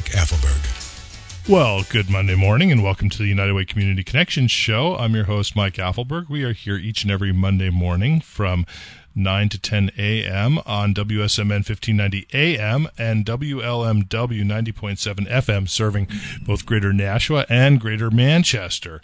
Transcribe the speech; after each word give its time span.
Mike 0.00 0.12
Apfelberg. 0.12 1.46
Well, 1.46 1.82
good 1.90 2.08
Monday 2.08 2.34
morning 2.34 2.72
and 2.72 2.82
welcome 2.82 3.10
to 3.10 3.18
the 3.18 3.26
United 3.26 3.52
Way 3.52 3.66
Community 3.66 4.02
Connection 4.02 4.46
Show. 4.46 4.96
I'm 4.96 5.14
your 5.14 5.24
host, 5.24 5.54
Mike 5.54 5.74
Apfelberg. 5.74 6.30
We 6.30 6.42
are 6.42 6.54
here 6.54 6.76
each 6.76 7.02
and 7.02 7.12
every 7.12 7.32
Monday 7.32 7.68
morning 7.68 8.22
from 8.22 8.64
9 9.14 9.50
to 9.50 9.58
10 9.58 9.90
a.m. 9.98 10.58
on 10.64 10.94
WSMN 10.94 11.68
1590 11.68 12.28
AM 12.32 12.88
and 12.96 13.26
WLMW 13.26 14.08
90.7 14.08 15.28
FM, 15.28 15.68
serving 15.68 16.08
both 16.46 16.64
Greater 16.64 16.94
Nashua 16.94 17.44
and 17.50 17.78
Greater 17.78 18.10
Manchester. 18.10 19.02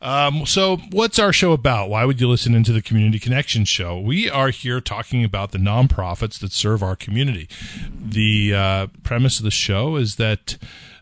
Um, 0.00 0.44
so, 0.44 0.76
what's 0.90 1.18
our 1.18 1.32
show 1.32 1.52
about? 1.52 1.88
Why 1.88 2.04
would 2.04 2.20
you 2.20 2.28
listen 2.28 2.54
into 2.54 2.72
the 2.72 2.82
Community 2.82 3.18
Connection 3.18 3.64
Show? 3.64 3.98
We 3.98 4.28
are 4.28 4.50
here 4.50 4.80
talking 4.80 5.24
about 5.24 5.52
the 5.52 5.58
nonprofits 5.58 6.38
that 6.40 6.52
serve 6.52 6.82
our 6.82 6.94
community. 6.94 7.48
The 7.90 8.54
uh, 8.54 8.86
premise 9.02 9.38
of 9.38 9.44
the 9.44 9.50
show 9.50 9.96
is 9.96 10.16
that 10.16 10.58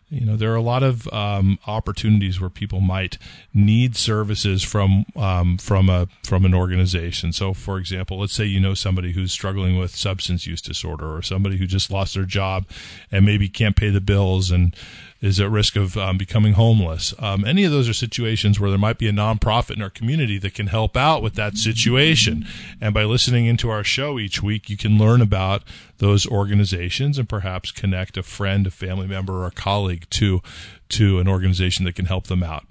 you 0.09 0.25
know 0.25 0.37
there 0.37 0.53
are 0.53 0.57
a 0.57 0.61
lot 0.61 0.83
of 0.83 1.11
um, 1.11 1.59
opportunities 1.67 2.39
where 2.39 2.49
people 2.49 2.79
might 2.79 3.17
need 3.53 3.97
services 3.97 4.63
from 4.63 5.05
um, 5.17 5.57
from 5.57 5.89
a 5.89 6.07
from 6.23 6.45
an 6.45 6.53
organization. 6.53 7.33
So, 7.33 7.53
for 7.53 7.77
example, 7.79 8.19
let's 8.19 8.33
say 8.33 8.45
you 8.45 8.61
know 8.61 8.73
somebody 8.73 9.11
who's 9.11 9.33
struggling 9.33 9.77
with 9.77 9.93
substance 9.93 10.47
use 10.47 10.61
disorder, 10.61 11.13
or 11.13 11.21
somebody 11.21 11.57
who 11.57 11.65
just 11.65 11.91
lost 11.91 12.13
their 12.13 12.25
job 12.25 12.65
and 13.11 13.25
maybe 13.25 13.49
can't 13.49 13.75
pay 13.75 13.89
the 13.89 14.01
bills 14.01 14.49
and 14.49 14.75
is 15.23 15.39
at 15.39 15.49
risk 15.49 15.77
of 15.77 15.95
um, 15.95 16.17
becoming 16.17 16.53
homeless. 16.53 17.13
Um, 17.17 17.45
any 17.45 17.63
of 17.63 17.71
those 17.71 17.87
are 17.87 17.93
situations 17.93 18.59
where 18.59 18.69
there 18.69 18.77
might 18.77 18.97
be 18.97 19.07
a 19.07 19.13
nonprofit 19.13 19.77
in 19.77 19.81
our 19.81 19.89
community 19.89 20.37
that 20.39 20.53
can 20.53 20.67
help 20.67 20.97
out 20.97 21.23
with 21.23 21.35
that 21.35 21.55
situation. 21.55 22.45
And 22.81 22.93
by 22.93 23.05
listening 23.05 23.45
into 23.45 23.69
our 23.69 23.85
show 23.85 24.19
each 24.19 24.43
week, 24.43 24.69
you 24.69 24.75
can 24.75 24.97
learn 24.97 25.21
about 25.21 25.63
those 25.99 26.27
organizations 26.27 27.17
and 27.17 27.29
perhaps 27.29 27.71
connect 27.71 28.17
a 28.17 28.23
friend, 28.23 28.67
a 28.67 28.71
family 28.71 29.07
member, 29.07 29.33
or 29.33 29.47
a 29.47 29.51
colleague 29.51 30.07
to 30.09 30.41
to 30.89 31.19
an 31.19 31.29
organization 31.29 31.85
that 31.85 31.95
can 31.95 32.05
help 32.05 32.27
them 32.27 32.43
out. 32.43 32.65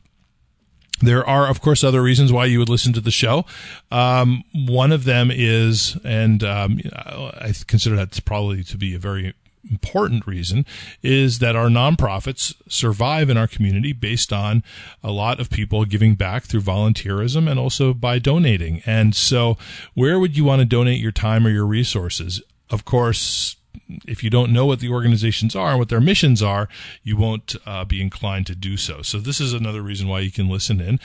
There 1.00 1.26
are, 1.26 1.48
of 1.48 1.62
course, 1.62 1.82
other 1.82 2.02
reasons 2.02 2.32
why 2.32 2.44
you 2.44 2.58
would 2.58 2.68
listen 2.68 2.92
to 2.92 3.00
the 3.00 3.10
show. 3.10 3.46
Um, 3.90 4.44
one 4.54 4.92
of 4.92 5.04
them 5.04 5.30
is, 5.32 5.96
and 6.04 6.44
um, 6.44 6.80
I 6.94 7.54
consider 7.66 7.96
that 7.96 8.22
probably 8.24 8.62
to 8.64 8.76
be 8.76 8.94
a 8.94 8.98
very 8.98 9.34
important 9.70 10.26
reason 10.26 10.66
is 11.02 11.38
that 11.38 11.56
our 11.56 11.68
nonprofits 11.68 12.54
survive 12.68 13.30
in 13.30 13.36
our 13.36 13.46
community 13.46 13.92
based 13.92 14.32
on 14.32 14.62
a 15.02 15.10
lot 15.10 15.40
of 15.40 15.50
people 15.50 15.84
giving 15.84 16.14
back 16.14 16.44
through 16.44 16.60
volunteerism 16.60 17.50
and 17.50 17.58
also 17.58 17.94
by 17.94 18.18
donating. 18.18 18.82
And 18.86 19.14
so, 19.14 19.56
where 19.94 20.18
would 20.18 20.36
you 20.36 20.44
want 20.44 20.60
to 20.60 20.66
donate 20.66 21.00
your 21.00 21.12
time 21.12 21.46
or 21.46 21.50
your 21.50 21.66
resources? 21.66 22.42
Of 22.70 22.84
course, 22.84 23.56
if 24.06 24.22
you 24.22 24.30
don't 24.30 24.52
know 24.52 24.66
what 24.66 24.80
the 24.80 24.88
organizations 24.88 25.54
are 25.54 25.70
and 25.70 25.78
what 25.78 25.88
their 25.88 26.00
missions 26.00 26.42
are, 26.42 26.68
you 27.02 27.16
won't 27.16 27.56
uh, 27.66 27.84
be 27.84 28.00
inclined 28.00 28.46
to 28.46 28.54
do 28.54 28.76
so. 28.76 29.02
So 29.02 29.18
this 29.18 29.40
is 29.40 29.52
another 29.52 29.82
reason 29.82 30.08
why 30.08 30.20
you 30.20 30.30
can 30.30 30.48
listen 30.48 30.80
in 30.80 31.00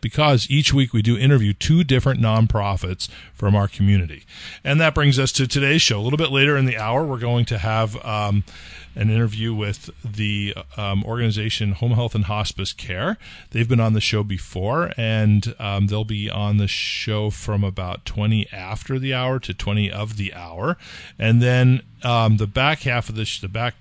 because 0.00 0.50
each 0.50 0.72
week 0.72 0.92
we 0.92 1.02
do 1.02 1.16
interview 1.16 1.52
two 1.52 1.84
different 1.84 2.20
nonprofits 2.20 3.08
from 3.32 3.54
our 3.54 3.68
community. 3.68 4.24
And 4.64 4.80
that 4.80 4.94
brings 4.94 5.18
us 5.18 5.32
to 5.32 5.46
today's 5.46 5.82
show. 5.82 5.98
A 5.98 6.02
little 6.02 6.16
bit 6.16 6.30
later 6.30 6.56
in 6.56 6.64
the 6.64 6.76
hour, 6.76 7.04
we're 7.04 7.18
going 7.18 7.44
to 7.46 7.58
have 7.58 8.02
um, 8.04 8.44
an 8.94 9.10
interview 9.10 9.54
with 9.54 9.90
the 10.04 10.54
um, 10.76 11.04
organization 11.04 11.72
Home 11.72 11.92
Health 11.92 12.14
and 12.14 12.24
Hospice 12.24 12.72
Care. 12.72 13.16
They've 13.50 13.68
been 13.68 13.80
on 13.80 13.92
the 13.92 14.00
show 14.00 14.22
before, 14.22 14.92
and 14.96 15.54
um, 15.58 15.86
they'll 15.86 16.04
be 16.04 16.28
on 16.28 16.56
the 16.56 16.68
show 16.68 17.30
from 17.30 17.62
about 17.62 18.04
20 18.04 18.48
after 18.52 18.98
the 18.98 19.14
hour 19.14 19.38
to 19.40 19.54
20 19.54 19.90
of 19.90 20.16
the 20.16 20.34
hour. 20.34 20.76
And 21.18 21.40
then 21.40 21.79
um, 22.02 22.36
the 22.36 22.46
back 22.46 22.80
half 22.80 23.08
of 23.08 23.14
the, 23.14 23.24
sh- 23.24 23.40
the 23.40 23.48
back 23.48 23.74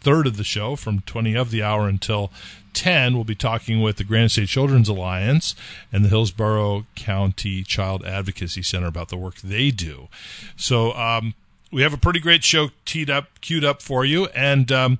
third 0.00 0.26
of 0.26 0.36
the 0.36 0.44
show 0.44 0.76
from 0.76 1.00
20 1.00 1.34
of 1.34 1.50
the 1.50 1.62
hour 1.62 1.88
until 1.88 2.30
10 2.74 3.14
we'll 3.14 3.24
be 3.24 3.34
talking 3.34 3.80
with 3.80 3.96
the 3.96 4.04
Granite 4.04 4.30
State 4.30 4.48
children's 4.48 4.88
alliance 4.88 5.54
and 5.92 6.04
the 6.04 6.08
hillsborough 6.08 6.84
county 6.94 7.62
child 7.62 8.04
advocacy 8.04 8.62
center 8.62 8.86
about 8.86 9.08
the 9.08 9.16
work 9.16 9.36
they 9.36 9.70
do. 9.70 10.08
So 10.56 10.92
um, 10.92 11.34
we 11.72 11.82
have 11.82 11.94
a 11.94 11.98
pretty 11.98 12.20
great 12.20 12.44
show 12.44 12.70
teed 12.84 13.08
up, 13.08 13.40
queued 13.40 13.64
up 13.64 13.80
for 13.80 14.04
you, 14.04 14.26
and 14.26 14.70
um, 14.70 14.98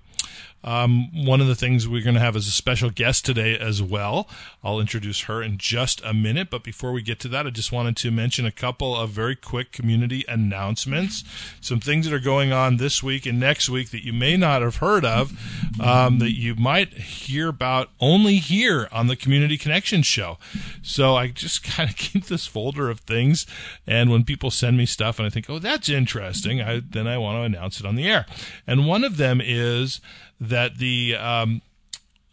um, 0.65 1.27
one 1.27 1.43
of 1.43 1.47
the 1.47 1.55
things 1.55 1.87
we're 1.87 2.03
going 2.03 2.15
to 2.15 2.21
have 2.21 2.37
is 2.37 2.49
a 2.49 2.51
special 2.51 2.89
guest 2.89 3.27
today 3.27 3.57
as 3.57 3.83
well. 3.83 4.27
I'll 4.63 4.81
introduce 4.81 5.23
her 5.23 5.43
in 5.43 5.59
just 5.59 6.03
a 6.03 6.15
minute. 6.15 6.49
But 6.49 6.65
before 6.65 6.93
we 6.93 7.03
get 7.03 7.21
to 7.21 7.29
that, 7.29 7.47
I 7.47 7.51
just 7.51 7.71
wanted 7.71 7.97
to 7.99 8.11
mention 8.11 8.47
a 8.47 8.51
couple 8.51 8.97
of 8.97 9.11
very 9.11 9.37
quick 9.37 9.73
community 9.73 10.25
announcements. 10.27 11.23
Some 11.61 11.81
things 11.81 12.07
that 12.07 12.15
are 12.15 12.19
going 12.19 12.53
on 12.53 12.79
this 12.79 13.03
week 13.03 13.27
and 13.27 13.39
next 13.39 13.69
week 13.69 13.91
that 13.91 14.05
you 14.05 14.15
may 14.15 14.39
not 14.39 14.63
have 14.63 14.77
heard 14.77 15.05
of, 15.05 15.33
um, 15.79 16.19
that 16.21 16.33
you 16.33 16.55
might 16.55 16.95
hear 16.95 17.49
about 17.49 17.91
only 18.01 18.37
here 18.37 18.89
on 18.91 19.07
the 19.07 19.17
Community 19.17 19.59
Connection 19.59 20.03
Show. 20.03 20.39
So 20.83 21.15
I 21.15 21.29
just 21.29 21.63
kind 21.63 21.91
of 21.91 21.97
keep 21.97 22.25
this 22.27 22.47
folder 22.47 22.89
of 22.89 23.01
things. 23.01 23.47
And 23.87 24.11
when 24.11 24.25
people 24.25 24.51
send 24.51 24.79
me 24.79 24.87
stuff 24.87 25.19
and 25.19 25.27
I 25.27 25.31
think, 25.31 25.51
oh, 25.51 25.59
that's 25.59 25.91
interesting, 25.91 26.63
I, 26.63 26.81
then 26.81 27.07
I 27.07 27.19
want 27.19 27.37
to 27.37 27.43
announce 27.43 27.81
it 27.81 27.87
on 27.87 27.97
the 27.97 28.09
air. 28.09 28.25
And 28.67 28.87
one 28.87 29.05
of 29.05 29.19
them 29.19 29.43
is 29.45 30.01
that 30.41 30.79
the 30.79 31.17
um, 31.17 31.63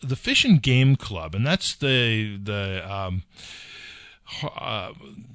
the 0.01 0.15
Fish 0.15 0.43
and 0.45 0.61
Game 0.61 0.95
Club, 0.95 1.35
and 1.35 1.45
that's 1.45 1.75
the 1.75 2.37
the 2.37 2.91
um, 2.91 3.23
uh, 4.43 4.93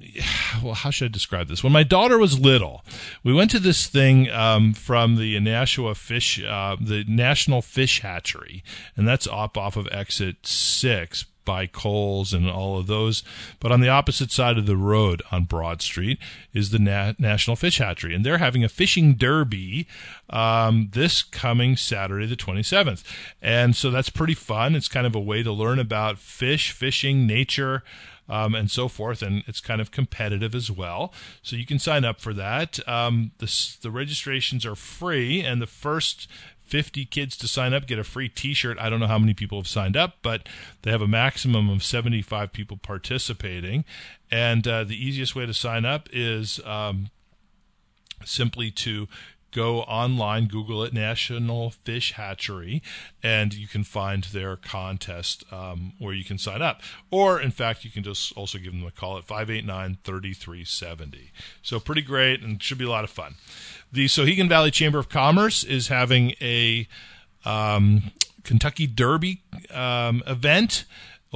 well, 0.63 0.73
how 0.73 0.89
should 0.89 1.05
I 1.05 1.13
describe 1.13 1.47
this? 1.47 1.63
When 1.63 1.73
my 1.73 1.83
daughter 1.83 2.17
was 2.17 2.39
little, 2.39 2.83
we 3.23 3.33
went 3.33 3.51
to 3.51 3.59
this 3.59 3.87
thing 3.87 4.29
um, 4.31 4.73
from 4.73 5.15
the 5.15 5.39
Nashua 5.39 5.95
Fish, 5.95 6.43
uh, 6.43 6.75
the 6.79 7.03
National 7.07 7.61
Fish 7.61 8.01
Hatchery, 8.01 8.63
and 8.95 9.07
that's 9.07 9.27
up 9.27 9.57
off 9.57 9.77
of 9.77 9.87
exit 9.91 10.45
six 10.45 11.25
by 11.47 11.65
Coles 11.65 12.33
and 12.33 12.49
all 12.49 12.77
of 12.77 12.87
those. 12.87 13.23
But 13.61 13.71
on 13.71 13.79
the 13.79 13.87
opposite 13.87 14.31
side 14.31 14.57
of 14.57 14.65
the 14.65 14.75
road 14.75 15.23
on 15.31 15.45
Broad 15.45 15.81
Street 15.81 16.19
is 16.53 16.71
the 16.71 16.77
Na- 16.77 17.13
National 17.17 17.55
Fish 17.55 17.77
Hatchery, 17.77 18.13
and 18.13 18.25
they're 18.25 18.37
having 18.37 18.65
a 18.65 18.69
fishing 18.69 19.13
derby 19.13 19.87
um, 20.29 20.89
this 20.91 21.23
coming 21.23 21.77
Saturday, 21.77 22.25
the 22.25 22.35
27th. 22.35 23.01
And 23.41 23.77
so 23.77 23.89
that's 23.89 24.09
pretty 24.09 24.33
fun. 24.33 24.75
It's 24.75 24.89
kind 24.89 25.07
of 25.07 25.15
a 25.15 25.21
way 25.21 25.41
to 25.41 25.53
learn 25.53 25.79
about 25.79 26.19
fish, 26.19 26.71
fishing, 26.73 27.25
nature. 27.25 27.81
Um, 28.29 28.55
and 28.55 28.69
so 28.69 28.89
forth, 28.89 29.21
and 29.21 29.41
it's 29.47 29.61
kind 29.61 29.79
of 29.79 29.89
competitive 29.89 30.53
as 30.53 30.69
well. 30.69 31.13
So 31.41 31.55
you 31.55 31.65
can 31.65 31.79
sign 31.79 32.03
up 32.03 32.19
for 32.19 32.33
that. 32.33 32.85
Um, 32.85 33.31
the, 33.37 33.77
the 33.81 33.89
registrations 33.89 34.65
are 34.65 34.75
free, 34.75 35.39
and 35.39 35.61
the 35.61 35.65
first 35.65 36.27
50 36.67 37.05
kids 37.05 37.37
to 37.37 37.47
sign 37.47 37.73
up 37.73 37.87
get 37.87 37.99
a 37.99 38.03
free 38.03 38.29
t-shirt. 38.29 38.77
I 38.79 38.89
don't 38.89 38.99
know 38.99 39.07
how 39.07 39.19
many 39.19 39.33
people 39.33 39.57
have 39.59 39.67
signed 39.67 39.97
up 39.97 40.17
but 40.21 40.47
they 40.81 40.91
have 40.91 41.01
a 41.01 41.07
maximum 41.07 41.69
of 41.69 41.83
75 41.83 42.51
people 42.51 42.77
participating. 42.77 43.85
And 44.29 44.67
uh, 44.67 44.83
the 44.83 44.95
easiest 44.95 45.35
way 45.35 45.45
to 45.45 45.53
sign 45.53 45.85
up 45.85 46.09
is 46.11 46.59
um, 46.65 47.09
simply 48.25 48.71
to 48.71 49.07
go 49.51 49.81
online, 49.81 50.47
Google 50.47 50.83
it, 50.83 50.93
National 50.93 51.71
Fish 51.71 52.13
Hatchery, 52.13 52.81
and 53.23 53.53
you 53.53 53.67
can 53.67 53.83
find 53.83 54.23
their 54.25 54.55
contest 54.55 55.43
um, 55.51 55.93
where 55.99 56.13
you 56.13 56.23
can 56.23 56.37
sign 56.37 56.61
up. 56.61 56.81
Or, 57.11 57.39
in 57.39 57.51
fact, 57.51 57.83
you 57.83 57.91
can 57.91 58.03
just 58.03 58.35
also 58.37 58.57
give 58.57 58.73
them 58.73 58.85
a 58.85 58.91
call 58.91 59.17
at 59.17 59.23
589 59.23 59.97
3370. 60.03 61.31
So, 61.61 61.79
pretty 61.79 62.01
great 62.01 62.41
and 62.41 62.61
should 62.61 62.77
be 62.77 62.85
a 62.85 62.89
lot 62.89 63.03
of 63.03 63.09
fun. 63.09 63.35
The 63.91 64.05
Souhegan 64.05 64.49
Valley 64.49 64.71
Chamber 64.71 64.99
of 64.99 65.09
Commerce 65.09 65.63
is 65.63 65.87
having 65.87 66.33
a 66.41 66.87
um, 67.45 68.11
Kentucky 68.43 68.87
Derby 68.87 69.41
um, 69.73 70.23
event 70.27 70.85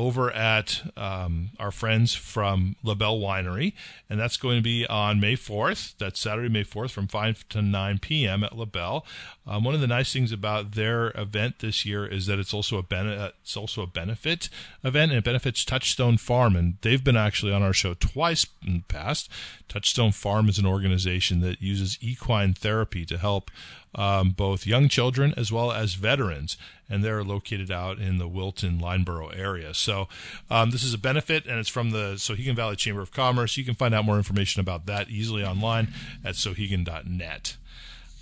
over 0.02 0.32
at 0.32 0.82
um, 0.98 1.52
our 1.60 1.70
friends 1.70 2.16
from 2.16 2.76
LaBelle 2.84 3.20
Winery, 3.20 3.74
and 4.10 4.20
that's 4.20 4.36
going 4.36 4.58
to 4.58 4.64
be 4.64 4.84
on 4.88 5.20
May 5.20 5.36
4th. 5.36 5.94
That's 6.00 6.20
Saturday, 6.20 6.50
May 6.50 6.64
4th, 6.64 6.90
from 6.90 7.08
5 7.08 7.48
to 7.50 7.62
9 7.62 8.00
p.m. 8.00 8.44
at 8.44 8.58
LaBelle. 8.58 9.06
Um, 9.46 9.64
one 9.64 9.76
of 9.76 9.82
the 9.82 9.86
nice 9.86 10.12
things 10.12 10.32
about 10.32 10.72
their 10.72 11.12
event 11.12 11.60
this 11.60 11.86
year 11.86 12.04
is 12.04 12.26
that 12.26 12.40
it's 12.40 12.54
also 12.54 12.80
a 12.80 12.84
ben- 12.84 13.08
uh, 13.08 13.30
it's 13.44 13.56
also 13.56 13.84
a 13.84 13.88
benefit 13.88 14.50
event, 14.84 15.12
and 15.12 15.20
it 15.20 15.24
benefits 15.24 15.64
Touchstone 15.64 16.18
Farm, 16.18 16.56
and 16.56 16.78
they've 16.82 17.04
been 17.04 17.16
actually 17.16 17.54
on 17.54 17.62
our 17.62 17.74
show 17.74 17.94
twice 17.94 18.48
in 18.66 18.74
the 18.74 18.84
past. 18.88 19.30
Touchstone 19.70 20.12
Farm 20.12 20.50
is 20.50 20.58
an 20.58 20.66
organization 20.66 21.42
that 21.42 21.62
uses 21.62 22.00
equine 22.02 22.56
therapy 22.56 23.06
to 23.06 23.20
help 23.20 23.52
um, 23.96 24.32
both 24.32 24.66
young 24.66 24.88
children 24.88 25.34
as 25.38 25.52
well 25.52 25.72
as 25.72 25.96
veterans, 25.96 26.58
and 26.90 27.04
they're 27.04 27.24
located 27.24 27.72
out 27.72 28.00
in 28.00 28.18
the 28.18 28.28
Wilton 28.28 28.80
Lyndeborough 28.80 29.38
area. 29.38 29.74
So 29.74 30.08
um, 30.50 30.72
this 30.72 30.84
is 30.84 30.94
a 30.94 30.98
benefit, 30.98 31.46
and 31.46 31.60
it's 31.60 31.70
from 31.70 31.92
the 31.92 32.14
Souhegan 32.16 32.56
Valley 32.56 32.76
Chamber 32.76 33.02
of 33.02 33.12
Commerce. 33.12 33.58
You 33.58 33.66
can 33.66 33.76
find 33.76 33.94
out 33.94 34.06
more 34.06 34.18
information 34.18 34.60
about 34.60 34.86
that 34.86 35.10
easily 35.10 35.44
online 35.44 35.90
at 36.24 36.36
souhegan.net. 36.36 37.58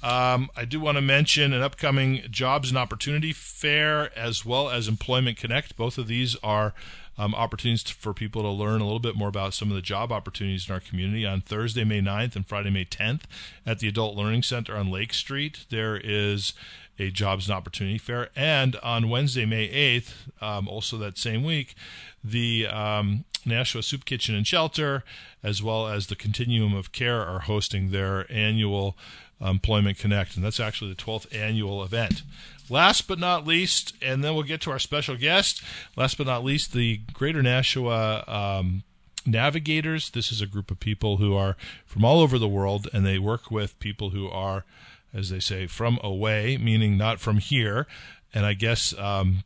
Um, 0.02 0.50
I 0.56 0.64
do 0.64 0.80
want 0.80 0.98
to 0.98 1.02
mention 1.02 1.52
an 1.52 1.62
upcoming 1.62 2.22
Jobs 2.32 2.70
and 2.70 2.78
Opportunity 2.78 3.34
Fair 3.34 4.18
as 4.18 4.46
well 4.46 4.70
as 4.70 4.88
Employment 4.88 5.38
Connect. 5.38 5.76
Both 5.76 5.98
of 5.98 6.08
these 6.08 6.38
are 6.38 6.74
um, 7.20 7.36
opportunities 7.36 7.84
for 7.92 8.14
people 8.14 8.42
to 8.42 8.50
learn 8.50 8.80
a 8.80 8.86
little 8.86 9.00
bit 9.00 9.16
more 9.16 9.28
about 9.28 9.54
some 9.54 9.70
of 9.70 9.76
the 9.76 9.82
job 9.82 10.12
opportunities 10.12 10.70
in 10.70 10.74
our 10.74 10.80
community. 10.80 11.26
On 11.26 11.42
Thursday, 11.42 11.84
May 11.84 12.00
9th 12.00 12.36
and 12.38 12.48
Friday, 12.48 12.70
May 12.70 12.86
10th 12.86 13.24
at 13.66 13.80
the 13.80 13.90
Adult 13.90 14.16
Learning 14.16 14.42
Center 14.42 14.78
on 14.78 14.90
Lake 14.90 15.14
Street, 15.14 15.66
there 15.70 15.98
is 16.02 16.54
a 16.98 17.12
Jobs 17.12 17.48
and 17.48 17.56
Opportunity 17.56 17.98
Fair. 17.98 18.30
And 18.36 18.78
on 18.78 19.10
Wednesday, 19.10 19.46
May 19.46 19.68
8th, 19.68 20.14
um, 20.42 20.68
also 20.70 20.98
that 20.98 21.18
same 21.18 21.44
week, 21.44 21.76
the 22.24 22.68
um, 22.68 23.26
Nashua 23.46 23.84
Soup 23.84 24.06
Kitchen 24.06 24.36
and 24.36 24.48
Shelter, 24.48 25.04
as 25.44 25.62
well 25.62 25.88
as 25.88 26.08
the 26.08 26.16
Continuum 26.16 26.74
of 26.74 26.94
Care, 26.94 27.22
are 27.26 27.40
hosting 27.40 27.92
their 27.92 28.32
annual 28.32 28.98
Employment 29.42 29.98
Connect, 29.98 30.36
and 30.36 30.44
that's 30.44 30.60
actually 30.60 30.92
the 30.92 31.02
12th 31.02 31.34
annual 31.36 31.84
event. 31.84 32.24
Last 32.70 33.08
but 33.08 33.20
not 33.20 33.48
least, 33.48 33.96
and 34.02 34.24
then 34.24 34.36
we'll 34.36 34.44
get 34.44 34.62
to 34.62 34.72
our 34.72 34.80
special 34.80 35.16
guest. 35.16 35.64
Last 35.96 36.18
but 36.18 36.28
not 36.28 36.44
least, 36.44 36.74
the 36.74 37.02
Greater 37.14 37.42
Nashua 37.42 38.24
um, 38.28 38.84
Navigators. 39.26 40.12
This 40.12 40.32
is 40.32 40.42
a 40.42 40.46
group 40.46 40.70
of 40.70 40.80
people 40.80 41.18
who 41.18 41.36
are 41.36 41.58
from 41.86 42.06
all 42.06 42.20
over 42.20 42.38
the 42.38 42.48
world, 42.48 42.88
and 42.94 43.06
they 43.06 43.18
work 43.18 43.50
with 43.50 43.80
people 43.80 44.12
who 44.12 44.30
are, 44.30 44.66
as 45.14 45.30
they 45.30 45.40
say, 45.40 45.68
from 45.68 46.00
away, 46.04 46.58
meaning 46.58 46.98
not 46.98 47.20
from 47.20 47.38
here. 47.38 47.88
And 48.34 48.46
I 48.46 48.54
guess 48.54 48.94
um, 49.00 49.44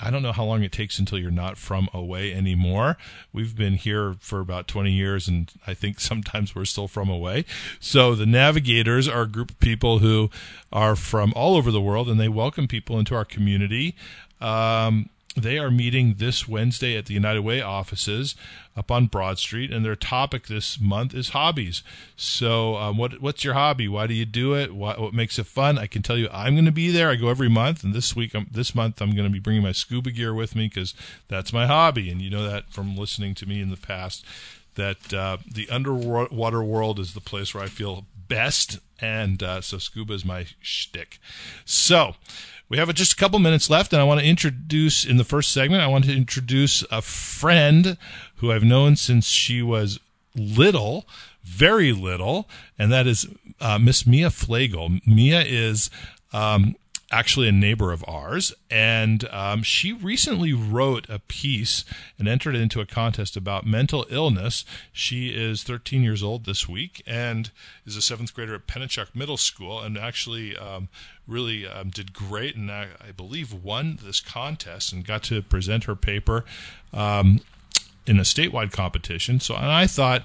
I 0.00 0.10
don't 0.10 0.22
know 0.22 0.32
how 0.32 0.44
long 0.44 0.62
it 0.62 0.72
takes 0.72 0.98
until 0.98 1.18
you're 1.18 1.30
not 1.30 1.58
from 1.58 1.88
away 1.92 2.32
anymore. 2.32 2.96
We've 3.32 3.56
been 3.56 3.74
here 3.74 4.14
for 4.20 4.40
about 4.40 4.68
20 4.68 4.92
years, 4.92 5.26
and 5.26 5.50
I 5.66 5.74
think 5.74 6.00
sometimes 6.00 6.54
we're 6.54 6.64
still 6.64 6.88
from 6.88 7.08
away. 7.08 7.44
So 7.80 8.14
the 8.14 8.26
navigators 8.26 9.08
are 9.08 9.22
a 9.22 9.28
group 9.28 9.50
of 9.50 9.60
people 9.60 9.98
who 9.98 10.30
are 10.72 10.96
from 10.96 11.32
all 11.34 11.56
over 11.56 11.70
the 11.70 11.80
world, 11.80 12.08
and 12.08 12.20
they 12.20 12.28
welcome 12.28 12.68
people 12.68 12.98
into 12.98 13.14
our 13.14 13.24
community. 13.24 13.96
Um, 14.40 15.10
they 15.36 15.58
are 15.58 15.70
meeting 15.70 16.14
this 16.18 16.48
Wednesday 16.48 16.96
at 16.96 17.06
the 17.06 17.14
United 17.14 17.42
Way 17.42 17.60
offices 17.60 18.34
up 18.76 18.90
on 18.90 19.06
Broad 19.06 19.38
Street, 19.38 19.70
and 19.70 19.84
their 19.84 19.96
topic 19.96 20.46
this 20.46 20.80
month 20.80 21.14
is 21.14 21.30
hobbies. 21.30 21.82
So, 22.16 22.76
um, 22.76 22.96
what 22.96 23.20
what's 23.20 23.44
your 23.44 23.54
hobby? 23.54 23.88
Why 23.88 24.06
do 24.06 24.14
you 24.14 24.24
do 24.24 24.54
it? 24.54 24.74
What, 24.74 25.00
what 25.00 25.14
makes 25.14 25.38
it 25.38 25.46
fun? 25.46 25.78
I 25.78 25.86
can 25.86 26.02
tell 26.02 26.16
you, 26.16 26.28
I'm 26.32 26.54
going 26.54 26.64
to 26.64 26.72
be 26.72 26.90
there. 26.90 27.10
I 27.10 27.16
go 27.16 27.28
every 27.28 27.48
month, 27.48 27.84
and 27.84 27.94
this 27.94 28.16
week, 28.16 28.34
um, 28.34 28.46
this 28.50 28.74
month, 28.74 29.00
I'm 29.00 29.12
going 29.12 29.26
to 29.26 29.32
be 29.32 29.40
bringing 29.40 29.62
my 29.62 29.72
scuba 29.72 30.10
gear 30.10 30.34
with 30.34 30.56
me 30.56 30.68
because 30.68 30.94
that's 31.28 31.52
my 31.52 31.66
hobby, 31.66 32.10
and 32.10 32.22
you 32.22 32.30
know 32.30 32.48
that 32.48 32.70
from 32.70 32.96
listening 32.96 33.34
to 33.36 33.46
me 33.46 33.60
in 33.60 33.70
the 33.70 33.76
past. 33.76 34.24
That 34.74 35.12
uh, 35.12 35.38
the 35.50 35.68
underwater 35.70 36.62
world 36.62 37.00
is 37.00 37.14
the 37.14 37.20
place 37.20 37.52
where 37.52 37.64
I 37.64 37.68
feel 37.68 38.06
best, 38.28 38.78
and 39.00 39.42
uh, 39.42 39.60
so 39.60 39.78
scuba 39.78 40.14
is 40.14 40.24
my 40.24 40.46
shtick. 40.60 41.18
So. 41.64 42.14
We 42.68 42.76
have 42.76 42.92
just 42.94 43.14
a 43.14 43.16
couple 43.16 43.38
minutes 43.38 43.70
left, 43.70 43.92
and 43.92 44.02
I 44.02 44.04
want 44.04 44.20
to 44.20 44.26
introduce 44.26 45.04
in 45.04 45.16
the 45.16 45.24
first 45.24 45.52
segment. 45.52 45.82
I 45.82 45.86
want 45.86 46.04
to 46.04 46.14
introduce 46.14 46.82
a 46.90 47.00
friend 47.00 47.96
who 48.36 48.52
I've 48.52 48.62
known 48.62 48.96
since 48.96 49.28
she 49.28 49.62
was 49.62 49.98
little, 50.34 51.06
very 51.42 51.92
little, 51.92 52.48
and 52.78 52.92
that 52.92 53.06
is 53.06 53.26
uh, 53.60 53.78
Miss 53.78 54.06
Mia 54.06 54.28
Flagel. 54.28 55.00
Mia 55.06 55.40
is 55.40 55.90
um, 56.32 56.76
actually 57.10 57.48
a 57.48 57.52
neighbor 57.52 57.90
of 57.92 58.04
ours, 58.06 58.54
and 58.70 59.26
um, 59.30 59.62
she 59.62 59.92
recently 59.92 60.52
wrote 60.52 61.08
a 61.08 61.18
piece 61.18 61.84
and 62.18 62.28
entered 62.28 62.54
it 62.54 62.60
into 62.60 62.80
a 62.80 62.86
contest 62.86 63.36
about 63.36 63.66
mental 63.66 64.06
illness. 64.10 64.64
She 64.92 65.28
is 65.28 65.62
13 65.62 66.02
years 66.02 66.22
old 66.22 66.44
this 66.44 66.68
week 66.68 67.02
and 67.06 67.50
is 67.86 67.96
a 67.96 68.02
seventh 68.02 68.34
grader 68.34 68.54
at 68.54 68.66
Pennichuck 68.66 69.14
Middle 69.14 69.38
School, 69.38 69.80
and 69.80 69.96
actually 69.96 70.56
um, 70.56 70.88
really 71.26 71.66
um, 71.66 71.88
did 71.90 72.12
great, 72.12 72.56
and 72.56 72.70
I, 72.70 72.88
I, 73.00 73.12
believe 73.12 73.52
won 73.52 73.98
this 74.02 74.20
contest 74.20 74.92
and 74.92 75.06
got 75.06 75.22
to 75.24 75.40
present 75.42 75.84
her 75.84 75.96
paper 75.96 76.44
um, 76.92 77.40
in 78.06 78.18
a 78.18 78.22
statewide 78.22 78.72
competition. 78.72 79.40
So, 79.40 79.54
and 79.54 79.66
I 79.66 79.86
thought 79.86 80.24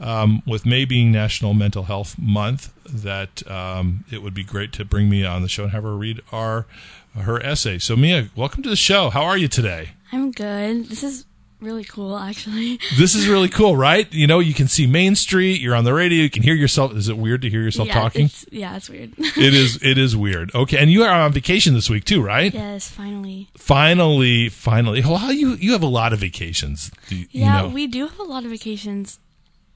um, 0.00 0.42
with 0.46 0.66
May 0.66 0.84
being 0.84 1.10
National 1.10 1.54
Mental 1.54 1.84
Health 1.84 2.18
Month, 2.18 2.72
that 2.84 3.48
um, 3.50 4.04
it 4.10 4.22
would 4.22 4.34
be 4.34 4.44
great 4.44 4.72
to 4.72 4.84
bring 4.84 5.08
Mia 5.08 5.28
on 5.28 5.42
the 5.42 5.48
show 5.48 5.64
and 5.64 5.72
have 5.72 5.82
her 5.82 5.96
read 5.96 6.22
our 6.32 6.66
her 7.14 7.42
essay. 7.42 7.78
So, 7.78 7.96
Mia, 7.96 8.28
welcome 8.36 8.62
to 8.62 8.68
the 8.68 8.76
show. 8.76 9.10
How 9.10 9.24
are 9.24 9.38
you 9.38 9.48
today? 9.48 9.90
I'm 10.12 10.30
good. 10.30 10.86
This 10.86 11.02
is 11.02 11.24
really 11.60 11.84
cool, 11.84 12.16
actually. 12.16 12.78
This 12.98 13.14
is 13.14 13.28
really 13.28 13.48
cool, 13.48 13.76
right? 13.76 14.12
You 14.12 14.26
know, 14.26 14.38
you 14.38 14.54
can 14.54 14.68
see 14.68 14.86
Main 14.86 15.14
Street. 15.14 15.60
You're 15.60 15.74
on 15.74 15.84
the 15.84 15.94
radio. 15.94 16.22
You 16.22 16.30
can 16.30 16.42
hear 16.42 16.54
yourself. 16.54 16.94
Is 16.94 17.08
it 17.08 17.16
weird 17.16 17.42
to 17.42 17.50
hear 17.50 17.62
yourself 17.62 17.88
yeah, 17.88 17.94
talking? 17.94 18.26
It's, 18.26 18.46
yeah, 18.50 18.76
it's 18.76 18.90
weird. 18.90 19.14
it 19.18 19.54
is. 19.54 19.82
It 19.82 19.98
is 19.98 20.16
weird. 20.16 20.54
Okay, 20.54 20.78
and 20.78 20.90
you 20.90 21.02
are 21.02 21.22
on 21.22 21.32
vacation 21.32 21.74
this 21.74 21.88
week 21.88 22.04
too, 22.04 22.22
right? 22.22 22.52
Yes, 22.52 22.88
finally. 22.90 23.48
Finally, 23.54 24.48
finally. 24.50 25.02
Well, 25.02 25.32
you 25.32 25.54
you 25.54 25.72
have 25.72 25.82
a 25.82 25.88
lot 25.88 26.12
of 26.12 26.18
vacations. 26.18 26.90
You, 27.08 27.26
yeah, 27.30 27.62
you 27.62 27.68
know. 27.68 27.74
we 27.74 27.86
do 27.86 28.06
have 28.06 28.18
a 28.18 28.24
lot 28.24 28.44
of 28.44 28.50
vacations 28.50 29.18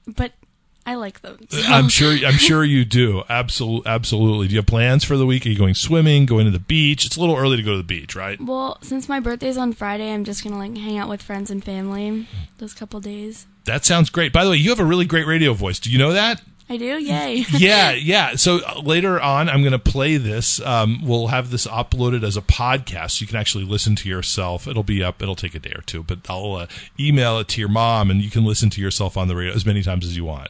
but 0.07 0.33
I 0.85 0.95
like 0.95 1.21
them. 1.21 1.37
So. 1.49 1.59
Uh, 1.59 1.63
I'm 1.67 1.89
sure. 1.89 2.11
I'm 2.11 2.37
sure 2.37 2.63
you 2.63 2.85
do. 2.85 3.23
Absolutely. 3.29 3.89
Absolutely. 3.89 4.47
Do 4.47 4.55
you 4.55 4.59
have 4.59 4.67
plans 4.67 5.03
for 5.03 5.15
the 5.15 5.25
week? 5.25 5.45
Are 5.45 5.49
you 5.49 5.57
going 5.57 5.75
swimming? 5.75 6.25
Going 6.25 6.45
to 6.45 6.51
the 6.51 6.59
beach? 6.59 7.05
It's 7.05 7.17
a 7.17 7.19
little 7.19 7.35
early 7.35 7.57
to 7.57 7.63
go 7.63 7.71
to 7.71 7.77
the 7.77 7.83
beach, 7.83 8.15
right? 8.15 8.41
Well, 8.41 8.79
since 8.81 9.07
my 9.07 9.19
birthday's 9.19 9.57
on 9.57 9.73
Friday, 9.73 10.11
I'm 10.11 10.23
just 10.23 10.43
gonna 10.43 10.57
like 10.57 10.75
hang 10.75 10.97
out 10.97 11.07
with 11.09 11.21
friends 11.21 11.51
and 11.51 11.63
family 11.63 12.27
those 12.57 12.73
couple 12.73 12.99
days. 12.99 13.45
That 13.65 13.85
sounds 13.85 14.09
great. 14.09 14.33
By 14.33 14.43
the 14.43 14.49
way, 14.51 14.57
you 14.57 14.69
have 14.71 14.79
a 14.79 14.85
really 14.85 15.05
great 15.05 15.27
radio 15.27 15.53
voice. 15.53 15.79
Do 15.79 15.91
you 15.91 15.99
know 15.99 16.13
that? 16.13 16.41
I 16.71 16.77
do. 16.77 16.97
Yay. 16.99 17.43
yeah, 17.57 17.91
yeah. 17.91 18.35
So 18.37 18.61
uh, 18.65 18.79
later 18.79 19.19
on, 19.19 19.49
I'm 19.49 19.61
going 19.61 19.73
to 19.73 19.79
play 19.79 20.15
this. 20.15 20.61
Um, 20.61 21.01
we'll 21.03 21.27
have 21.27 21.51
this 21.51 21.67
uploaded 21.67 22.23
as 22.23 22.37
a 22.37 22.41
podcast. 22.41 23.19
You 23.19 23.27
can 23.27 23.35
actually 23.35 23.65
listen 23.65 23.97
to 23.97 24.07
yourself. 24.07 24.69
It'll 24.69 24.81
be 24.81 25.03
up. 25.03 25.21
It'll 25.21 25.35
take 25.35 25.53
a 25.53 25.59
day 25.59 25.73
or 25.75 25.81
two, 25.81 26.01
but 26.01 26.19
I'll 26.29 26.55
uh, 26.55 26.67
email 26.97 27.39
it 27.39 27.49
to 27.49 27.59
your 27.59 27.67
mom, 27.67 28.09
and 28.09 28.21
you 28.21 28.29
can 28.29 28.45
listen 28.45 28.69
to 28.69 28.81
yourself 28.81 29.17
on 29.17 29.27
the 29.27 29.35
radio 29.35 29.53
as 29.53 29.65
many 29.65 29.81
times 29.81 30.05
as 30.05 30.15
you 30.15 30.23
want. 30.23 30.47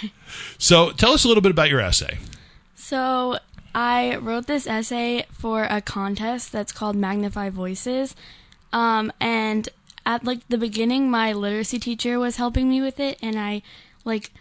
so 0.58 0.92
tell 0.92 1.12
us 1.12 1.26
a 1.26 1.28
little 1.28 1.42
bit 1.42 1.50
about 1.50 1.68
your 1.68 1.80
essay. 1.80 2.16
So 2.74 3.38
I 3.74 4.16
wrote 4.16 4.46
this 4.46 4.66
essay 4.66 5.26
for 5.30 5.64
a 5.64 5.82
contest 5.82 6.50
that's 6.50 6.72
called 6.72 6.96
Magnify 6.96 7.50
Voices, 7.50 8.16
um, 8.72 9.12
and 9.20 9.68
at 10.06 10.24
like 10.24 10.48
the 10.48 10.56
beginning, 10.56 11.10
my 11.10 11.34
literacy 11.34 11.78
teacher 11.78 12.18
was 12.18 12.36
helping 12.36 12.70
me 12.70 12.80
with 12.80 12.98
it, 12.98 13.18
and 13.20 13.38
I 13.38 13.60
like 14.06 14.32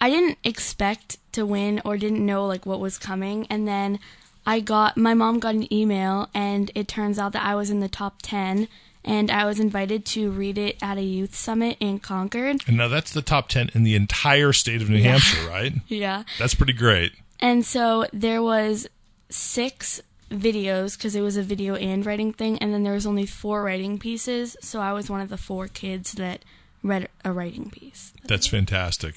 I 0.00 0.10
didn't 0.10 0.38
expect 0.44 1.18
to 1.32 1.46
win 1.46 1.80
or 1.84 1.96
didn't 1.96 2.24
know 2.24 2.46
like 2.46 2.66
what 2.66 2.80
was 2.80 2.98
coming 2.98 3.46
and 3.48 3.66
then 3.66 3.98
I 4.46 4.60
got 4.60 4.96
my 4.96 5.12
mom 5.12 5.40
got 5.40 5.54
an 5.54 5.72
email 5.72 6.28
and 6.32 6.70
it 6.74 6.86
turns 6.86 7.18
out 7.18 7.32
that 7.32 7.44
I 7.44 7.56
was 7.56 7.68
in 7.68 7.80
the 7.80 7.88
top 7.88 8.22
10 8.22 8.68
and 9.04 9.30
I 9.30 9.44
was 9.44 9.58
invited 9.58 10.04
to 10.06 10.30
read 10.30 10.56
it 10.58 10.76
at 10.80 10.98
a 10.98 11.02
youth 11.02 11.34
summit 11.34 11.76
in 11.80 11.98
Concord. 12.00 12.62
And 12.66 12.76
now 12.76 12.88
that's 12.88 13.12
the 13.12 13.22
top 13.22 13.48
10 13.48 13.70
in 13.74 13.82
the 13.82 13.94
entire 13.94 14.52
state 14.52 14.82
of 14.82 14.90
New 14.90 14.98
yeah. 14.98 15.12
Hampshire, 15.12 15.48
right? 15.48 15.72
yeah. 15.88 16.24
That's 16.38 16.54
pretty 16.54 16.72
great. 16.72 17.12
And 17.40 17.64
so 17.64 18.06
there 18.12 18.42
was 18.42 18.88
six 19.30 20.00
videos 20.30 20.96
because 20.96 21.14
it 21.14 21.20
was 21.20 21.36
a 21.36 21.42
video 21.42 21.76
and 21.76 22.04
writing 22.04 22.32
thing 22.32 22.58
and 22.58 22.72
then 22.72 22.82
there 22.82 22.94
was 22.94 23.06
only 23.06 23.26
four 23.26 23.62
writing 23.62 23.98
pieces, 23.98 24.56
so 24.60 24.80
I 24.80 24.92
was 24.92 25.08
one 25.08 25.20
of 25.20 25.28
the 25.28 25.36
four 25.36 25.68
kids 25.68 26.12
that 26.12 26.44
read 26.86 27.08
a 27.24 27.32
writing 27.32 27.70
piece. 27.70 28.12
That's 28.24 28.46
fantastic. 28.46 29.16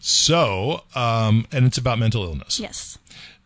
So, 0.00 0.84
um, 0.94 1.46
and 1.52 1.66
it's 1.66 1.78
about 1.78 1.98
mental 1.98 2.24
illness. 2.24 2.58
Yes. 2.58 2.98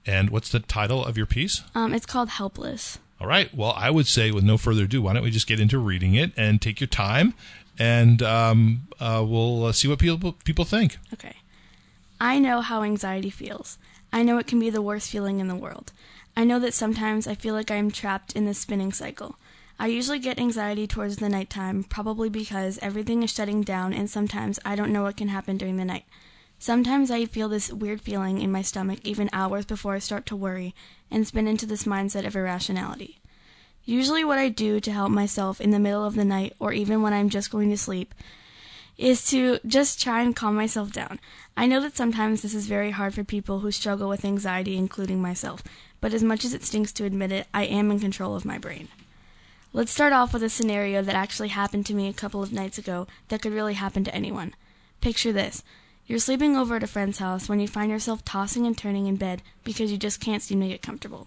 And 0.07 0.31
what's 0.31 0.50
the 0.50 0.61
title 0.61 1.04
of 1.04 1.16
your 1.16 1.26
piece? 1.26 1.62
Um, 1.75 1.95
it's 1.95 2.07
called 2.07 2.31
Helpless. 2.31 2.99
All 3.21 3.26
right. 3.26 3.54
Well, 3.54 3.73
I 3.76 3.90
would 3.90 4.07
say, 4.07 4.31
with 4.31 4.45
no 4.45 4.57
further 4.57 4.85
ado, 4.85 5.02
why 5.02 5.14
don't 5.14 5.23
we 5.23 5.31
just 5.31 5.47
get 5.47 5.61
into 5.61 5.78
reading 5.78 6.14
it 6.14 6.33
and 6.37 6.61
take 6.61 6.81
your 6.81 6.88
time, 6.88 7.35
and 7.78 8.23
um, 8.23 8.87
uh, 9.00 9.25
we'll 9.26 9.66
uh, 9.66 9.73
see 9.73 9.88
what 9.88 9.99
people 9.99 10.33
people 10.45 10.64
think. 10.64 10.99
Okay. 11.12 11.37
I 12.21 12.38
know 12.38 12.61
how 12.61 12.83
anxiety 12.83 13.31
feels. 13.31 13.78
I 14.12 14.23
know 14.23 14.38
it 14.38 14.47
can 14.47 14.61
be 14.61 14.71
the 14.71 14.83
worst 14.83 15.11
feeling 15.11 15.40
in 15.40 15.49
the 15.49 15.54
world. 15.54 15.93
I 16.37 16.45
know 16.45 16.59
that 16.59 16.75
sometimes 16.75 17.26
I 17.26 17.35
feel 17.35 17.54
like 17.54 17.71
I 17.71 17.76
am 17.76 17.90
trapped 17.90 18.35
in 18.35 18.45
this 18.45 18.59
spinning 18.59 18.93
cycle. 18.93 19.37
I 19.78 19.88
usually 19.88 20.21
get 20.21 20.38
anxiety 20.38 20.87
towards 20.87 21.16
the 21.16 21.28
nighttime, 21.28 21.85
probably 21.85 22.28
because 22.28 22.78
everything 22.81 23.23
is 23.23 23.33
shutting 23.33 23.62
down 23.62 23.93
and 23.93 24.09
sometimes 24.09 24.61
I 24.64 24.76
don't 24.76 24.93
know 24.93 25.02
what 25.02 25.16
can 25.16 25.28
happen 25.28 25.57
during 25.57 25.76
the 25.76 25.85
night. 25.85 26.04
Sometimes 26.59 27.11
I 27.11 27.26
feel 27.26 27.49
this 27.49 27.73
weird 27.73 28.00
feeling 28.00 28.40
in 28.40 28.52
my 28.52 28.62
stomach 28.62 29.00
even 29.02 29.28
hours 29.33 29.64
before 29.64 29.95
I 29.95 29.99
start 29.99 30.26
to 30.26 30.37
worry 30.37 30.75
and 31.11 31.26
spin 31.26 31.49
into 31.49 31.66
this 31.66 31.85
mindset 31.85 32.25
of 32.25 32.37
irrationality. 32.37 33.19
Usually, 33.85 34.25
what 34.25 34.38
I 34.38 34.49
do 34.49 34.81
to 34.81 34.93
help 34.93 35.11
myself 35.11 35.61
in 35.61 35.71
the 35.71 35.78
middle 35.78 36.07
of 36.07 36.14
the 36.14 36.25
night 36.25 36.54
or 36.59 36.73
even 36.73 37.02
when 37.02 37.12
I'm 37.12 37.28
just 37.28 37.50
going 37.50 37.69
to 37.71 37.76
sleep 37.76 38.14
is 38.97 39.26
to 39.31 39.59
just 39.66 40.00
try 40.00 40.23
and 40.23 40.37
calm 40.37 40.54
myself 40.54 40.93
down. 40.93 41.19
I 41.57 41.66
know 41.66 41.81
that 41.81 41.97
sometimes 41.97 42.40
this 42.40 42.54
is 42.54 42.66
very 42.66 42.93
hard 42.93 43.12
for 43.12 43.25
people 43.25 43.59
who 43.59 43.73
struggle 43.73 44.09
with 44.09 44.25
anxiety, 44.25 44.76
including 44.76 45.21
myself, 45.21 45.62
but 46.00 46.14
as 46.14 46.23
much 46.23 46.45
as 46.45 46.54
it 46.54 46.64
stinks 46.64 46.93
to 46.93 47.04
admit 47.04 47.33
it, 47.33 47.49
I 47.52 47.64
am 47.64 47.90
in 47.90 47.99
control 47.99 48.37
of 48.37 48.45
my 48.45 48.57
brain. 48.57 48.88
Let's 49.76 49.90
start 49.90 50.12
off 50.12 50.33
with 50.33 50.45
a 50.45 50.49
scenario 50.49 51.02
that 51.02 51.16
actually 51.16 51.49
happened 51.49 51.85
to 51.87 51.95
me 51.95 52.07
a 52.07 52.12
couple 52.12 52.45
of 52.45 52.52
nights 52.52 52.78
ago 52.78 53.09
that 53.26 53.43
could 53.43 53.52
really 53.52 53.75
happen 53.75 54.04
to 54.04 54.14
anyone. 54.14 54.54
Picture 55.00 55.33
this. 55.33 55.64
You're 56.07 56.21
sleeping 56.21 56.57
over 56.57 56.76
at 56.76 56.85
a 56.85 56.87
friend's 56.87 57.19
house 57.19 57.49
when 57.49 57.59
you 57.59 57.66
find 57.66 57.90
yourself 57.90 58.25
tossing 58.25 58.69
and 58.69 58.78
turning 58.78 59.09
in 59.09 59.16
bed 59.16 59.43
because 59.64 59.90
you 59.90 59.99
just 59.99 60.21
can't 60.21 60.45
seem 60.45 60.61
to 60.61 60.69
get 60.69 60.81
comfortable. 60.81 61.26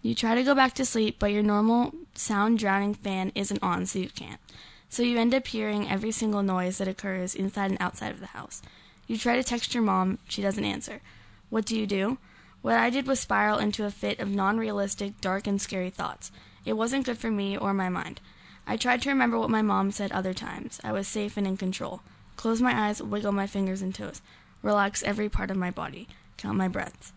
You 0.00 0.14
try 0.14 0.34
to 0.34 0.42
go 0.42 0.54
back 0.54 0.72
to 0.76 0.86
sleep, 0.86 1.16
but 1.18 1.30
your 1.30 1.42
normal 1.42 1.92
sound 2.14 2.58
drowning 2.58 2.94
fan 2.94 3.32
isn't 3.34 3.62
on, 3.62 3.84
so 3.84 3.98
you 3.98 4.08
can't. 4.08 4.40
So 4.88 5.02
you 5.02 5.18
end 5.18 5.34
up 5.34 5.46
hearing 5.46 5.86
every 5.86 6.10
single 6.10 6.42
noise 6.42 6.78
that 6.78 6.88
occurs 6.88 7.34
inside 7.34 7.70
and 7.70 7.82
outside 7.82 8.12
of 8.12 8.20
the 8.20 8.28
house. 8.28 8.62
You 9.06 9.18
try 9.18 9.36
to 9.36 9.44
text 9.44 9.74
your 9.74 9.82
mom, 9.82 10.20
she 10.26 10.40
doesn't 10.40 10.64
answer. 10.64 11.02
What 11.50 11.66
do 11.66 11.78
you 11.78 11.86
do? 11.86 12.16
What 12.62 12.76
I 12.76 12.88
did 12.88 13.06
was 13.06 13.20
spiral 13.20 13.58
into 13.58 13.84
a 13.84 13.90
fit 13.90 14.20
of 14.20 14.30
non 14.30 14.56
realistic, 14.56 15.20
dark, 15.20 15.46
and 15.46 15.60
scary 15.60 15.90
thoughts. 15.90 16.32
It 16.64 16.74
wasn't 16.74 17.06
good 17.06 17.18
for 17.18 17.30
me 17.30 17.56
or 17.56 17.74
my 17.74 17.88
mind. 17.88 18.20
I 18.66 18.76
tried 18.76 19.02
to 19.02 19.10
remember 19.10 19.38
what 19.38 19.50
my 19.50 19.62
mom 19.62 19.90
said 19.90 20.12
other 20.12 20.32
times. 20.32 20.80
I 20.82 20.92
was 20.92 21.06
safe 21.06 21.36
and 21.36 21.46
in 21.46 21.56
control. 21.56 22.00
Close 22.36 22.62
my 22.62 22.88
eyes, 22.88 23.02
wiggle 23.02 23.32
my 23.32 23.46
fingers 23.46 23.82
and 23.82 23.94
toes, 23.94 24.22
relax 24.62 25.02
every 25.02 25.28
part 25.28 25.50
of 25.50 25.56
my 25.56 25.70
body, 25.70 26.08
count 26.36 26.56
my 26.56 26.68
breaths. 26.68 27.12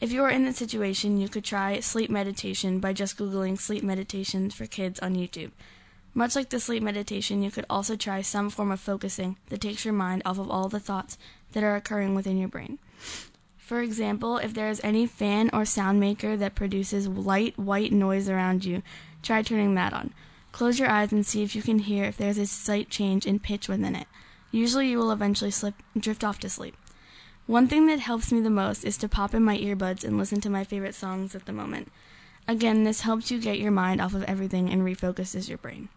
If 0.00 0.12
you 0.12 0.22
are 0.24 0.30
in 0.30 0.44
this 0.44 0.56
situation, 0.56 1.18
you 1.18 1.28
could 1.28 1.44
try 1.44 1.80
sleep 1.80 2.10
meditation 2.10 2.80
by 2.80 2.92
just 2.92 3.16
Googling 3.16 3.58
sleep 3.58 3.82
meditations 3.82 4.54
for 4.54 4.66
kids 4.66 5.00
on 5.00 5.14
YouTube. 5.14 5.52
Much 6.12 6.34
like 6.34 6.48
the 6.48 6.60
sleep 6.60 6.82
meditation, 6.82 7.42
you 7.42 7.50
could 7.50 7.66
also 7.68 7.96
try 7.96 8.22
some 8.22 8.50
form 8.50 8.72
of 8.72 8.80
focusing 8.80 9.36
that 9.48 9.60
takes 9.60 9.84
your 9.84 9.94
mind 9.94 10.22
off 10.24 10.38
of 10.38 10.50
all 10.50 10.68
the 10.68 10.80
thoughts 10.80 11.18
that 11.52 11.62
are 11.62 11.76
occurring 11.76 12.14
within 12.14 12.38
your 12.38 12.48
brain. 12.48 12.78
For 13.66 13.80
example, 13.80 14.38
if 14.38 14.54
there 14.54 14.70
is 14.70 14.80
any 14.84 15.08
fan 15.08 15.50
or 15.52 15.64
sound 15.64 15.98
maker 15.98 16.36
that 16.36 16.54
produces 16.54 17.08
light 17.08 17.58
white 17.58 17.90
noise 17.90 18.28
around 18.28 18.64
you, 18.64 18.84
try 19.24 19.42
turning 19.42 19.74
that 19.74 19.92
on. 19.92 20.14
Close 20.52 20.78
your 20.78 20.88
eyes 20.88 21.10
and 21.10 21.26
see 21.26 21.42
if 21.42 21.56
you 21.56 21.62
can 21.62 21.80
hear 21.80 22.04
if 22.04 22.16
there 22.16 22.30
is 22.30 22.38
a 22.38 22.46
slight 22.46 22.90
change 22.90 23.26
in 23.26 23.40
pitch 23.40 23.68
within 23.68 23.96
it. 23.96 24.06
Usually 24.52 24.88
you 24.88 24.98
will 24.98 25.10
eventually 25.10 25.50
slip 25.50 25.74
drift 25.98 26.22
off 26.22 26.38
to 26.38 26.48
sleep. 26.48 26.76
One 27.48 27.66
thing 27.66 27.88
that 27.88 27.98
helps 27.98 28.30
me 28.30 28.38
the 28.38 28.50
most 28.50 28.84
is 28.84 28.96
to 28.98 29.08
pop 29.08 29.34
in 29.34 29.42
my 29.42 29.58
earbuds 29.58 30.04
and 30.04 30.16
listen 30.16 30.40
to 30.42 30.48
my 30.48 30.62
favorite 30.62 30.94
songs 30.94 31.34
at 31.34 31.46
the 31.46 31.52
moment. 31.52 31.90
Again, 32.46 32.84
this 32.84 33.00
helps 33.00 33.32
you 33.32 33.40
get 33.40 33.58
your 33.58 33.72
mind 33.72 34.00
off 34.00 34.14
of 34.14 34.22
everything 34.22 34.70
and 34.70 34.82
refocuses 34.82 35.48
your 35.48 35.58
brain. 35.58 35.88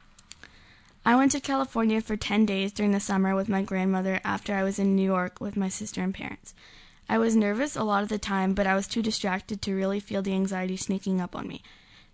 I 1.05 1.15
went 1.15 1.33
to 1.33 1.39
California 1.39 2.01
for 2.01 2.17
10 2.17 2.47
days 2.47 2.71
during 2.71 2.93
the 2.93 2.99
summer 2.99 3.35
with 3.35 3.47
my 3.47 3.61
grandmother 3.61 4.21
after 4.23 4.55
I 4.55 4.63
was 4.63 4.79
in 4.79 4.95
New 4.95 5.05
York 5.05 5.39
with 5.39 5.55
my 5.55 5.69
sister 5.69 6.01
and 6.01 6.15
parents. 6.15 6.55
I 7.09 7.17
was 7.17 7.35
nervous 7.35 7.75
a 7.75 7.83
lot 7.83 8.03
of 8.03 8.09
the 8.09 8.19
time, 8.19 8.53
but 8.53 8.67
I 8.67 8.75
was 8.75 8.87
too 8.87 9.01
distracted 9.01 9.63
to 9.63 9.75
really 9.75 9.99
feel 9.99 10.21
the 10.21 10.33
anxiety 10.33 10.77
sneaking 10.77 11.19
up 11.19 11.35
on 11.35 11.47
me. 11.47 11.63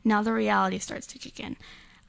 Now 0.06 0.24
the 0.24 0.32
reality 0.32 0.80
starts 0.80 1.06
to 1.08 1.20
kick 1.20 1.38
in. 1.38 1.58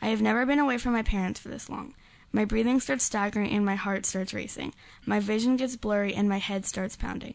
I 0.01 0.07
have 0.07 0.23
never 0.23 0.47
been 0.47 0.61
away 0.61 0.79
from 0.79 0.93
my 0.93 1.03
parents 1.03 1.41
for 1.41 1.49
this 1.49 1.69
long. 1.69 1.95
My 2.31 2.45
breathing 2.45 2.79
starts 2.79 3.03
staggering 3.03 3.51
and 3.51 3.65
my 3.65 3.75
heart 3.75 4.07
starts 4.07 4.33
racing. 4.33 4.73
My 5.05 5.19
vision 5.19 5.57
gets 5.57 5.75
blurry 5.75 6.15
and 6.15 6.29
my 6.29 6.39
head 6.39 6.65
starts 6.65 6.95
pounding. 6.95 7.35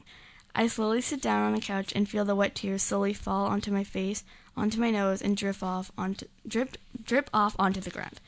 I 0.55 0.67
slowly 0.67 1.01
sit 1.01 1.21
down 1.21 1.41
on 1.41 1.53
the 1.53 1.59
couch 1.61 1.91
and 1.93 2.07
feel 2.07 2.23
the 2.23 2.35
wet 2.35 2.55
tears 2.55 2.83
slowly 2.83 3.13
fall 3.13 3.47
onto 3.47 3.71
my 3.71 3.83
face, 3.83 4.23
onto 4.55 4.79
my 4.79 4.89
nose, 4.89 5.21
and 5.21 5.35
drip 5.35 5.61
off 5.61 5.91
onto 5.97 6.27
drip 6.47 6.77
drip 7.03 7.29
off 7.33 7.57
onto 7.59 7.81
the 7.81 7.89
ground. 7.89 8.21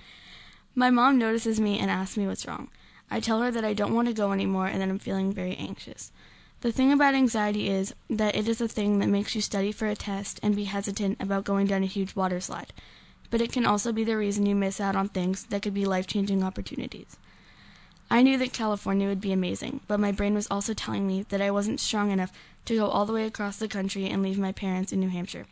My 0.76 0.90
mom 0.90 1.18
notices 1.18 1.60
me 1.60 1.80
and 1.80 1.90
asks 1.90 2.18
me 2.18 2.28
what's 2.28 2.46
wrong. 2.46 2.70
I 3.10 3.20
tell 3.20 3.42
her 3.42 3.52
that 3.52 3.64
I 3.64 3.74
don't 3.74 3.94
want 3.94 4.08
to 4.10 4.14
go 4.14 4.34
anymore 4.34 4.68
and 4.68 4.82
that 4.82 4.90
I'm 4.90 5.00
feeling 5.00 5.32
very 5.32 5.56
anxious. 5.56 6.12
The 6.64 6.72
thing 6.72 6.92
about 6.92 7.14
anxiety 7.14 7.70
is 7.70 7.94
that 8.10 8.36
it 8.36 8.48
is 8.48 8.60
a 8.60 8.68
thing 8.68 9.00
that 9.00 9.08
makes 9.08 9.36
you 9.36 9.42
study 9.42 9.72
for 9.72 9.88
a 9.88 9.96
test 9.96 10.40
and 10.42 10.56
be 10.56 10.64
hesitant 10.64 11.22
about 11.22 11.44
going 11.44 11.68
down 11.68 11.84
a 11.84 11.86
huge 11.86 12.16
water 12.16 12.40
slide 12.40 12.74
but 13.34 13.42
it 13.42 13.52
can 13.52 13.66
also 13.66 13.92
be 13.92 14.04
the 14.04 14.16
reason 14.16 14.46
you 14.46 14.54
miss 14.54 14.80
out 14.80 14.96
on 14.96 15.10
things 15.10 15.46
that 15.46 15.64
could 15.64 15.74
be 15.74 15.86
life 15.86 16.06
changing 16.06 16.44
opportunities. 16.44 17.18
I 18.08 18.22
knew 18.22 18.38
that 18.38 18.54
California 18.54 19.08
would 19.08 19.22
be 19.22 19.32
amazing, 19.32 19.80
but 19.88 20.00
my 20.00 20.12
brain 20.12 20.36
was 20.36 20.46
also 20.52 20.76
telling 20.76 21.08
me 21.08 21.26
that 21.30 21.42
I 21.42 21.50
wasn't 21.50 21.80
strong 21.80 22.12
enough 22.12 22.32
to 22.66 22.76
go 22.76 22.86
all 22.86 23.08
the 23.08 23.14
way 23.14 23.26
across 23.26 23.58
the 23.58 23.68
country 23.68 24.06
and 24.06 24.22
leave 24.22 24.38
my 24.38 24.52
parents 24.52 24.94
in 24.94 25.00
New 25.00 25.10
Hampshire. 25.10 25.48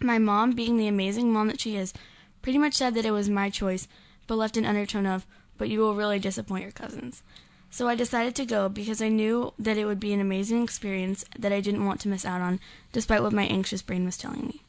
My 0.00 0.18
mom, 0.18 0.56
being 0.56 0.76
the 0.76 0.88
amazing 0.88 1.32
mom 1.32 1.46
that 1.46 1.60
she 1.60 1.76
is, 1.76 1.94
pretty 2.42 2.58
much 2.58 2.74
said 2.74 2.94
that 2.94 3.06
it 3.06 3.12
was 3.12 3.30
my 3.30 3.48
choice, 3.48 3.86
but 4.26 4.34
left 4.34 4.56
an 4.56 4.66
undertone 4.66 5.06
of, 5.06 5.24
but 5.56 5.68
you 5.68 5.78
will 5.78 5.94
really 5.94 6.18
disappoint 6.18 6.64
your 6.64 6.72
cousins. 6.72 7.22
So 7.70 7.86
I 7.86 7.94
decided 7.94 8.34
to 8.36 8.46
go 8.46 8.68
because 8.68 9.02
I 9.02 9.08
knew 9.08 9.52
that 9.58 9.76
it 9.76 9.84
would 9.84 10.00
be 10.00 10.12
an 10.12 10.20
amazing 10.20 10.62
experience 10.62 11.24
that 11.38 11.52
I 11.52 11.60
didn't 11.60 11.84
want 11.84 12.00
to 12.00 12.08
miss 12.08 12.24
out 12.24 12.40
on, 12.40 12.60
despite 12.92 13.22
what 13.22 13.32
my 13.32 13.44
anxious 13.44 13.82
brain 13.82 14.04
was 14.04 14.16
telling 14.16 14.46
me. 14.46 14.62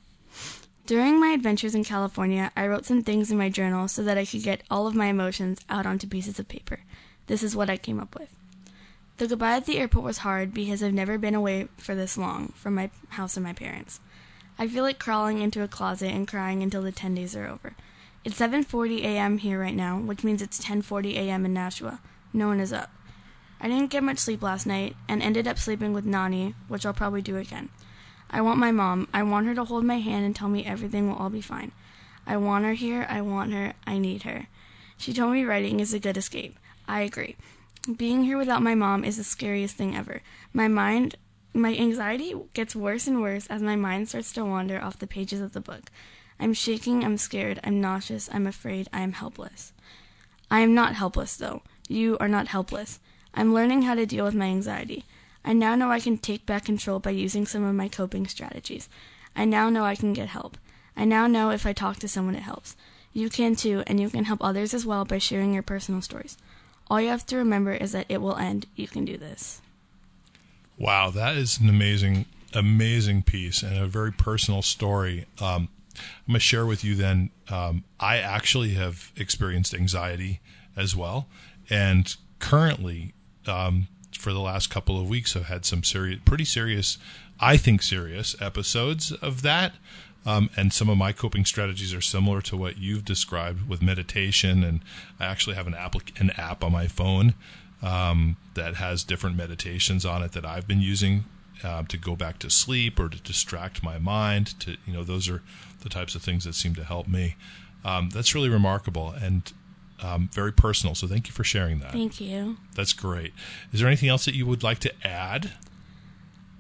During 0.85 1.19
my 1.19 1.29
adventures 1.29 1.75
in 1.75 1.83
California, 1.83 2.51
I 2.57 2.67
wrote 2.67 2.85
some 2.85 3.03
things 3.03 3.31
in 3.31 3.37
my 3.37 3.49
journal 3.49 3.87
so 3.87 4.03
that 4.03 4.17
I 4.17 4.25
could 4.25 4.43
get 4.43 4.63
all 4.69 4.87
of 4.87 4.95
my 4.95 5.05
emotions 5.05 5.59
out 5.69 5.85
onto 5.85 6.07
pieces 6.07 6.39
of 6.39 6.47
paper. 6.47 6.79
This 7.27 7.43
is 7.43 7.55
what 7.55 7.69
I 7.69 7.77
came 7.77 7.99
up 7.99 8.17
with. 8.17 8.35
The 9.17 9.27
goodbye 9.27 9.57
at 9.57 9.65
the 9.65 9.77
airport 9.77 10.05
was 10.05 10.19
hard 10.19 10.53
because 10.53 10.81
I've 10.81 10.93
never 10.93 11.17
been 11.17 11.35
away 11.35 11.67
for 11.77 11.93
this 11.93 12.17
long 12.17 12.53
from 12.55 12.75
my 12.75 12.89
house 13.09 13.37
and 13.37 13.43
my 13.43 13.53
parents. 13.53 13.99
I 14.57 14.67
feel 14.67 14.83
like 14.83 14.97
crawling 14.97 15.39
into 15.39 15.61
a 15.61 15.67
closet 15.67 16.11
and 16.11 16.27
crying 16.27 16.63
until 16.63 16.81
the 16.81 16.91
10 16.91 17.15
days 17.15 17.35
are 17.35 17.47
over. 17.47 17.75
It's 18.25 18.39
7:40 18.39 19.03
a.m. 19.03 19.37
here 19.37 19.59
right 19.59 19.75
now, 19.75 19.99
which 19.99 20.23
means 20.23 20.41
it's 20.41 20.63
10:40 20.63 21.15
a.m. 21.15 21.45
in 21.45 21.53
Nashua. 21.53 21.99
No 22.33 22.47
one 22.47 22.59
is 22.59 22.73
up. 22.73 22.91
I 23.61 23.67
didn't 23.67 23.91
get 23.91 24.03
much 24.03 24.19
sleep 24.19 24.41
last 24.41 24.65
night 24.65 24.95
and 25.07 25.21
ended 25.21 25.47
up 25.47 25.59
sleeping 25.59 25.93
with 25.93 26.05
Nani, 26.05 26.55
which 26.67 26.85
I'll 26.85 26.93
probably 26.93 27.21
do 27.21 27.37
again. 27.37 27.69
I 28.29 28.41
want 28.41 28.59
my 28.59 28.71
mom. 28.71 29.07
I 29.13 29.23
want 29.23 29.47
her 29.47 29.55
to 29.55 29.65
hold 29.65 29.83
my 29.83 29.99
hand 29.99 30.25
and 30.25 30.35
tell 30.35 30.47
me 30.47 30.65
everything 30.65 31.09
will 31.09 31.17
all 31.17 31.29
be 31.29 31.41
fine. 31.41 31.71
I 32.25 32.37
want 32.37 32.65
her 32.65 32.73
here. 32.73 33.05
I 33.09 33.21
want 33.21 33.53
her. 33.53 33.73
I 33.87 33.97
need 33.97 34.23
her. 34.23 34.47
She 34.97 35.13
told 35.13 35.33
me 35.33 35.43
writing 35.43 35.79
is 35.79 35.93
a 35.93 35.99
good 35.99 36.17
escape. 36.17 36.57
I 36.87 37.01
agree. 37.01 37.35
Being 37.97 38.23
here 38.23 38.37
without 38.37 38.61
my 38.61 38.75
mom 38.75 39.03
is 39.03 39.17
the 39.17 39.23
scariest 39.23 39.75
thing 39.75 39.95
ever. 39.95 40.21
My 40.53 40.67
mind, 40.67 41.15
my 41.53 41.75
anxiety 41.75 42.35
gets 42.53 42.75
worse 42.75 43.07
and 43.07 43.21
worse 43.21 43.47
as 43.47 43.61
my 43.61 43.75
mind 43.75 44.09
starts 44.09 44.31
to 44.33 44.45
wander 44.45 44.79
off 44.81 44.99
the 44.99 45.07
pages 45.07 45.41
of 45.41 45.53
the 45.53 45.61
book. 45.61 45.89
I'm 46.39 46.53
shaking, 46.53 47.03
I'm 47.03 47.17
scared, 47.17 47.59
I'm 47.63 47.81
nauseous, 47.81 48.29
I'm 48.31 48.47
afraid, 48.47 48.87
I 48.93 49.01
am 49.01 49.13
helpless. 49.13 49.73
I 50.51 50.59
am 50.59 50.73
not 50.73 50.95
helpless, 50.95 51.35
though. 51.35 51.63
You 51.89 52.17
are 52.19 52.29
not 52.29 52.47
helpless. 52.47 52.99
I'm 53.33 53.53
learning 53.53 53.81
how 53.81 53.95
to 53.95 54.05
deal 54.05 54.23
with 54.23 54.35
my 54.35 54.45
anxiety. 54.45 55.03
I 55.43 55.53
now 55.53 55.75
know 55.75 55.89
I 55.89 55.99
can 55.99 56.17
take 56.19 56.45
back 56.45 56.65
control 56.65 56.99
by 56.99 57.09
using 57.09 57.45
some 57.45 57.63
of 57.63 57.73
my 57.73 57.87
coping 57.87 58.27
strategies. 58.27 58.87
I 59.35 59.45
now 59.45 59.69
know 59.69 59.83
I 59.83 59.95
can 59.95 60.13
get 60.13 60.29
help. 60.29 60.57
I 60.95 61.05
now 61.05 61.25
know 61.27 61.49
if 61.49 61.65
I 61.65 61.73
talk 61.73 61.97
to 61.97 62.07
someone 62.07 62.35
it 62.35 62.43
helps. 62.43 62.75
You 63.11 63.29
can 63.29 63.55
too, 63.55 63.83
and 63.87 63.99
you 63.99 64.09
can 64.09 64.25
help 64.25 64.43
others 64.43 64.73
as 64.73 64.85
well 64.85 65.03
by 65.03 65.17
sharing 65.17 65.53
your 65.53 65.63
personal 65.63 66.01
stories. 66.01 66.37
All 66.89 67.01
you 67.01 67.09
have 67.09 67.25
to 67.27 67.37
remember 67.37 67.73
is 67.73 67.91
that 67.93 68.05
it 68.07 68.21
will 68.21 68.35
end. 68.35 68.67
You 68.75 68.87
can 68.87 69.03
do 69.03 69.17
this. 69.17 69.61
Wow, 70.77 71.09
that 71.09 71.35
is 71.37 71.59
an 71.59 71.69
amazing, 71.69 72.25
amazing 72.53 73.23
piece 73.23 73.63
and 73.63 73.77
a 73.77 73.87
very 73.87 74.11
personal 74.11 74.61
story. 74.61 75.25
Um, 75.41 75.69
I'm 75.97 76.33
going 76.33 76.35
to 76.35 76.39
share 76.39 76.65
with 76.65 76.83
you 76.83 76.95
then. 76.95 77.31
Um, 77.49 77.83
I 77.99 78.17
actually 78.17 78.71
have 78.71 79.11
experienced 79.15 79.73
anxiety 79.73 80.39
as 80.77 80.95
well. 80.95 81.27
And 81.69 82.15
currently, 82.39 83.13
um, 83.47 83.87
for 84.17 84.33
the 84.33 84.39
last 84.39 84.69
couple 84.69 84.99
of 84.99 85.09
weeks 85.09 85.33
have 85.33 85.45
had 85.45 85.65
some 85.65 85.83
serious, 85.83 86.19
pretty 86.25 86.45
serious, 86.45 86.97
I 87.39 87.57
think 87.57 87.81
serious 87.81 88.35
episodes 88.41 89.11
of 89.11 89.41
that. 89.43 89.73
Um, 90.25 90.49
and 90.57 90.73
some 90.73 90.89
of 90.89 90.97
my 90.97 91.13
coping 91.13 91.45
strategies 91.45 91.93
are 91.93 92.01
similar 92.01 92.41
to 92.41 92.57
what 92.57 92.77
you've 92.77 93.05
described 93.05 93.69
with 93.69 93.81
meditation. 93.81 94.63
And 94.63 94.81
I 95.19 95.25
actually 95.25 95.55
have 95.55 95.67
an 95.67 95.73
app, 95.73 95.95
an 96.19 96.31
app 96.31 96.63
on 96.63 96.73
my 96.73 96.87
phone 96.87 97.35
um, 97.81 98.35
that 98.55 98.75
has 98.75 99.03
different 99.03 99.37
meditations 99.37 100.05
on 100.05 100.21
it 100.21 100.33
that 100.33 100.45
I've 100.45 100.67
been 100.67 100.81
using 100.81 101.23
uh, 101.63 101.83
to 101.83 101.97
go 101.97 102.15
back 102.15 102.39
to 102.39 102.49
sleep 102.49 102.99
or 102.99 103.09
to 103.09 103.21
distract 103.21 103.83
my 103.83 103.97
mind. 103.97 104.59
To 104.61 104.71
you 104.85 104.93
know, 104.93 105.03
those 105.03 105.29
are 105.29 105.41
the 105.81 105.89
types 105.89 106.15
of 106.15 106.21
things 106.21 106.43
that 106.43 106.55
seem 106.55 106.75
to 106.75 106.83
help 106.83 107.07
me. 107.07 107.35
Um, 107.85 108.09
that's 108.09 108.35
really 108.35 108.49
remarkable. 108.49 109.11
And 109.11 109.51
um, 110.01 110.29
very 110.33 110.53
personal. 110.53 110.95
So 110.95 111.07
thank 111.07 111.27
you 111.27 111.33
for 111.33 111.43
sharing 111.43 111.79
that. 111.79 111.91
Thank 111.91 112.21
you. 112.21 112.57
That's 112.75 112.93
great. 112.93 113.33
Is 113.71 113.79
there 113.79 113.87
anything 113.87 114.09
else 114.09 114.25
that 114.25 114.35
you 114.35 114.45
would 114.45 114.63
like 114.63 114.79
to 114.79 115.07
add? 115.07 115.51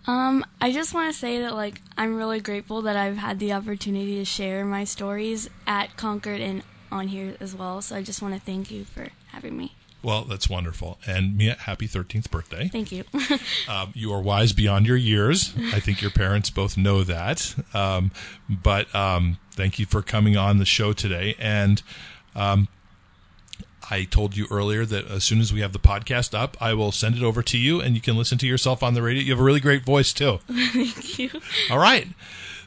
Um, 0.07 0.45
I 0.59 0.71
just 0.71 0.93
want 0.93 1.13
to 1.13 1.17
say 1.17 1.41
that 1.41 1.53
like 1.53 1.81
I'm 1.97 2.15
really 2.15 2.39
grateful 2.39 2.81
that 2.83 2.95
I've 2.95 3.17
had 3.17 3.39
the 3.39 3.53
opportunity 3.53 4.15
to 4.15 4.25
share 4.25 4.65
my 4.65 4.83
stories 4.83 5.49
at 5.67 5.95
Concord 5.97 6.41
and 6.41 6.63
on 6.91 7.09
here 7.09 7.35
as 7.39 7.55
well. 7.55 7.81
So 7.81 7.95
I 7.95 8.01
just 8.01 8.21
want 8.21 8.33
to 8.33 8.39
thank 8.39 8.71
you 8.71 8.85
for 8.85 9.09
having 9.27 9.55
me. 9.55 9.75
Well, 10.01 10.23
that's 10.23 10.49
wonderful. 10.49 10.97
And 11.05 11.35
Mia, 11.35 11.55
happy 11.55 11.87
13th 11.87 12.31
birthday. 12.31 12.69
Thank 12.69 12.91
you. 12.91 13.03
um, 13.69 13.91
you 13.93 14.13
are 14.13 14.21
wise 14.21 14.53
beyond 14.53 14.87
your 14.87 14.95
years. 14.95 15.53
I 15.73 15.81
think 15.81 16.01
your 16.01 16.11
parents 16.11 16.49
both 16.49 16.77
know 16.77 17.03
that. 17.03 17.53
Um, 17.73 18.11
but 18.49 18.93
um, 18.95 19.39
thank 19.51 19.77
you 19.77 19.85
for 19.85 20.01
coming 20.01 20.37
on 20.37 20.57
the 20.57 20.65
show 20.65 20.93
today. 20.93 21.35
And 21.37 21.83
um, 22.33 22.69
I 23.89 24.03
told 24.03 24.37
you 24.37 24.47
earlier 24.51 24.85
that 24.85 25.07
as 25.07 25.23
soon 25.23 25.39
as 25.39 25.51
we 25.51 25.61
have 25.61 25.73
the 25.73 25.79
podcast 25.79 26.37
up, 26.37 26.57
I 26.61 26.73
will 26.73 26.91
send 26.91 27.15
it 27.15 27.23
over 27.23 27.41
to 27.43 27.57
you 27.57 27.81
and 27.81 27.95
you 27.95 28.01
can 28.01 28.17
listen 28.17 28.37
to 28.39 28.47
yourself 28.47 28.83
on 28.83 28.93
the 28.93 29.01
radio. 29.01 29.23
You 29.23 29.31
have 29.31 29.39
a 29.39 29.43
really 29.43 29.59
great 29.59 29.83
voice, 29.83 30.13
too. 30.13 30.39
Thank 30.47 31.19
you. 31.19 31.29
All 31.71 31.79
right. 31.79 32.07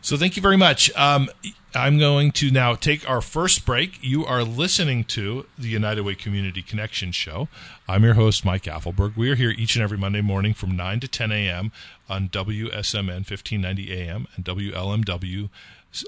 So 0.05 0.17
thank 0.17 0.35
you 0.35 0.43
very 0.43 0.57
much. 0.57 0.91
Um, 0.97 1.31
I'm 1.77 1.97
going 1.97 2.33
to 2.33 2.51
now 2.51 2.75
take 2.75 3.09
our 3.09 3.21
first 3.21 3.65
break. 3.65 3.99
You 4.03 4.27
are 4.27 4.43
listening 4.43 5.05
to 5.05 5.47
the 5.57 5.69
United 5.69 6.03
Way 6.03 6.17
Community 6.17 6.61
Connection 6.61 7.13
Show. 7.13 7.47
I'm 7.89 8.03
your 8.03 8.15
host, 8.15 8.45
Mike 8.45 8.65
Apfelberg. 8.65 9.17
We 9.17 9.31
are 9.31 9.37
here 9.37 9.51
each 9.51 9.77
and 9.77 9.83
every 9.83 9.97
Monday 9.97 10.21
morning 10.21 10.55
from 10.55 10.77
9 10.77 10.99
to 11.01 11.09
10 11.09 11.31
a.m. 11.31 11.71
on 12.11 12.29
WSMN 12.31 13.31
1590 13.31 13.93
AM 13.93 14.27
and 14.35 14.45
WLMW 14.45 15.49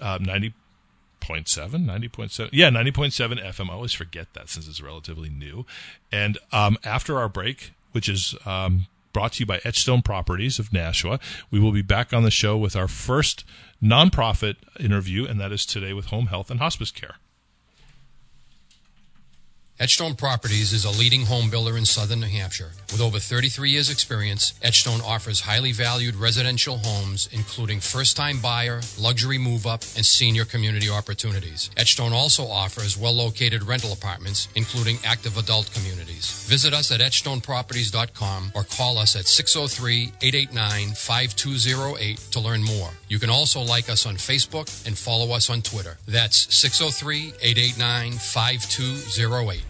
uh, 0.02 0.18
90. 0.20 0.54
90.7 1.24 1.84
90.7 1.84 2.48
yeah 2.52 2.68
90.7 2.68 3.44
fm 3.44 3.70
i 3.70 3.72
always 3.72 3.92
forget 3.92 4.32
that 4.34 4.48
since 4.48 4.68
it's 4.68 4.80
relatively 4.80 5.28
new 5.28 5.64
and 6.12 6.38
um, 6.52 6.76
after 6.84 7.18
our 7.18 7.28
break 7.28 7.72
which 7.92 8.08
is 8.08 8.34
um, 8.44 8.86
brought 9.12 9.32
to 9.34 9.40
you 9.40 9.46
by 9.46 9.58
Edgestone 9.58 10.04
Properties 10.04 10.58
of 10.58 10.72
Nashua. 10.72 11.20
We 11.50 11.60
will 11.60 11.72
be 11.72 11.80
back 11.80 12.12
on 12.12 12.24
the 12.24 12.30
show 12.30 12.58
with 12.58 12.76
our 12.76 12.88
first 12.88 13.44
nonprofit 13.82 14.56
interview, 14.78 15.24
and 15.24 15.40
that 15.40 15.52
is 15.52 15.64
today 15.64 15.94
with 15.94 16.06
Home 16.06 16.26
Health 16.26 16.50
and 16.50 16.60
Hospice 16.60 16.90
Care. 16.90 17.14
Edgestone 19.80 20.16
Properties 20.16 20.72
is 20.72 20.84
a 20.84 20.90
leading 21.00 21.26
home 21.26 21.50
builder 21.50 21.76
in 21.76 21.84
southern 21.84 22.20
New 22.20 22.28
Hampshire. 22.28 22.70
With 22.92 23.00
over 23.00 23.18
33 23.18 23.70
years' 23.70 23.90
experience, 23.90 24.54
Edgestone 24.62 25.02
offers 25.02 25.40
highly 25.40 25.72
valued 25.72 26.14
residential 26.14 26.78
homes, 26.78 27.28
including 27.32 27.80
first 27.80 28.16
time 28.16 28.38
buyer, 28.40 28.82
luxury 29.00 29.36
move 29.36 29.66
up, 29.66 29.82
and 29.96 30.06
senior 30.06 30.44
community 30.44 30.88
opportunities. 30.88 31.70
Edgestone 31.76 32.12
also 32.12 32.46
offers 32.46 32.96
well 32.96 33.14
located 33.14 33.64
rental 33.64 33.92
apartments, 33.92 34.46
including 34.54 34.96
active 35.04 35.36
adult 35.38 35.68
communities. 35.74 36.46
Visit 36.48 36.72
us 36.72 36.92
at 36.92 37.00
edgestoneproperties.com 37.00 38.52
or 38.54 38.62
call 38.62 38.96
us 38.96 39.16
at 39.16 39.26
603 39.26 40.12
889 40.22 40.94
5208 40.94 42.18
to 42.30 42.38
learn 42.38 42.62
more. 42.62 42.90
You 43.08 43.18
can 43.18 43.28
also 43.28 43.60
like 43.60 43.90
us 43.90 44.06
on 44.06 44.14
Facebook 44.14 44.86
and 44.86 44.96
follow 44.96 45.34
us 45.34 45.50
on 45.50 45.62
Twitter. 45.62 45.96
That's 46.06 46.54
603 46.54 47.32
889 47.42 48.12
5208. 48.12 49.63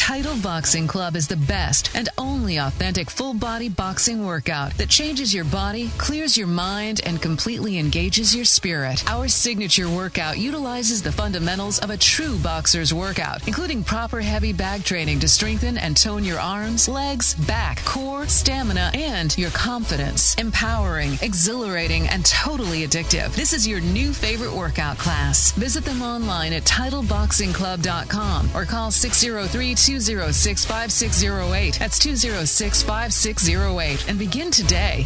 Title 0.00 0.36
Boxing 0.42 0.86
Club 0.86 1.14
is 1.14 1.28
the 1.28 1.36
best 1.36 1.94
and 1.94 2.08
only 2.16 2.56
authentic 2.56 3.10
full 3.10 3.34
body 3.34 3.68
boxing 3.68 4.24
workout 4.24 4.72
that 4.78 4.88
changes 4.88 5.32
your 5.32 5.44
body, 5.44 5.90
clears 5.98 6.38
your 6.38 6.46
mind, 6.46 7.02
and 7.04 7.20
completely 7.20 7.78
engages 7.78 8.34
your 8.34 8.46
spirit. 8.46 9.04
Our 9.08 9.28
signature 9.28 9.90
workout 9.90 10.38
utilizes 10.38 11.02
the 11.02 11.12
fundamentals 11.12 11.80
of 11.80 11.90
a 11.90 11.98
true 11.98 12.38
boxer's 12.38 12.94
workout, 12.94 13.46
including 13.46 13.84
proper 13.84 14.22
heavy 14.22 14.54
bag 14.54 14.84
training 14.84 15.20
to 15.20 15.28
strengthen 15.28 15.76
and 15.76 15.94
tone 15.94 16.24
your 16.24 16.40
arms, 16.40 16.88
legs, 16.88 17.34
back, 17.34 17.84
core, 17.84 18.26
stamina, 18.26 18.90
and 18.94 19.36
your 19.36 19.50
confidence. 19.50 20.34
Empowering, 20.36 21.18
exhilarating, 21.20 22.08
and 22.08 22.24
totally 22.24 22.86
addictive. 22.86 23.34
This 23.34 23.52
is 23.52 23.68
your 23.68 23.80
new 23.80 24.14
favorite 24.14 24.52
workout 24.52 24.96
class. 24.96 25.52
Visit 25.52 25.84
them 25.84 26.00
online 26.00 26.54
at 26.54 26.64
titleboxingclub.com 26.64 28.50
or 28.54 28.64
call 28.64 28.90
603 28.90 29.74
206 29.90 30.64
5608. 30.66 31.74
That's 31.80 31.98
206 31.98 32.82
5608. 32.84 34.08
And 34.08 34.18
begin 34.20 34.52
today. 34.52 35.04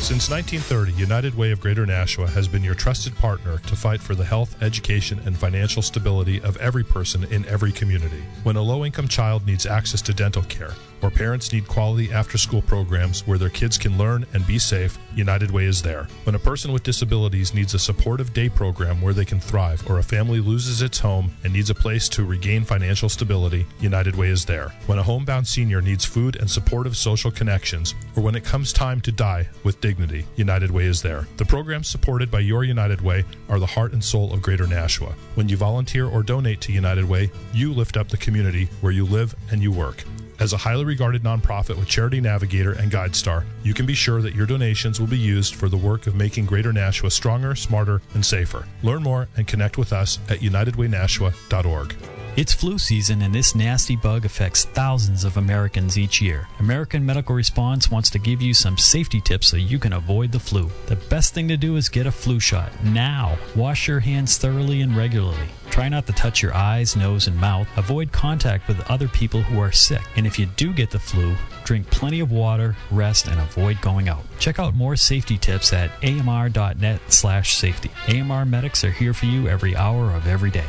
Since 0.00 0.30
1930, 0.30 0.92
United 0.92 1.34
Way 1.34 1.50
of 1.50 1.60
Greater 1.60 1.84
Nashua 1.84 2.26
has 2.28 2.48
been 2.48 2.64
your 2.64 2.74
trusted 2.74 3.14
partner 3.16 3.58
to 3.58 3.76
fight 3.76 4.00
for 4.00 4.14
the 4.14 4.24
health, 4.24 4.62
education, 4.62 5.20
and 5.26 5.36
financial 5.36 5.82
stability 5.82 6.40
of 6.40 6.56
every 6.56 6.84
person 6.84 7.24
in 7.24 7.44
every 7.46 7.72
community. 7.72 8.22
When 8.44 8.56
a 8.56 8.62
low 8.62 8.84
income 8.84 9.08
child 9.08 9.46
needs 9.46 9.66
access 9.66 10.00
to 10.02 10.14
dental 10.14 10.42
care, 10.44 10.72
or 11.04 11.10
parents 11.10 11.52
need 11.52 11.68
quality 11.68 12.10
after 12.10 12.38
school 12.38 12.62
programs 12.62 13.26
where 13.26 13.36
their 13.36 13.50
kids 13.50 13.76
can 13.76 13.98
learn 13.98 14.24
and 14.32 14.46
be 14.46 14.58
safe, 14.58 14.98
United 15.14 15.50
Way 15.50 15.66
is 15.66 15.82
there. 15.82 16.08
When 16.24 16.34
a 16.34 16.38
person 16.38 16.72
with 16.72 16.82
disabilities 16.82 17.52
needs 17.52 17.74
a 17.74 17.78
supportive 17.78 18.32
day 18.32 18.48
program 18.48 19.02
where 19.02 19.12
they 19.12 19.26
can 19.26 19.38
thrive, 19.38 19.88
or 19.88 19.98
a 19.98 20.02
family 20.02 20.40
loses 20.40 20.80
its 20.80 20.98
home 20.98 21.30
and 21.44 21.52
needs 21.52 21.68
a 21.68 21.74
place 21.74 22.08
to 22.10 22.24
regain 22.24 22.64
financial 22.64 23.10
stability, 23.10 23.66
United 23.80 24.16
Way 24.16 24.30
is 24.30 24.46
there. 24.46 24.70
When 24.86 24.98
a 24.98 25.02
homebound 25.02 25.46
senior 25.46 25.82
needs 25.82 26.06
food 26.06 26.36
and 26.36 26.50
supportive 26.50 26.96
social 26.96 27.30
connections, 27.30 27.94
or 28.16 28.22
when 28.22 28.34
it 28.34 28.44
comes 28.44 28.72
time 28.72 29.02
to 29.02 29.12
die 29.12 29.46
with 29.62 29.82
dignity, 29.82 30.24
United 30.36 30.70
Way 30.70 30.86
is 30.86 31.02
there. 31.02 31.28
The 31.36 31.44
programs 31.44 31.88
supported 31.88 32.30
by 32.30 32.40
your 32.40 32.64
United 32.64 33.02
Way 33.02 33.24
are 33.50 33.58
the 33.58 33.66
heart 33.66 33.92
and 33.92 34.02
soul 34.02 34.32
of 34.32 34.40
Greater 34.40 34.66
Nashua. 34.66 35.14
When 35.34 35.50
you 35.50 35.58
volunteer 35.58 36.06
or 36.06 36.22
donate 36.22 36.62
to 36.62 36.72
United 36.72 37.04
Way, 37.04 37.30
you 37.52 37.74
lift 37.74 37.98
up 37.98 38.08
the 38.08 38.16
community 38.16 38.70
where 38.80 38.92
you 38.92 39.04
live 39.04 39.34
and 39.50 39.62
you 39.62 39.70
work. 39.70 40.02
As 40.40 40.52
a 40.52 40.56
highly 40.56 40.84
regarded 40.84 41.22
nonprofit 41.22 41.78
with 41.78 41.88
Charity 41.88 42.20
Navigator 42.20 42.72
and 42.72 42.90
GuideStar, 42.90 43.44
you 43.62 43.72
can 43.72 43.86
be 43.86 43.94
sure 43.94 44.20
that 44.20 44.34
your 44.34 44.46
donations 44.46 44.98
will 44.98 45.06
be 45.06 45.18
used 45.18 45.54
for 45.54 45.68
the 45.68 45.76
work 45.76 46.06
of 46.06 46.16
making 46.16 46.46
Greater 46.46 46.72
Nashua 46.72 47.10
stronger, 47.10 47.54
smarter, 47.54 48.02
and 48.14 48.26
safer. 48.26 48.66
Learn 48.82 49.02
more 49.02 49.28
and 49.36 49.46
connect 49.46 49.78
with 49.78 49.92
us 49.92 50.18
at 50.28 50.40
unitedwaynashua.org. 50.40 51.94
It's 52.36 52.52
flu 52.52 52.78
season, 52.78 53.22
and 53.22 53.32
this 53.32 53.54
nasty 53.54 53.94
bug 53.94 54.24
affects 54.24 54.64
thousands 54.64 55.22
of 55.22 55.36
Americans 55.36 55.96
each 55.96 56.20
year. 56.20 56.48
American 56.58 57.06
Medical 57.06 57.36
Response 57.36 57.92
wants 57.92 58.10
to 58.10 58.18
give 58.18 58.42
you 58.42 58.52
some 58.54 58.76
safety 58.76 59.20
tips 59.20 59.46
so 59.46 59.56
you 59.56 59.78
can 59.78 59.92
avoid 59.92 60.32
the 60.32 60.40
flu. 60.40 60.68
The 60.86 60.96
best 60.96 61.32
thing 61.32 61.46
to 61.46 61.56
do 61.56 61.76
is 61.76 61.88
get 61.88 62.08
a 62.08 62.10
flu 62.10 62.40
shot 62.40 62.72
now. 62.82 63.38
Wash 63.54 63.86
your 63.86 64.00
hands 64.00 64.36
thoroughly 64.36 64.80
and 64.80 64.96
regularly. 64.96 65.46
Try 65.70 65.88
not 65.88 66.08
to 66.08 66.12
touch 66.12 66.42
your 66.42 66.52
eyes, 66.54 66.96
nose, 66.96 67.28
and 67.28 67.40
mouth. 67.40 67.68
Avoid 67.76 68.10
contact 68.10 68.66
with 68.66 68.90
other 68.90 69.06
people 69.06 69.40
who 69.40 69.60
are 69.60 69.70
sick. 69.70 70.02
And 70.16 70.26
if 70.26 70.36
you 70.36 70.46
do 70.46 70.72
get 70.72 70.90
the 70.90 70.98
flu, 70.98 71.36
drink 71.62 71.88
plenty 71.90 72.18
of 72.18 72.32
water, 72.32 72.74
rest, 72.90 73.28
and 73.28 73.40
avoid 73.40 73.80
going 73.80 74.08
out. 74.08 74.24
Check 74.40 74.58
out 74.58 74.74
more 74.74 74.96
safety 74.96 75.38
tips 75.38 75.72
at 75.72 75.92
amr.net 76.02 77.00
slash 77.12 77.56
safety. 77.56 77.92
AMR 78.08 78.44
medics 78.44 78.82
are 78.82 78.90
here 78.90 79.14
for 79.14 79.26
you 79.26 79.46
every 79.46 79.76
hour 79.76 80.10
of 80.10 80.26
every 80.26 80.50
day. 80.50 80.66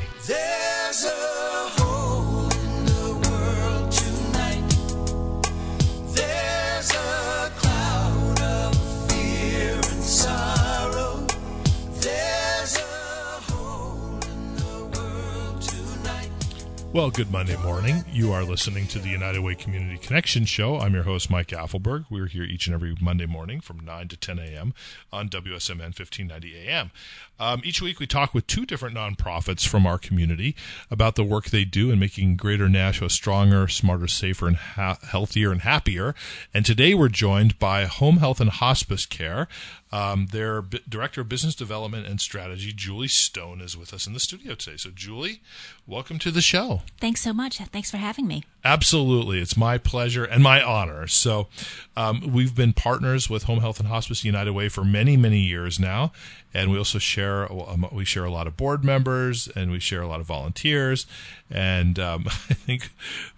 Well, 16.96 17.12
good 17.12 17.30
Monday 17.30 17.58
morning. 17.58 18.06
You 18.10 18.32
are 18.32 18.46
listening 18.46 18.88
to 18.88 19.00
the 19.00 19.10
United 19.10 19.42
Way 19.42 19.56
Community 19.56 19.98
Connection 19.98 20.46
Show. 20.46 20.80
I'm 20.80 20.94
your 20.94 21.04
host, 21.04 21.30
Mike 21.30 21.50
Apfelberg. 21.50 22.06
We're 22.10 22.28
here 22.28 22.44
each 22.44 22.68
and 22.68 22.74
every 22.74 22.96
Monday 23.02 23.26
morning 23.26 23.60
from 23.60 23.84
9 23.84 24.08
to 24.08 24.16
10 24.16 24.40
a.m. 24.40 24.74
on 25.12 25.28
WSMN 25.28 25.92
1590 25.92 26.56
a.m. 26.56 26.92
Um, 27.38 27.62
each 27.66 27.82
week, 27.82 28.00
we 28.00 28.08
talk 28.08 28.34
with 28.34 28.48
two 28.48 28.66
different 28.66 28.96
nonprofits 28.96 29.68
from 29.68 29.86
our 29.86 29.98
community 29.98 30.56
about 30.90 31.16
the 31.16 31.26
work 31.26 31.48
they 31.48 31.66
do 31.66 31.92
in 31.92 32.00
making 32.00 32.38
Greater 32.38 32.70
Nashua 32.70 33.10
stronger, 33.10 33.68
smarter, 33.68 34.08
safer, 34.08 34.48
and 34.48 34.56
ha- 34.56 34.98
healthier 35.06 35.52
and 35.52 35.64
happier. 35.64 36.16
And 36.54 36.66
today, 36.66 36.94
we're 36.94 37.10
joined 37.10 37.60
by 37.60 37.84
Home 37.88 38.20
Health 38.20 38.40
and 38.40 38.52
Hospice 38.52 39.06
Care. 39.06 39.50
Um, 39.96 40.26
their 40.28 40.62
B- 40.62 40.82
Director 40.90 41.22
of 41.22 41.30
Business 41.30 41.56
Development 41.56 42.06
and 42.06 42.20
Strategy, 42.20 42.74
Julie 42.74 43.08
Stone, 43.08 43.62
is 43.62 43.78
with 43.78 43.94
us 43.94 44.06
in 44.06 44.14
the 44.14 44.20
studio 44.20 44.54
today. 44.54 44.76
So, 44.76 44.90
Julie, 44.94 45.42
welcome 45.88 46.20
to 46.20 46.32
the 46.32 46.42
show. 46.42 46.82
Thanks 47.00 47.22
so 47.22 47.32
much. 47.32 47.60
Thanks 47.60 47.92
for 47.92 47.98
having 47.98 48.28
me. 48.28 48.44
Absolutely. 48.66 49.40
It's 49.40 49.56
my 49.56 49.78
pleasure 49.78 50.26
and 50.26 50.42
my 50.42 50.60
honor. 50.60 51.06
So, 51.06 51.48
um, 51.96 52.34
we've 52.34 52.56
been 52.56 52.74
partners 52.74 53.30
with 53.30 53.44
Home 53.44 53.60
Health 53.60 53.80
and 53.80 53.88
Hospice 53.88 54.26
United 54.26 54.54
Way 54.54 54.70
for 54.70 54.84
many, 54.84 55.16
many 55.16 55.38
years 55.38 55.80
now. 55.80 56.12
And 56.52 56.72
we 56.72 56.80
also 56.80 56.98
share, 56.98 57.50
um, 57.52 57.88
we 57.92 58.06
share 58.06 58.26
a 58.26 58.32
lot 58.32 58.48
of 58.48 58.58
board 58.58 58.84
members 58.84 59.48
and 59.50 59.70
we 59.70 59.80
share 59.80 60.02
a 60.02 60.08
lot 60.08 60.20
of 60.20 60.26
volunteers. 60.26 61.06
And 61.52 62.00
um, 62.00 62.24
I 62.28 62.56
think 62.56 62.90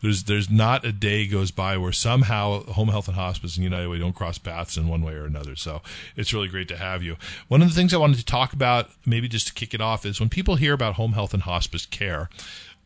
there's, 0.01 0.23
there's 0.23 0.49
not 0.49 0.85
a 0.85 0.93
day 0.93 1.27
goes 1.27 1.51
by 1.51 1.75
where 1.75 1.91
somehow 1.91 2.63
Home 2.63 2.87
Health 2.87 3.09
and 3.09 3.17
Hospice 3.17 3.57
and 3.57 3.65
United 3.65 3.89
Way 3.89 3.99
don't 3.99 4.15
cross 4.15 4.37
paths 4.37 4.77
in 4.77 4.87
one 4.87 5.01
way 5.01 5.11
or 5.11 5.25
another. 5.25 5.57
So, 5.57 5.81
it's 6.15 6.33
really 6.33 6.47
great 6.47 6.69
to 6.69 6.77
have 6.77 7.03
you. 7.03 7.17
One 7.49 7.61
of 7.61 7.67
the 7.67 7.75
things 7.75 7.93
I 7.93 7.97
wanted 7.97 8.19
to 8.19 8.25
talk 8.25 8.53
about, 8.53 8.91
maybe 9.05 9.27
just 9.27 9.47
to 9.47 9.53
kick 9.53 9.73
it 9.73 9.81
off, 9.81 10.05
is 10.05 10.21
when 10.21 10.29
people 10.29 10.55
hear 10.55 10.71
about 10.71 10.93
home 10.93 11.11
health 11.11 11.33
and 11.33 11.43
hospice 11.43 11.85
care, 11.85 12.29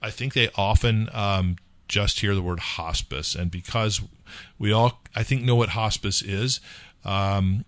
I 0.01 0.09
think 0.09 0.33
they 0.33 0.49
often 0.55 1.07
um, 1.13 1.57
just 1.91 2.21
hear 2.21 2.33
the 2.33 2.41
word 2.41 2.59
hospice, 2.59 3.35
and 3.35 3.51
because 3.51 4.01
we 4.57 4.71
all, 4.71 5.01
I 5.13 5.23
think, 5.23 5.43
know 5.43 5.55
what 5.55 5.69
hospice 5.69 6.21
is, 6.21 6.61
um, 7.03 7.65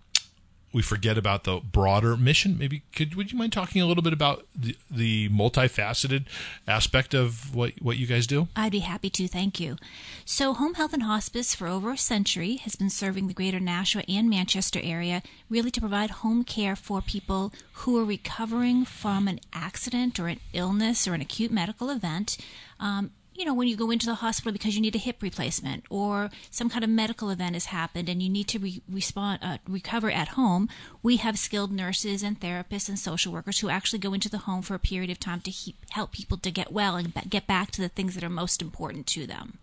we 0.72 0.82
forget 0.82 1.16
about 1.18 1.44
the 1.44 1.60
broader 1.60 2.16
mission. 2.16 2.58
Maybe 2.58 2.82
could 2.94 3.14
would 3.14 3.30
you 3.30 3.38
mind 3.38 3.52
talking 3.52 3.82
a 3.82 3.86
little 3.86 4.02
bit 4.02 4.14
about 4.14 4.46
the, 4.56 4.76
the 4.90 5.28
multifaceted 5.28 6.24
aspect 6.66 7.14
of 7.14 7.54
what 7.54 7.74
what 7.82 7.98
you 7.98 8.06
guys 8.06 8.26
do? 8.26 8.48
I'd 8.56 8.72
be 8.72 8.78
happy 8.80 9.10
to. 9.10 9.28
Thank 9.28 9.60
you. 9.60 9.76
So, 10.24 10.54
Home 10.54 10.74
Health 10.74 10.94
and 10.94 11.02
Hospice 11.02 11.54
for 11.54 11.68
over 11.68 11.92
a 11.92 11.98
century 11.98 12.56
has 12.56 12.74
been 12.74 12.90
serving 12.90 13.28
the 13.28 13.34
greater 13.34 13.60
Nashua 13.60 14.04
and 14.08 14.28
Manchester 14.28 14.80
area 14.82 15.22
really 15.50 15.70
to 15.70 15.80
provide 15.80 16.10
home 16.10 16.44
care 16.44 16.74
for 16.74 17.02
people 17.02 17.52
who 17.74 18.00
are 18.00 18.04
recovering 18.04 18.86
from 18.86 19.28
an 19.28 19.40
accident 19.52 20.18
or 20.18 20.28
an 20.28 20.40
illness 20.54 21.06
or 21.06 21.12
an 21.12 21.20
acute 21.20 21.52
medical 21.52 21.90
event. 21.90 22.38
Um, 22.80 23.12
you 23.34 23.44
know, 23.44 23.54
when 23.54 23.66
you 23.66 23.76
go 23.76 23.90
into 23.90 24.06
the 24.06 24.16
hospital 24.16 24.52
because 24.52 24.76
you 24.76 24.80
need 24.80 24.94
a 24.94 24.98
hip 24.98 25.20
replacement 25.20 25.84
or 25.90 26.30
some 26.50 26.70
kind 26.70 26.84
of 26.84 26.90
medical 26.90 27.30
event 27.30 27.54
has 27.54 27.66
happened 27.66 28.08
and 28.08 28.22
you 28.22 28.28
need 28.28 28.46
to 28.48 28.58
re- 28.58 28.82
respond, 28.88 29.40
uh, 29.42 29.58
recover 29.68 30.10
at 30.10 30.28
home, 30.28 30.68
we 31.02 31.16
have 31.16 31.38
skilled 31.38 31.72
nurses 31.72 32.22
and 32.22 32.40
therapists 32.40 32.88
and 32.88 32.98
social 32.98 33.32
workers 33.32 33.58
who 33.58 33.68
actually 33.68 33.98
go 33.98 34.14
into 34.14 34.28
the 34.28 34.38
home 34.38 34.62
for 34.62 34.74
a 34.74 34.78
period 34.78 35.10
of 35.10 35.18
time 35.18 35.40
to 35.40 35.50
he- 35.50 35.74
help 35.90 36.12
people 36.12 36.38
to 36.38 36.50
get 36.50 36.72
well 36.72 36.96
and 36.96 37.12
ba- 37.12 37.22
get 37.28 37.46
back 37.46 37.70
to 37.72 37.80
the 37.80 37.88
things 37.88 38.14
that 38.14 38.24
are 38.24 38.30
most 38.30 38.62
important 38.62 39.06
to 39.08 39.26
them. 39.26 39.58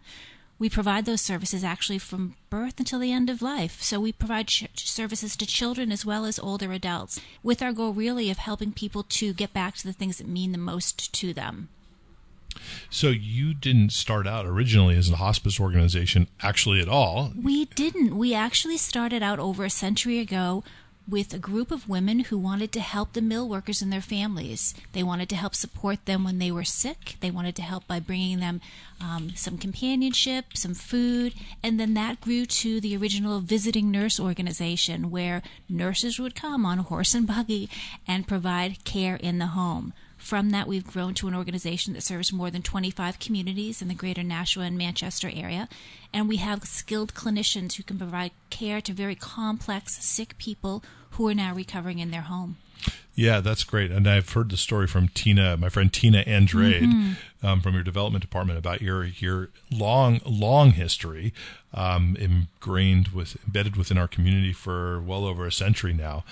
We 0.60 0.70
provide 0.70 1.06
those 1.06 1.22
services 1.22 1.64
actually 1.64 1.98
from 1.98 2.36
birth 2.52 2.78
until 2.78 3.00
the 3.00 3.12
end 3.12 3.30
of 3.30 3.42
life. 3.42 3.82
So 3.82 4.00
we 4.00 4.12
provide 4.12 4.50
services 4.76 5.36
to 5.38 5.46
children 5.48 5.92
as 5.92 6.06
well 6.06 6.26
as 6.26 6.38
older 6.38 6.72
adults 6.72 7.20
with 7.42 7.64
our 7.64 7.74
goal 7.74 7.94
really 7.94 8.30
of 8.30 8.38
helping 8.38 8.72
people 8.74 9.02
to 9.04 9.34
get 9.34 9.54
back 9.54 9.76
to 9.78 9.88
the 9.88 9.94
things 9.94 10.18
that 10.18 10.28
mean 10.28 10.52
the 10.52 10.60
most 10.60 11.12
to 11.14 11.34
them. 11.34 11.70
So 12.90 13.10
you 13.10 13.54
didn't 13.54 13.92
start 13.92 14.28
out 14.28 14.46
originally 14.46 14.96
as 14.98 15.10
a 15.10 15.18
hospice 15.18 15.60
organization, 15.60 16.28
actually 16.42 16.80
at 16.80 16.90
all. 16.90 17.34
We 17.36 17.66
didn't. 17.66 18.18
We 18.18 18.34
actually 18.34 18.78
started 18.78 19.24
out 19.24 19.40
over 19.40 19.64
a 19.64 19.70
century 19.70 20.20
ago 20.20 20.64
with 21.08 21.34
a 21.34 21.40
group 21.40 21.72
of 21.72 21.90
women 21.90 22.20
who 22.20 22.38
wanted 22.38 22.72
to 22.72 22.80
help 22.80 23.14
the 23.14 23.22
mill 23.22 23.48
workers 23.50 23.82
and 23.82 23.92
their 23.92 24.02
families. 24.02 24.74
They 24.94 25.04
wanted 25.04 25.30
to 25.30 25.36
help 25.36 25.56
support 25.56 26.06
them 26.06 26.24
when 26.24 26.40
they 26.40 26.52
were 26.52 26.64
sick. 26.64 27.16
They 27.20 27.32
wanted 27.32 27.56
to 27.58 27.62
help 27.62 27.88
by 27.88 28.00
bringing 28.00 28.40
them 28.40 28.62
um, 29.02 29.32
some 29.36 29.58
companionship, 29.58 30.56
some 30.56 30.74
food, 30.74 31.34
and 31.64 31.80
then 31.80 31.96
that 31.96 32.22
grew 32.22 32.46
to 32.46 32.80
the 32.80 32.96
original 32.96 33.40
visiting 33.42 33.92
nurse 33.92 34.20
organization 34.20 35.12
where 35.12 35.42
nurses 35.68 36.20
would 36.20 36.36
come 36.36 36.66
on 36.66 36.78
horse 36.78 37.14
and 37.14 37.28
buggy 37.28 37.70
and 38.08 38.28
provide 38.28 38.84
care 38.86 39.16
in 39.16 39.40
the 39.40 39.48
home. 39.48 39.94
From 40.22 40.52
that, 40.52 40.68
we've 40.68 40.86
grown 40.86 41.16
to 41.16 41.28
an 41.28 41.36
organization 41.36 41.94
that 41.94 42.04
serves 42.04 42.32
more 42.32 42.52
than 42.52 42.62
25 42.62 43.18
communities 43.18 43.82
in 43.82 43.88
the 43.88 43.96
greater 43.96 44.22
Nashua 44.22 44.66
and 44.66 44.78
Manchester 44.78 45.32
area. 45.34 45.68
And 46.14 46.30
we 46.30 46.38
have 46.38 46.64
skilled 46.64 47.16
clinicians 47.16 47.74
who 47.74 47.84
can 47.84 47.98
provide 47.98 48.32
care 48.52 48.82
to 48.82 48.94
very 48.94 49.16
complex, 49.16 50.02
sick 50.06 50.38
people 50.38 50.84
who 51.12 51.28
are 51.28 51.34
now 51.34 51.56
recovering 51.56 51.98
in 51.98 52.12
their 52.12 52.22
home. 52.22 52.58
Yeah, 53.16 53.42
that's 53.42 53.64
great. 53.64 53.92
And 53.92 54.08
I've 54.08 54.30
heard 54.30 54.50
the 54.50 54.58
story 54.58 54.88
from 54.88 55.08
Tina, 55.10 55.58
my 55.58 55.70
friend 55.70 55.92
Tina 55.92 56.20
Andrade, 56.20 57.18
um, 57.44 57.62
from 57.62 57.74
your 57.74 57.84
development 57.84 58.22
department 58.22 58.58
about 58.58 58.82
your 58.82 59.04
your 59.04 59.50
long 59.70 60.22
long 60.26 60.72
history, 60.72 61.34
um, 61.74 62.16
ingrained 62.20 63.10
with 63.10 63.38
embedded 63.46 63.76
within 63.76 63.98
our 63.98 64.08
community 64.08 64.54
for 64.54 65.02
well 65.02 65.26
over 65.26 65.46
a 65.46 65.52
century 65.52 65.94
now, 65.94 66.24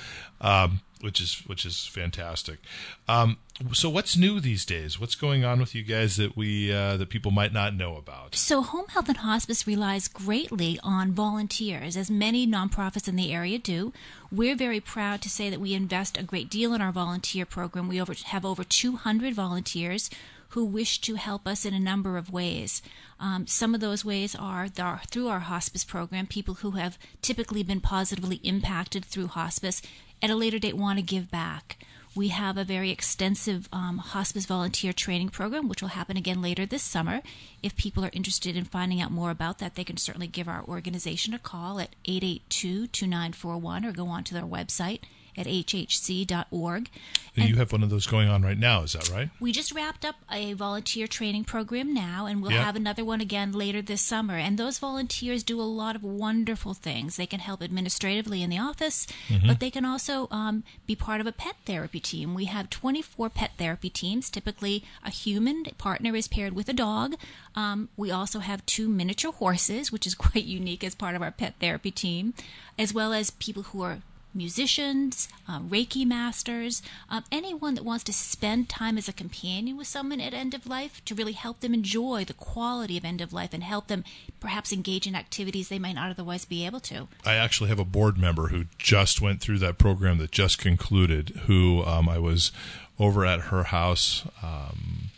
um, 0.42 0.80
which 1.02 1.22
is 1.22 1.44
which 1.46 1.66
is 1.66 1.86
fantastic. 1.86 2.60
Um, 3.08 3.38
so, 3.74 3.90
what's 3.90 4.16
new 4.16 4.40
these 4.40 4.66
days? 4.66 5.00
What's 5.00 5.16
going 5.16 5.44
on 5.44 5.60
with 5.60 5.76
you 5.76 5.84
guys 5.84 6.18
that 6.18 6.36
we 6.36 6.72
uh, 6.74 6.98
that 6.98 7.10
people 7.10 7.32
might 7.32 7.54
not 7.54 7.74
know 7.76 7.96
about? 7.98 8.36
So, 8.36 8.62
home 8.62 8.88
health 8.88 9.10
and 9.10 9.18
hospice 9.18 9.68
relies 9.68 10.08
greatly 10.08 10.80
on 10.84 11.12
volunteers, 11.12 11.98
as 11.98 12.10
many 12.10 12.48
nonprofits 12.48 13.08
in 13.08 13.16
the 13.16 13.34
area 13.34 13.60
do. 13.60 13.94
We're 14.32 14.56
very 14.56 14.80
proud 14.80 15.22
to 15.24 15.30
say 15.30 15.50
that 15.50 15.60
we 15.60 15.74
invest 15.74 16.18
a 16.18 16.24
great 16.24 16.50
deal 16.50 16.74
in 16.74 16.82
our 16.82 16.92
volunteer 16.92 17.46
program. 17.46 17.88
We 17.88 18.02
over, 18.02 18.14
have 18.26 18.46
over 18.46 18.64
200 18.64 19.34
volunteers 19.34 20.10
who 20.50 20.66
wish 20.66 21.00
to 21.02 21.16
help 21.16 21.48
us 21.48 21.64
in 21.66 21.74
a 21.74 21.80
number 21.80 22.18
of 22.18 22.32
ways. 22.32 22.82
Um, 23.20 23.46
some 23.46 23.76
of 23.76 23.82
those 23.82 24.04
ways 24.04 24.36
are 24.36 24.68
through 24.68 25.28
our 25.28 25.42
hospice 25.42 25.84
program, 25.84 26.26
people 26.26 26.56
who 26.56 26.72
have 26.72 26.98
typically 27.22 27.62
been 27.62 27.82
positively 27.82 28.38
impacted 28.38 29.06
through 29.06 29.28
hospice 29.28 29.82
at 30.22 30.30
a 30.30 30.36
later 30.36 30.60
date 30.60 30.78
want 30.78 31.00
to 31.00 31.04
give 31.04 31.32
back. 31.32 31.78
We 32.16 32.30
have 32.30 32.58
a 32.58 32.64
very 32.64 32.90
extensive 32.90 33.70
um, 33.72 34.00
hospice 34.00 34.46
volunteer 34.46 34.92
training 34.94 35.30
program, 35.30 35.70
which 35.70 35.82
will 35.82 35.90
happen 35.90 36.18
again 36.18 36.42
later 36.42 36.66
this 36.66 36.84
summer. 36.84 37.22
If 37.62 37.78
people 37.78 38.04
are 38.04 38.10
interested 38.14 38.58
in 38.58 38.66
finding 38.66 39.00
out 39.00 39.12
more 39.12 39.30
about 39.30 39.60
that, 39.60 39.76
they 39.76 39.84
can 39.84 39.98
certainly 39.98 40.28
give 40.28 40.48
our 40.48 40.64
organization 40.64 41.34
a 41.34 41.40
call 41.40 41.80
at 41.80 41.96
882 42.06 42.88
2941 42.88 43.86
or 43.86 43.92
go 43.92 44.08
onto 44.08 44.34
their 44.34 44.44
website 44.44 45.02
at 45.40 45.48
hhhc.org. 45.48 46.90
you 47.36 47.56
have 47.56 47.72
one 47.72 47.84
of 47.84 47.90
those 47.90 48.06
going 48.06 48.28
on 48.28 48.42
right 48.44 48.58
now, 48.58 48.84
is 48.84 48.92
that 48.94 49.10
right? 49.10 49.30
We 49.40 49.54
just 49.54 49.72
wrapped 49.74 50.04
up 50.04 50.16
a 50.30 50.52
volunteer 50.54 51.08
training 51.08 51.46
program 51.46 51.94
now, 51.94 52.26
and 52.26 52.42
we'll 52.42 52.52
Yeah. 52.52 52.64
have 52.66 52.76
another 52.76 53.06
one 53.06 53.22
again 53.22 53.54
later 53.54 53.82
this 53.82 54.02
summer. 54.02 54.36
And 54.36 54.58
those 54.58 54.78
volunteers 54.78 55.42
do 55.44 55.62
a 55.62 55.64
lot 55.64 55.96
of 55.96 56.04
wonderful 56.04 56.74
things. 56.74 57.16
They 57.16 57.26
can 57.26 57.40
help 57.40 57.62
administratively 57.64 58.44
in 58.44 58.50
the 58.50 58.60
office, 58.60 59.08
but 59.46 59.62
they 59.62 59.72
can 59.72 59.86
also 59.86 60.28
um, 60.32 60.64
be 60.86 60.96
part 60.96 61.22
of 61.22 61.28
a 61.28 61.32
pet 61.32 61.56
therapy 61.66 62.02
team. 62.02 62.34
We 62.34 62.46
have 62.46 62.70
24 62.70 63.30
pet 63.30 63.52
therapy 63.58 63.90
teams. 63.90 64.30
Typically, 64.30 64.84
a 65.04 65.10
human 65.10 65.64
partner 65.78 66.16
is 66.16 66.28
paired 66.28 66.54
with 66.54 66.68
a 66.68 66.74
dog. 66.74 67.16
Um, 67.56 67.88
we 67.96 68.12
also 68.12 68.40
have 68.40 68.66
two 68.66 68.90
miniature 68.90 69.32
horses, 69.32 69.92
which 69.94 70.06
is 70.06 70.16
quite 70.26 70.44
unique 70.44 70.84
as 70.84 70.94
part 70.94 71.16
of 71.16 71.22
our 71.22 71.32
pet 71.32 71.56
therapy 71.62 71.92
team, 71.92 72.34
as 72.78 72.94
well 72.94 73.14
as 73.14 73.30
people 73.32 73.64
who 73.64 73.82
are 73.82 74.00
musicians, 74.34 75.28
uh, 75.48 75.60
Reiki 75.60 76.06
masters, 76.06 76.82
um, 77.10 77.24
anyone 77.32 77.76
that 77.76 77.84
wants 77.84 78.04
to 78.06 78.14
spend 78.14 78.70
time 78.70 78.98
as 78.98 79.08
a 79.08 79.14
companion 79.14 79.78
with 79.78 79.88
someone 79.88 80.22
at 80.22 80.34
end 80.34 80.54
of 80.54 80.68
life 80.68 81.04
to 81.06 81.16
really 81.16 81.34
help 81.34 81.60
them 81.60 81.74
enjoy 81.74 82.24
the 82.26 82.34
quality 82.34 82.98
of 82.98 83.06
end 83.06 83.22
of 83.22 83.34
life 83.34 83.54
and 83.54 83.64
help 83.64 83.88
them 83.88 84.04
perhaps 84.40 84.72
engage 84.72 85.08
in 85.08 85.16
activities 85.16 85.70
they 85.70 85.80
might 85.80 85.96
not 85.96 86.12
otherwise 86.12 86.46
be 86.46 86.66
able 86.66 86.80
to. 86.80 87.08
I 87.26 87.36
actually 87.36 87.70
have 87.70 87.80
a 87.80 87.86
board 87.86 88.18
member 88.18 88.48
who 88.48 88.66
just 88.78 89.22
went 89.22 89.42
through 89.42 89.60
that 89.60 89.78
program 89.78 90.18
that 90.20 90.32
just 90.32 90.58
concluded. 90.58 91.30
Who 91.48 91.84
um, 91.84 92.08
I 92.08 92.20
was 92.20 92.52
over 93.00 93.26
at 93.26 93.42
her 93.42 93.64
house 93.64 94.26
um, 94.44 95.10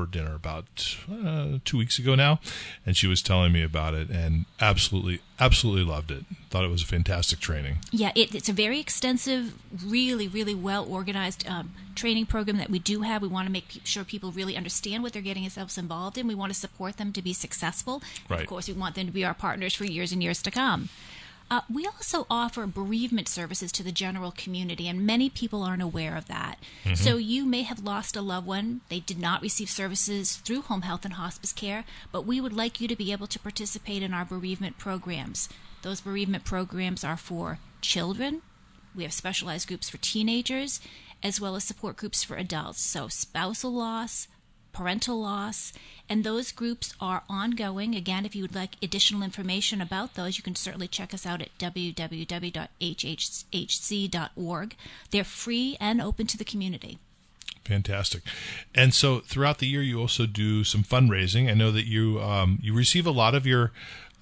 for 0.00 0.10
dinner 0.10 0.34
about 0.34 0.96
uh, 1.10 1.58
two 1.64 1.76
weeks 1.76 1.98
ago 1.98 2.14
now, 2.14 2.40
and 2.86 2.96
she 2.96 3.06
was 3.06 3.22
telling 3.22 3.52
me 3.52 3.62
about 3.62 3.94
it, 3.94 4.08
and 4.08 4.46
absolutely, 4.60 5.20
absolutely 5.38 5.84
loved 5.84 6.10
it. 6.10 6.24
Thought 6.48 6.64
it 6.64 6.70
was 6.70 6.82
a 6.82 6.86
fantastic 6.86 7.38
training. 7.38 7.78
Yeah, 7.90 8.12
it, 8.14 8.34
it's 8.34 8.48
a 8.48 8.52
very 8.52 8.80
extensive, 8.80 9.54
really, 9.84 10.26
really 10.26 10.54
well 10.54 10.86
organized 10.90 11.46
um, 11.46 11.72
training 11.94 12.26
program 12.26 12.56
that 12.56 12.70
we 12.70 12.78
do 12.78 13.02
have. 13.02 13.22
We 13.22 13.28
want 13.28 13.46
to 13.46 13.52
make 13.52 13.68
pe- 13.68 13.80
sure 13.84 14.04
people 14.04 14.32
really 14.32 14.56
understand 14.56 15.02
what 15.02 15.12
they're 15.12 15.22
getting 15.22 15.42
themselves 15.42 15.76
involved 15.76 16.16
in. 16.16 16.26
We 16.26 16.34
want 16.34 16.52
to 16.52 16.58
support 16.58 16.96
them 16.96 17.12
to 17.12 17.22
be 17.22 17.32
successful. 17.32 18.02
Right. 18.28 18.40
Of 18.40 18.46
course, 18.46 18.68
we 18.68 18.74
want 18.74 18.94
them 18.94 19.06
to 19.06 19.12
be 19.12 19.24
our 19.24 19.34
partners 19.34 19.74
for 19.74 19.84
years 19.84 20.12
and 20.12 20.22
years 20.22 20.40
to 20.42 20.50
come. 20.50 20.88
Uh, 21.50 21.62
we 21.72 21.84
also 21.84 22.26
offer 22.30 22.64
bereavement 22.66 23.26
services 23.28 23.72
to 23.72 23.82
the 23.82 23.90
general 23.90 24.30
community, 24.30 24.86
and 24.86 25.04
many 25.04 25.28
people 25.28 25.62
aren't 25.62 25.82
aware 25.82 26.16
of 26.16 26.28
that. 26.28 26.58
So, 26.94 27.16
you 27.16 27.44
may 27.44 27.62
have 27.62 27.82
lost 27.84 28.14
a 28.16 28.22
loved 28.22 28.46
one. 28.46 28.82
They 28.88 29.00
did 29.00 29.18
not 29.18 29.42
receive 29.42 29.68
services 29.68 30.36
through 30.36 30.62
home 30.62 30.82
health 30.82 31.04
and 31.04 31.14
hospice 31.14 31.52
care, 31.52 31.84
but 32.12 32.24
we 32.24 32.40
would 32.40 32.52
like 32.52 32.80
you 32.80 32.86
to 32.86 32.94
be 32.94 33.10
able 33.10 33.26
to 33.26 33.38
participate 33.38 34.02
in 34.02 34.14
our 34.14 34.24
bereavement 34.24 34.78
programs. 34.78 35.48
Those 35.82 36.00
bereavement 36.00 36.44
programs 36.44 37.02
are 37.02 37.16
for 37.16 37.58
children, 37.80 38.42
we 38.94 39.04
have 39.04 39.12
specialized 39.12 39.68
groups 39.68 39.88
for 39.88 39.98
teenagers, 39.98 40.80
as 41.22 41.40
well 41.40 41.54
as 41.54 41.64
support 41.64 41.96
groups 41.96 42.24
for 42.24 42.36
adults. 42.36 42.80
So, 42.82 43.08
spousal 43.08 43.72
loss, 43.72 44.26
parental 44.72 45.20
loss, 45.20 45.72
and 46.08 46.24
those 46.24 46.52
groups 46.52 46.94
are 47.00 47.22
ongoing. 47.28 47.94
Again, 47.94 48.26
if 48.26 48.34
you 48.34 48.42
would 48.42 48.54
like 48.54 48.76
additional 48.82 49.22
information 49.22 49.80
about 49.80 50.14
those, 50.14 50.36
you 50.36 50.42
can 50.42 50.54
certainly 50.54 50.88
check 50.88 51.14
us 51.14 51.26
out 51.26 51.40
at 51.40 51.56
www.hhhc.org. 51.58 52.66
They're 55.10 55.24
free 55.24 55.76
and 55.80 56.00
open 56.00 56.26
to 56.26 56.36
the 56.38 56.44
community. 56.44 56.98
Fantastic. 57.64 58.22
And 58.74 58.92
so 58.94 59.20
throughout 59.20 59.58
the 59.58 59.66
year, 59.66 59.82
you 59.82 60.00
also 60.00 60.26
do 60.26 60.64
some 60.64 60.82
fundraising. 60.82 61.48
I 61.48 61.54
know 61.54 61.70
that 61.70 61.86
you 61.86 62.20
um, 62.20 62.58
you 62.62 62.74
receive 62.74 63.06
a 63.06 63.12
lot 63.12 63.34
of 63.34 63.46
your 63.46 63.72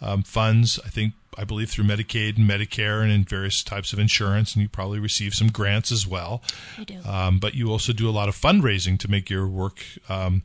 um, 0.01 0.23
funds. 0.23 0.79
I 0.85 0.89
think 0.89 1.15
I 1.37 1.45
believe 1.45 1.71
through 1.71 1.85
Medicaid 1.85 2.37
and 2.37 2.51
Medicare 2.51 3.03
and 3.03 3.13
in 3.13 3.25
various 3.25 3.63
types 3.63 3.93
of 3.93 3.99
insurance, 3.99 4.55
and 4.55 4.63
you 4.63 4.69
probably 4.69 4.99
receive 4.99 5.35
some 5.35 5.49
grants 5.49 5.93
as 5.93 6.07
well. 6.07 6.43
We 6.77 6.85
do. 6.85 6.99
Um, 7.07 7.39
but 7.39 7.55
you 7.55 7.71
also 7.71 7.93
do 7.93 8.09
a 8.09 8.13
lot 8.13 8.29
of 8.29 8.37
fundraising 8.37 8.99
to 9.01 9.11
make 9.11 9.31
your 9.31 9.47
work 9.47 9.85
um, 10.09 10.43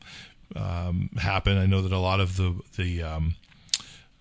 um, 0.54 1.10
happen. 1.18 1.58
I 1.58 1.66
know 1.66 1.82
that 1.82 1.92
a 1.92 1.98
lot 1.98 2.20
of 2.20 2.36
the 2.36 2.60
the 2.76 3.02
um, 3.02 3.34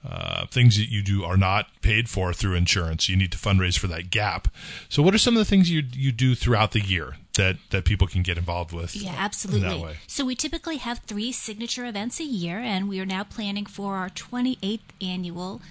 uh, 0.07 0.45
things 0.47 0.77
that 0.77 0.89
you 0.89 1.01
do 1.01 1.23
are 1.23 1.37
not 1.37 1.67
paid 1.81 2.09
for 2.09 2.33
through 2.33 2.55
insurance. 2.55 3.07
You 3.07 3.15
need 3.15 3.31
to 3.31 3.37
fundraise 3.37 3.77
for 3.77 3.87
that 3.87 4.09
gap. 4.09 4.49
So, 4.89 5.01
what 5.01 5.13
are 5.13 5.17
some 5.17 5.35
of 5.35 5.39
the 5.39 5.45
things 5.45 5.69
you 5.69 5.83
you 5.93 6.11
do 6.11 6.35
throughout 6.35 6.71
the 6.71 6.81
year 6.81 7.15
that 7.35 7.57
that 7.69 7.85
people 7.85 8.07
can 8.07 8.21
get 8.21 8.37
involved 8.37 8.73
with? 8.73 8.95
Yeah, 8.95 9.15
absolutely. 9.17 9.95
So 10.07 10.25
we 10.25 10.35
typically 10.35 10.77
have 10.77 10.99
three 10.99 11.31
signature 11.31 11.85
events 11.85 12.19
a 12.19 12.25
year, 12.25 12.59
and 12.59 12.89
we 12.89 12.99
are 12.99 13.05
now 13.05 13.23
planning 13.23 13.65
for 13.65 13.95
our 13.95 14.09
28th 14.09 14.79
annual 15.01 15.61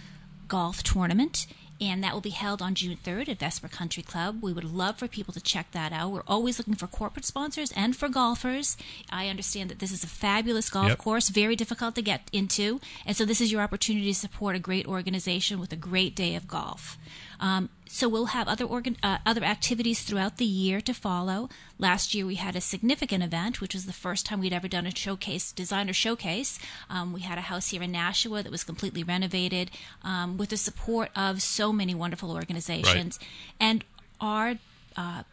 golf 0.49 0.83
tournament. 0.83 1.47
And 1.83 2.05
that 2.05 2.15
will 2.15 2.21
be 2.21 2.31
held 2.31 2.63
on 2.63 2.77
June 2.77 2.97
3rd 3.03 3.29
at 3.29 3.41
Vesper 3.41 3.67
Country 3.67 4.05
Club. 4.05 4.39
We 4.41 4.53
would 4.53 4.63
love 4.63 4.99
for 4.99 5.09
people 5.09 5.35
to 5.35 5.41
check 5.41 5.73
that 5.73 5.93
out. 5.93 6.13
We're 6.13 6.23
always 6.29 6.57
looking 6.57 6.77
for 6.77 6.87
corporate 6.87 7.25
sponsors 7.25 7.73
and 7.73 7.97
for 7.97 8.09
golfers. 8.09 8.77
I 9.11 9.27
understand 9.27 9.69
that 9.69 9.81
this 9.81 9.91
is 9.91 10.05
a 10.05 10.07
fabulous 10.07 10.71
golf 10.71 10.91
Yep. 10.91 10.99
course, 10.99 11.29
very 11.29 11.57
difficult 11.57 11.97
to 11.97 12.03
get 12.03 12.29
into. 12.33 12.81
And 13.05 13.17
so 13.17 13.25
this 13.25 13.41
is 13.41 13.51
your 13.51 13.63
opportunity 13.63 14.07
to 14.13 14.15
support 14.15 14.55
a 14.55 14.61
great 14.61 14.87
organization 14.87 15.59
with 15.59 15.73
a 15.73 15.77
great 15.77 16.15
day 16.15 16.37
of 16.37 16.47
golf. 16.47 16.99
Um, 17.43 17.69
so 17.89 18.09
we'll 18.09 18.27
have 18.39 18.47
other 18.49 18.65
organ- 18.65 18.97
uh, 19.03 19.19
other 19.27 19.43
activities 19.45 20.01
throughout 20.03 20.37
the 20.39 20.45
year 20.47 20.81
to 20.81 20.95
follow. 20.95 21.51
Last 21.77 22.15
year 22.15 22.25
we 22.25 22.37
had 22.37 22.55
a 22.57 22.61
significant 22.61 23.23
event, 23.25 23.61
which 23.61 23.75
was 23.75 23.85
the 23.85 23.93
first 23.93 24.25
time 24.25 24.39
we'd 24.41 24.53
ever 24.53 24.69
done 24.69 24.87
a 24.87 24.95
showcase, 24.95 25.51
designer 25.53 25.93
showcase. 25.93 26.59
Um, 26.89 27.13
we 27.13 27.21
had 27.23 27.39
a 27.39 27.43
house 27.53 27.69
here 27.71 27.83
in 27.83 27.91
Nashua 27.93 28.43
that 28.45 28.53
was 28.53 28.63
completely 28.65 29.03
renovated 29.03 29.71
um, 30.05 30.39
with 30.39 30.51
the 30.51 30.57
support 30.57 31.11
of 31.17 31.43
so 31.43 31.73
many 31.73 31.95
wonderful 31.95 32.31
organizations, 32.31 33.19
and 33.59 33.85
our 34.21 34.55
uh, 34.97 35.25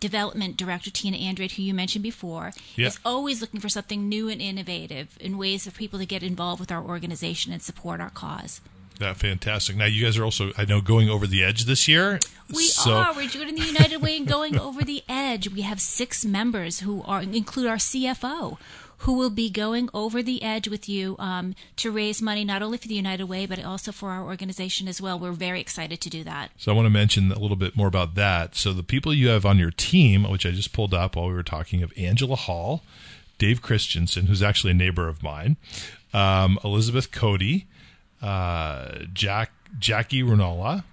development 0.00 0.56
director 0.56 0.90
Tina 0.90 1.16
Andrade, 1.16 1.52
who 1.52 1.62
you 1.62 1.72
mentioned 1.72 2.02
before, 2.02 2.52
Yeah. 2.74 2.88
is 2.88 2.98
always 3.04 3.40
looking 3.40 3.60
for 3.60 3.68
something 3.68 4.08
new 4.08 4.28
and 4.28 4.42
innovative 4.42 5.16
in 5.20 5.38
ways 5.38 5.64
for 5.64 5.70
people 5.70 5.98
to 6.00 6.06
get 6.06 6.22
involved 6.22 6.60
with 6.60 6.72
our 6.72 6.82
organization 6.84 7.52
and 7.52 7.62
support 7.62 8.00
our 8.00 8.10
cause. 8.10 8.60
That 8.98 9.16
fantastic. 9.16 9.76
Now 9.76 9.84
you 9.84 10.04
guys 10.04 10.16
are 10.16 10.24
also, 10.24 10.52
I 10.56 10.64
know, 10.64 10.80
going 10.80 11.08
over 11.08 11.26
the 11.26 11.44
edge 11.44 11.64
this 11.64 11.86
year. 11.86 12.18
We 12.48 12.64
so, 12.64 12.92
are. 12.92 13.14
We're 13.14 13.28
doing 13.28 13.54
the 13.54 13.62
United 13.62 14.00
Way 14.00 14.16
and 14.16 14.26
going 14.26 14.58
over 14.58 14.82
the 14.84 15.02
edge. 15.08 15.50
We 15.50 15.62
have 15.62 15.80
six 15.80 16.24
members 16.24 16.80
who 16.80 17.02
are 17.02 17.22
include 17.22 17.66
our 17.66 17.76
CFO, 17.76 18.56
who 18.98 19.12
will 19.12 19.30
be 19.30 19.50
going 19.50 19.90
over 19.92 20.22
the 20.22 20.42
edge 20.42 20.68
with 20.68 20.88
you 20.88 21.16
um, 21.18 21.54
to 21.76 21.90
raise 21.90 22.22
money 22.22 22.44
not 22.44 22.62
only 22.62 22.78
for 22.78 22.88
the 22.88 22.94
United 22.94 23.24
Way 23.24 23.44
but 23.44 23.62
also 23.62 23.92
for 23.92 24.10
our 24.10 24.24
organization 24.24 24.88
as 24.88 25.00
well. 25.00 25.18
We're 25.18 25.32
very 25.32 25.60
excited 25.60 26.00
to 26.00 26.10
do 26.10 26.24
that. 26.24 26.50
So 26.56 26.72
I 26.72 26.74
want 26.74 26.86
to 26.86 26.90
mention 26.90 27.30
a 27.30 27.38
little 27.38 27.56
bit 27.56 27.76
more 27.76 27.88
about 27.88 28.14
that. 28.14 28.54
So 28.54 28.72
the 28.72 28.82
people 28.82 29.12
you 29.12 29.28
have 29.28 29.44
on 29.44 29.58
your 29.58 29.72
team, 29.72 30.24
which 30.24 30.46
I 30.46 30.52
just 30.52 30.72
pulled 30.72 30.94
up 30.94 31.16
while 31.16 31.28
we 31.28 31.34
were 31.34 31.42
talking 31.42 31.82
of 31.82 31.92
Angela 31.98 32.36
Hall, 32.36 32.82
Dave 33.38 33.60
Christensen, 33.60 34.26
who's 34.26 34.42
actually 34.42 34.70
a 34.70 34.74
neighbor 34.74 35.08
of 35.08 35.22
mine, 35.22 35.56
um, 36.14 36.58
Elizabeth 36.64 37.12
Cody, 37.12 37.66
uh, 38.26 39.04
Jack 39.12 39.52
Jackie 39.78 40.22
Runala. 40.22 40.84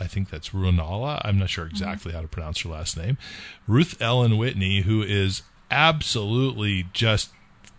I 0.00 0.06
think 0.06 0.30
that's 0.30 0.50
Runala. 0.50 1.20
I'm 1.24 1.38
not 1.38 1.50
sure 1.50 1.66
exactly 1.66 2.12
how 2.12 2.22
to 2.22 2.28
pronounce 2.28 2.60
her 2.62 2.68
last 2.70 2.96
name. 2.96 3.18
Ruth 3.68 4.00
Ellen 4.00 4.36
Whitney, 4.36 4.80
who 4.80 5.02
is 5.02 5.42
absolutely 5.70 6.86
just 6.92 7.30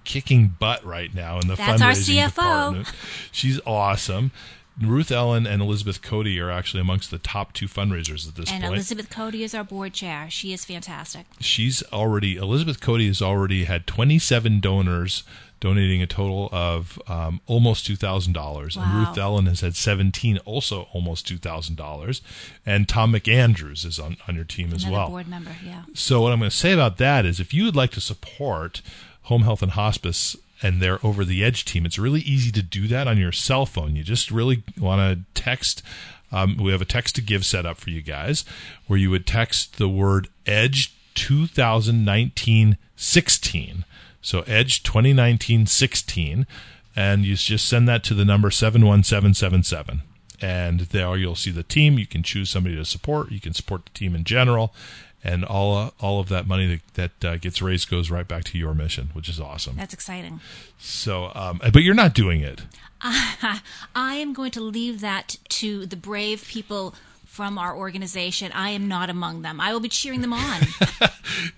kicking 0.05 0.55
butt 0.59 0.85
right 0.85 1.13
now 1.13 1.39
in 1.39 1.47
the 1.47 1.55
That's 1.55 1.81
our 1.81 1.91
fundraising 1.91 2.23
CFO. 2.23 2.27
department. 2.29 2.91
She's 3.31 3.59
awesome. 3.65 4.31
Ruth 4.81 5.11
Ellen 5.11 5.45
and 5.45 5.61
Elizabeth 5.61 6.01
Cody 6.01 6.39
are 6.39 6.49
actually 6.49 6.81
amongst 6.81 7.11
the 7.11 7.19
top 7.19 7.53
two 7.53 7.67
fundraisers 7.67 8.27
at 8.27 8.35
this 8.35 8.49
point. 8.49 8.51
And 8.51 8.63
point. 8.63 8.73
Elizabeth 8.75 9.09
Cody 9.09 9.43
is 9.43 9.53
our 9.53 9.63
board 9.63 9.93
chair. 9.93 10.29
She 10.29 10.51
is 10.51 10.65
fantastic. 10.65 11.25
She's 11.39 11.83
already 11.93 12.37
Elizabeth 12.37 12.81
Cody 12.81 13.07
has 13.07 13.21
already 13.21 13.65
had 13.65 13.85
27 13.85 14.59
donors 14.59 15.23
donating 15.59 16.01
a 16.01 16.07
total 16.07 16.49
of 16.51 17.01
um, 17.07 17.39
almost 17.47 17.85
two 17.85 17.95
thousand 17.95 18.33
dollars, 18.33 18.75
and 18.75 18.93
Ruth 18.93 19.17
Ellen 19.17 19.45
has 19.45 19.61
had 19.61 19.77
17, 19.77 20.37
also 20.39 20.89
almost 20.91 21.25
two 21.25 21.37
thousand 21.37 21.77
dollars, 21.77 22.21
and 22.65 22.89
Tom 22.89 23.13
McAndrews 23.13 23.85
is 23.85 23.97
on 23.97 24.17
on 24.27 24.35
your 24.35 24.43
team 24.43 24.73
as 24.73 24.83
Another 24.83 24.97
well. 24.97 25.09
board 25.09 25.27
member, 25.29 25.55
yeah. 25.65 25.83
So 25.93 26.21
what 26.21 26.33
I'm 26.33 26.39
going 26.39 26.51
to 26.51 26.55
say 26.55 26.73
about 26.73 26.97
that 26.97 27.25
is, 27.25 27.39
if 27.39 27.53
you 27.53 27.63
would 27.63 27.77
like 27.77 27.91
to 27.91 28.01
support 28.01 28.81
Home 29.23 29.43
Health 29.43 29.61
and 29.61 29.71
Hospice 29.71 30.35
and 30.63 30.81
their 30.81 31.05
Over 31.05 31.25
the 31.25 31.43
Edge 31.43 31.65
team, 31.65 31.85
it's 31.85 31.99
really 31.99 32.21
easy 32.21 32.51
to 32.51 32.63
do 32.63 32.87
that 32.87 33.07
on 33.07 33.17
your 33.17 33.31
cell 33.31 33.65
phone. 33.65 33.95
You 33.95 34.03
just 34.03 34.31
really 34.31 34.63
want 34.79 35.01
to 35.01 35.39
text. 35.39 35.83
Um, 36.31 36.57
we 36.57 36.71
have 36.71 36.81
a 36.81 36.85
text 36.85 37.15
to 37.15 37.21
give 37.21 37.45
set 37.45 37.65
up 37.65 37.77
for 37.77 37.91
you 37.91 38.01
guys, 38.01 38.43
where 38.87 38.97
you 38.97 39.11
would 39.11 39.27
text 39.27 39.77
the 39.77 39.89
word 39.89 40.29
Edge 40.47 40.95
2019 41.13 42.77
16. 42.95 43.85
So 44.21 44.41
Edge 44.47 44.81
2019 44.83 45.65
16, 45.67 46.47
and 46.95 47.25
you 47.25 47.35
just 47.35 47.67
send 47.67 47.87
that 47.89 48.03
to 48.05 48.13
the 48.13 48.25
number 48.25 48.49
71777 48.49 50.01
and 50.43 50.81
there 50.81 51.15
you'll 51.15 51.35
see 51.35 51.51
the 51.51 51.63
team. 51.63 51.97
You 51.97 52.05
can 52.05 52.21
choose 52.21 52.49
somebody 52.49 52.75
to 52.75 52.83
support. 52.83 53.31
You 53.31 53.39
can 53.39 53.53
support 53.53 53.85
the 53.85 53.91
team 53.91 54.13
in 54.13 54.25
general, 54.25 54.73
and 55.23 55.45
all 55.45 55.75
uh, 55.75 55.89
all 55.99 56.19
of 56.19 56.29
that 56.29 56.47
money 56.47 56.81
that, 56.95 57.11
that 57.21 57.27
uh, 57.27 57.37
gets 57.37 57.61
raised 57.61 57.89
goes 57.89 58.11
right 58.11 58.27
back 58.27 58.43
to 58.45 58.57
your 58.57 58.73
mission, 58.73 59.09
which 59.13 59.29
is 59.29 59.39
awesome. 59.39 59.75
That's 59.77 59.93
exciting. 59.93 60.41
So, 60.77 61.31
um, 61.33 61.59
but 61.59 61.83
you're 61.83 61.93
not 61.93 62.13
doing 62.13 62.41
it. 62.41 62.61
I 63.01 63.61
am 63.95 64.33
going 64.33 64.51
to 64.51 64.61
leave 64.61 65.01
that 65.01 65.37
to 65.49 65.85
the 65.85 65.97
brave 65.97 66.47
people 66.47 66.95
from 67.33 67.57
our 67.57 67.75
organization. 67.75 68.51
I 68.51 68.69
am 68.69 68.87
not 68.87 69.09
among 69.09 69.41
them. 69.41 69.59
I 69.59 69.73
will 69.73 69.79
be 69.79 69.89
cheering 69.89 70.21
them 70.21 70.33
on. 70.33 70.61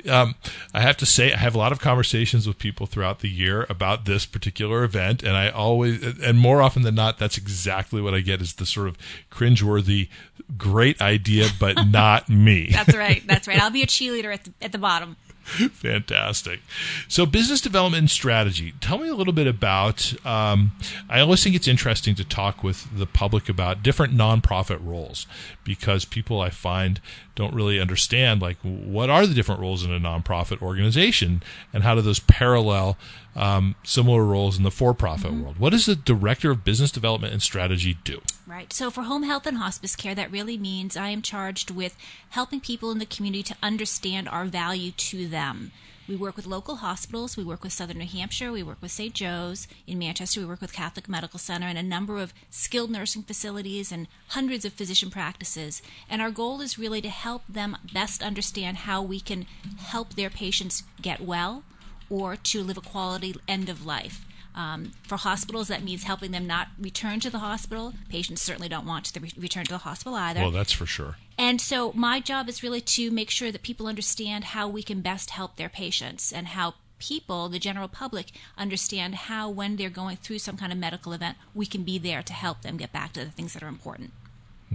Um, 0.08 0.36
I 0.74 0.82
have 0.82 0.96
to 0.98 1.06
say, 1.06 1.34
I 1.34 1.38
have 1.38 1.56
a 1.56 1.58
lot 1.58 1.72
of 1.72 1.80
conversations 1.80 2.48
with 2.48 2.60
people 2.60 2.86
throughout 2.86 3.20
the 3.20 3.28
year 3.28 3.66
about 3.70 4.06
this 4.06 4.26
particular 4.26 4.84
event, 4.84 5.24
and 5.24 5.36
I 5.36 5.50
always, 5.50 6.02
and 6.22 6.38
more 6.38 6.62
often 6.62 6.84
than 6.84 6.96
not, 6.96 7.18
that's 7.18 7.38
exactly 7.38 8.02
what 8.02 8.14
I 8.14 8.22
get 8.22 8.42
is 8.42 8.54
the 8.54 8.66
sort 8.66 8.88
of 8.88 8.98
cringeworthy, 9.32 10.10
great 10.58 11.02
idea, 11.02 11.48
but 11.60 11.88
not 11.88 12.30
me. 12.30 12.70
That's 12.72 12.96
right. 12.96 13.24
That's 13.26 13.48
right. 13.48 13.60
I'll 13.62 13.72
be 13.72 13.84
a 13.84 13.88
cheerleader 13.88 14.34
at 14.34 14.44
the, 14.46 14.54
at 14.62 14.72
the 14.72 14.78
bottom. 14.78 15.18
Fantastic. 15.74 16.62
So, 17.08 17.26
business 17.28 17.62
development 17.62 18.10
strategy. 18.10 18.74
Tell 18.82 18.98
me 18.98 19.08
a 19.08 19.14
little 19.14 19.34
bit 19.34 19.46
about. 19.46 20.14
Um, 20.26 20.72
I 21.08 21.20
always 21.20 21.44
think 21.44 21.56
it's 21.56 21.68
interesting 21.68 22.16
to 22.16 22.24
talk 22.24 22.64
with 22.64 22.88
the 22.98 23.06
public 23.06 23.48
about 23.48 23.84
different 23.84 24.16
nonprofit 24.16 24.84
roles 24.84 25.28
because 25.64 26.04
people 26.04 26.42
I 26.42 26.50
find 26.50 27.00
don't 27.36 27.54
really 27.54 27.80
understand 27.80 28.42
like 28.42 28.58
what 28.62 29.10
are 29.10 29.28
the 29.28 29.34
different 29.34 29.62
roles 29.62 29.84
in 29.84 29.92
a 29.92 30.00
nonprofit 30.00 30.62
organization 30.62 31.44
and 31.74 31.84
how 31.84 31.94
do 31.94 32.02
those 32.02 32.20
parallel 32.20 32.98
um, 33.36 33.76
similar 33.84 34.24
roles 34.24 34.58
in 34.58 34.64
the 34.64 34.72
for-profit 34.72 35.34
world. 35.34 35.60
What 35.60 35.72
does 35.72 35.86
the 35.86 35.96
director 35.96 36.52
of 36.52 36.64
business 36.64 36.92
development 36.92 37.34
and 37.34 37.42
strategy 37.42 37.98
do? 38.04 38.22
Right. 38.48 38.72
So 38.72 38.90
for 38.90 39.04
home 39.04 39.24
health 39.24 39.46
and 39.46 39.58
hospice 39.58 39.96
care, 39.96 40.16
that 40.16 40.32
really 40.32 40.58
means 40.58 40.96
I 40.96 41.10
am 41.10 41.22
charged 41.22 41.72
with 41.72 41.98
helping 42.30 42.62
people 42.62 42.92
in 42.92 43.00
the 43.00 43.06
community 43.06 43.44
to 43.44 43.56
understand 43.62 44.30
our 44.30 44.46
value 44.46 44.92
to 44.92 45.28
them. 45.28 45.72
We 46.08 46.16
work 46.16 46.36
with 46.36 46.46
local 46.46 46.78
hospitals. 46.78 47.36
We 47.36 47.44
work 47.44 47.64
with 47.64 47.74
Southern 47.74 47.98
New 47.98 48.06
Hampshire. 48.06 48.52
We 48.52 48.62
work 48.62 48.78
with 48.80 48.92
St. 48.92 49.14
Joe's. 49.14 49.68
In 49.88 49.98
Manchester, 49.98 50.40
we 50.40 50.46
work 50.46 50.62
with 50.62 50.72
Catholic 50.72 51.10
Medical 51.10 51.40
Center 51.40 51.66
and 51.66 51.80
a 51.80 51.84
number 51.84 52.20
of 52.20 52.32
skilled 52.52 52.92
nursing 52.92 53.24
facilities 53.24 53.92
and 53.92 54.08
hundreds 54.28 54.66
of 54.66 54.74
physician 54.74 55.10
practices. 55.10 55.82
And 56.08 56.22
our 56.22 56.30
goal 56.30 56.62
is 56.62 56.78
really 56.78 57.02
to 57.02 57.10
help 57.10 57.42
them 57.50 57.76
best 57.92 58.22
understand 58.22 58.78
how 58.78 59.02
we 59.02 59.20
can 59.20 59.48
help 59.78 60.14
their 60.14 60.30
patients 60.30 60.84
get 61.02 61.22
well 61.22 61.64
or 62.10 62.36
to 62.36 62.64
live 62.64 62.78
a 62.78 62.82
quality 62.82 63.36
end 63.48 63.70
of 63.70 63.86
life. 63.86 64.26
Um, 64.56 64.94
for 65.04 65.18
hospitals, 65.18 65.68
that 65.68 65.84
means 65.84 66.04
helping 66.04 66.32
them 66.32 66.48
not 66.48 66.70
return 66.80 67.20
to 67.20 67.30
the 67.30 67.40
hospital. 67.40 67.94
Patients 68.10 68.42
certainly 68.42 68.70
don't 68.70 68.86
want 68.86 69.06
to 69.06 69.20
re- 69.20 69.34
return 69.38 69.66
to 69.66 69.72
the 69.72 69.80
hospital 69.80 70.16
either. 70.16 70.40
Well, 70.40 70.52
that's 70.52 70.72
for 70.72 70.86
sure. 70.86 71.18
And 71.38 71.60
so 71.60 71.92
my 71.94 72.22
job 72.22 72.48
is 72.48 72.64
really 72.64 72.80
to 72.82 73.12
make 73.12 73.30
sure 73.30 73.52
that 73.52 73.64
people 73.64 73.88
understand 73.88 74.46
how 74.46 74.70
we 74.70 74.82
can 74.82 75.02
best 75.02 75.32
help 75.32 75.58
their 75.58 75.68
patients 75.68 76.32
and 76.32 76.48
how 76.48 76.76
people, 77.00 77.50
the 77.50 77.60
general 77.60 77.90
public, 77.90 78.28
understand 78.58 79.16
how 79.16 79.50
when 79.50 79.76
they're 79.76 79.90
going 79.90 80.16
through 80.16 80.40
some 80.40 80.56
kind 80.56 80.72
of 80.72 80.78
medical 80.78 81.12
event, 81.12 81.38
we 81.54 81.66
can 81.66 81.84
be 81.84 81.98
there 81.98 82.24
to 82.24 82.32
help 82.32 82.62
them 82.62 82.78
get 82.78 82.94
back 82.94 83.12
to 83.14 83.26
the 83.26 83.32
things 83.32 83.54
that 83.54 83.62
are 83.62 83.68
important. 83.68 84.12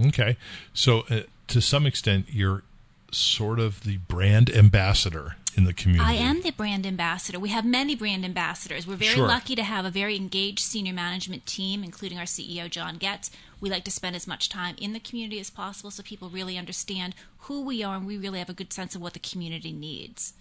Okay. 0.07 0.37
So, 0.75 1.05
uh, 1.09 1.23
to 1.49 1.61
some 1.63 1.87
extent, 1.87 2.27
you're 2.31 2.63
sort 3.11 3.59
of 3.59 3.83
the 3.83 3.97
brand 3.97 4.51
ambassador 4.51 5.37
in 5.57 5.65
the 5.65 5.73
community. 5.73 6.09
I 6.09 6.15
am 6.15 6.43
the 6.43 6.51
brand 6.53 6.87
ambassador. 6.87 7.39
We 7.39 7.49
have 7.51 7.65
many 7.65 7.95
brand 7.95 8.25
ambassadors. 8.25 8.87
We're 8.87 8.97
very 8.97 9.15
Sure. 9.17 9.27
lucky 9.27 9.55
to 9.57 9.63
have 9.63 9.85
a 9.85 9.91
very 9.91 10.17
engaged 10.17 10.61
senior 10.61 10.93
management 10.93 11.47
team, 11.47 11.83
including 11.85 12.19
our 12.19 12.25
CEO, 12.27 12.69
John 12.69 12.97
Getz. 12.97 13.31
We 13.61 13.69
like 13.71 13.85
to 13.85 13.91
spend 13.91 14.17
as 14.17 14.27
much 14.27 14.49
time 14.49 14.77
in 14.81 14.93
the 14.93 15.01
community 15.01 15.39
as 15.41 15.51
possible 15.51 15.91
so 15.91 16.03
people 16.03 16.31
really 16.31 16.57
understand 16.57 17.15
who 17.41 17.63
we 17.63 17.83
are 17.83 17.97
and 17.97 18.07
we 18.07 18.17
really 18.17 18.39
have 18.39 18.49
a 18.49 18.55
good 18.55 18.73
sense 18.73 18.95
of 18.95 19.03
what 19.03 19.13
the 19.13 19.19
community 19.19 19.73
needs. 19.73 20.33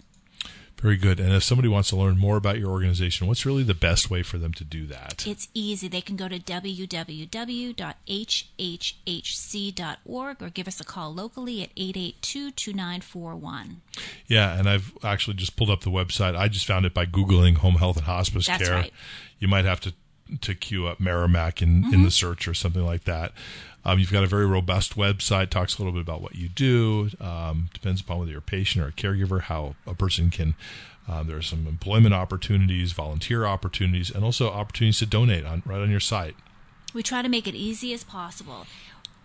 Very 0.80 0.96
good. 0.96 1.20
And 1.20 1.32
if 1.34 1.42
somebody 1.44 1.68
wants 1.68 1.90
to 1.90 1.96
learn 1.96 2.16
more 2.18 2.36
about 2.38 2.58
your 2.58 2.70
organization, 2.70 3.26
what's 3.26 3.44
really 3.44 3.62
the 3.62 3.74
best 3.74 4.08
way 4.10 4.22
for 4.22 4.38
them 4.38 4.54
to 4.54 4.64
do 4.64 4.86
that? 4.86 5.26
It's 5.26 5.48
easy. 5.52 5.88
They 5.88 6.00
can 6.00 6.16
go 6.16 6.26
to 6.28 6.38
www.hhhc.org 9.18 10.42
or 10.42 10.48
give 10.50 10.68
us 10.68 10.80
a 10.80 10.84
call 10.84 11.12
locally 11.14 11.62
at 11.62 11.70
882 11.76 12.50
2941. 12.52 13.80
Yeah, 14.26 14.58
and 14.58 14.68
I've 14.68 14.92
actually 15.02 15.34
just 15.34 15.56
pulled 15.56 15.70
up 15.70 15.80
the 15.82 15.90
website. 15.90 16.36
I 16.36 16.48
just 16.48 16.66
found 16.66 16.86
it 16.86 16.94
by 16.94 17.06
googling 17.06 17.56
home 17.58 17.74
health 17.76 17.96
and 17.96 18.06
hospice 18.06 18.46
That's 18.46 18.62
care. 18.68 18.74
right. 18.76 18.92
You 19.38 19.48
might 19.48 19.64
have 19.64 19.80
to 19.80 19.92
to 20.42 20.54
queue 20.54 20.86
up 20.86 21.00
Merrimack 21.00 21.60
in, 21.60 21.82
Mm-hmm. 21.82 21.94
in 21.94 22.02
the 22.04 22.10
search 22.10 22.46
or 22.46 22.54
something 22.54 22.84
like 22.86 23.02
that. 23.02 23.32
Um, 23.84 23.98
you've 23.98 24.12
got 24.12 24.24
a 24.24 24.26
very 24.26 24.46
robust 24.46 24.96
website. 24.96 25.50
Talks 25.50 25.78
a 25.78 25.82
little 25.82 25.92
bit 25.92 26.02
about 26.02 26.20
what 26.20 26.34
you 26.34 26.48
do. 26.48 27.10
Um, 27.20 27.70
depends 27.72 28.00
upon 28.00 28.18
whether 28.18 28.30
you're 28.30 28.40
a 28.40 28.42
patient 28.42 28.84
or 28.84 28.88
a 28.88 28.92
caregiver, 28.92 29.42
how 29.42 29.74
a 29.86 29.94
person 29.94 30.30
can. 30.30 30.54
Um, 31.08 31.26
there 31.26 31.36
are 31.36 31.42
some 31.42 31.66
employment 31.66 32.14
opportunities, 32.14 32.92
volunteer 32.92 33.44
opportunities, 33.44 34.10
and 34.10 34.22
also 34.22 34.50
opportunities 34.50 34.98
to 34.98 35.06
donate 35.06 35.44
on 35.44 35.62
right 35.66 35.80
on 35.80 35.90
your 35.90 36.00
site. 36.00 36.36
We 36.92 37.02
try 37.02 37.22
to 37.22 37.28
make 37.28 37.46
it 37.46 37.54
easy 37.54 37.92
as 37.92 38.04
possible. 38.04 38.66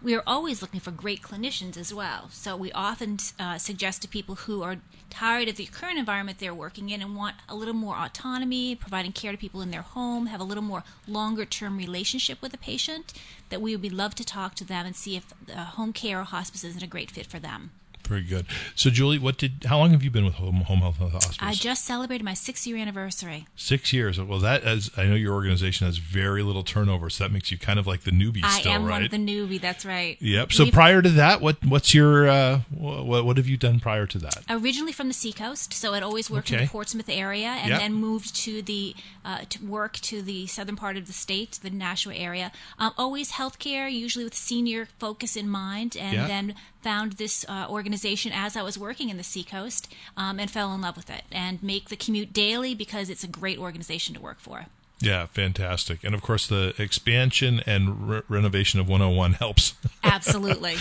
We 0.05 0.13
are 0.13 0.21
always 0.27 0.61
looking 0.61 0.79
for 0.79 0.91
great 0.91 1.23
clinicians 1.23 1.77
as 1.77 1.91
well. 1.91 2.29
So 2.29 2.55
we 2.55 2.71
often 2.73 3.17
uh, 3.39 3.57
suggest 3.57 4.03
to 4.03 4.07
people 4.07 4.35
who 4.35 4.61
are 4.61 4.77
tired 5.09 5.49
of 5.49 5.55
the 5.55 5.65
current 5.65 5.97
environment 5.97 6.37
they're 6.37 6.53
working 6.53 6.91
in 6.91 7.01
and 7.01 7.15
want 7.15 7.37
a 7.49 7.55
little 7.55 7.73
more 7.73 7.95
autonomy, 7.95 8.75
providing 8.75 9.13
care 9.13 9.31
to 9.31 9.37
people 9.37 9.61
in 9.61 9.71
their 9.71 9.81
home, 9.81 10.27
have 10.27 10.39
a 10.39 10.43
little 10.43 10.63
more 10.63 10.83
longer 11.07 11.43
term 11.43 11.75
relationship 11.75 12.39
with 12.39 12.53
a 12.53 12.57
patient, 12.59 13.13
that 13.49 13.63
we 13.63 13.71
would 13.71 13.81
be 13.81 13.89
love 13.89 14.13
to 14.13 14.23
talk 14.23 14.53
to 14.55 14.63
them 14.63 14.85
and 14.85 14.95
see 14.95 15.15
if 15.15 15.33
uh, 15.51 15.63
home 15.63 15.91
care 15.91 16.19
or 16.19 16.23
hospice 16.23 16.63
isn't 16.63 16.83
a 16.83 16.87
great 16.87 17.09
fit 17.09 17.25
for 17.25 17.39
them. 17.39 17.71
Very 18.07 18.21
good. 18.21 18.45
So, 18.75 18.89
Julie, 18.89 19.17
what 19.19 19.37
did? 19.37 19.65
How 19.67 19.77
long 19.79 19.91
have 19.91 20.03
you 20.03 20.11
been 20.11 20.25
with 20.25 20.35
Home, 20.35 20.57
home 20.61 20.79
Health 20.79 20.97
Hospice? 20.97 21.37
I 21.39 21.53
just 21.53 21.85
celebrated 21.85 22.23
my 22.23 22.33
six 22.33 22.65
year 22.67 22.77
anniversary. 22.77 23.47
Six 23.55 23.91
years. 23.93 24.19
Well, 24.21 24.39
that 24.39 24.63
as 24.63 24.91
I 24.95 25.05
know 25.05 25.15
your 25.15 25.33
organization 25.33 25.87
has 25.87 25.97
very 25.97 26.43
little 26.43 26.63
turnover, 26.63 27.09
so 27.09 27.23
that 27.23 27.31
makes 27.31 27.51
you 27.51 27.57
kind 27.57 27.79
of 27.79 27.87
like 27.87 28.01
the 28.01 28.11
newbie 28.11 28.43
I 28.43 28.59
still, 28.59 28.71
am 28.73 28.85
right? 28.85 28.91
one 28.91 29.03
of 29.05 29.11
the 29.11 29.17
newbie, 29.17 29.59
that's 29.59 29.85
right. 29.85 30.17
Yep. 30.21 30.53
So 30.53 30.63
We've- 30.65 30.71
prior 30.73 31.01
to 31.01 31.09
that, 31.09 31.41
what 31.41 31.63
what's 31.65 31.93
your 31.93 32.27
uh, 32.27 32.61
what 32.71 33.25
what 33.25 33.37
have 33.37 33.47
you 33.47 33.57
done 33.57 33.79
prior 33.79 34.05
to 34.07 34.17
that? 34.19 34.43
originally 34.49 34.91
from 34.91 35.07
the 35.07 35.13
seacoast, 35.13 35.73
so 35.73 35.93
I'd 35.93 36.03
always 36.03 36.29
worked 36.29 36.51
in 36.51 36.59
the 36.61 36.67
Portsmouth 36.67 37.09
area, 37.09 37.47
and 37.47 37.69
Yep. 37.69 37.79
then 37.79 37.93
moved 37.93 38.35
to 38.37 38.61
the 38.61 38.95
uh, 39.25 39.39
to 39.49 39.65
work 39.65 39.93
to 39.97 40.21
the 40.21 40.45
southern 40.47 40.75
part 40.77 40.95
of 40.95 41.07
the 41.07 41.13
state, 41.13 41.59
the 41.61 41.69
Nashua 41.69 42.13
area. 42.15 42.51
Um, 42.79 42.93
always 42.97 43.31
healthcare, 43.33 43.91
usually 43.91 44.23
with 44.23 44.35
senior 44.35 44.87
focus 44.99 45.35
in 45.35 45.49
mind, 45.49 45.97
and 45.99 46.13
Yeah. 46.13 46.27
then 46.27 46.55
found 46.81 47.13
this 47.13 47.43
uh, 47.49 47.65
organization 47.67 48.31
as 48.33 48.55
I 48.55 48.61
was 48.61 48.77
working 48.77 49.09
in 49.09 49.17
the 49.17 49.23
seacoast, 49.23 49.91
um, 50.15 50.39
and 50.39 50.49
fell 50.51 50.73
in 50.75 50.81
love 50.81 50.95
with 50.95 51.09
it, 51.09 51.23
and 51.31 51.61
make 51.63 51.89
the 51.89 51.95
commute 51.97 52.31
daily 52.31 52.75
because 52.75 53.09
it's 53.09 53.23
a 53.23 53.27
great 53.27 53.57
organization 53.57 54.13
to 54.15 54.21
work 54.21 54.39
for. 54.39 54.67
Yeah, 55.01 55.25
fantastic. 55.25 56.03
And 56.05 56.15
of 56.15 56.21
course, 56.21 56.47
the 56.47 56.73
expansion 56.77 57.61
and 57.65 58.07
re- 58.09 58.21
renovation 58.29 58.79
of 58.79 58.87
101 58.87 59.33
helps. 59.33 59.73
Absolutely. 60.03 60.77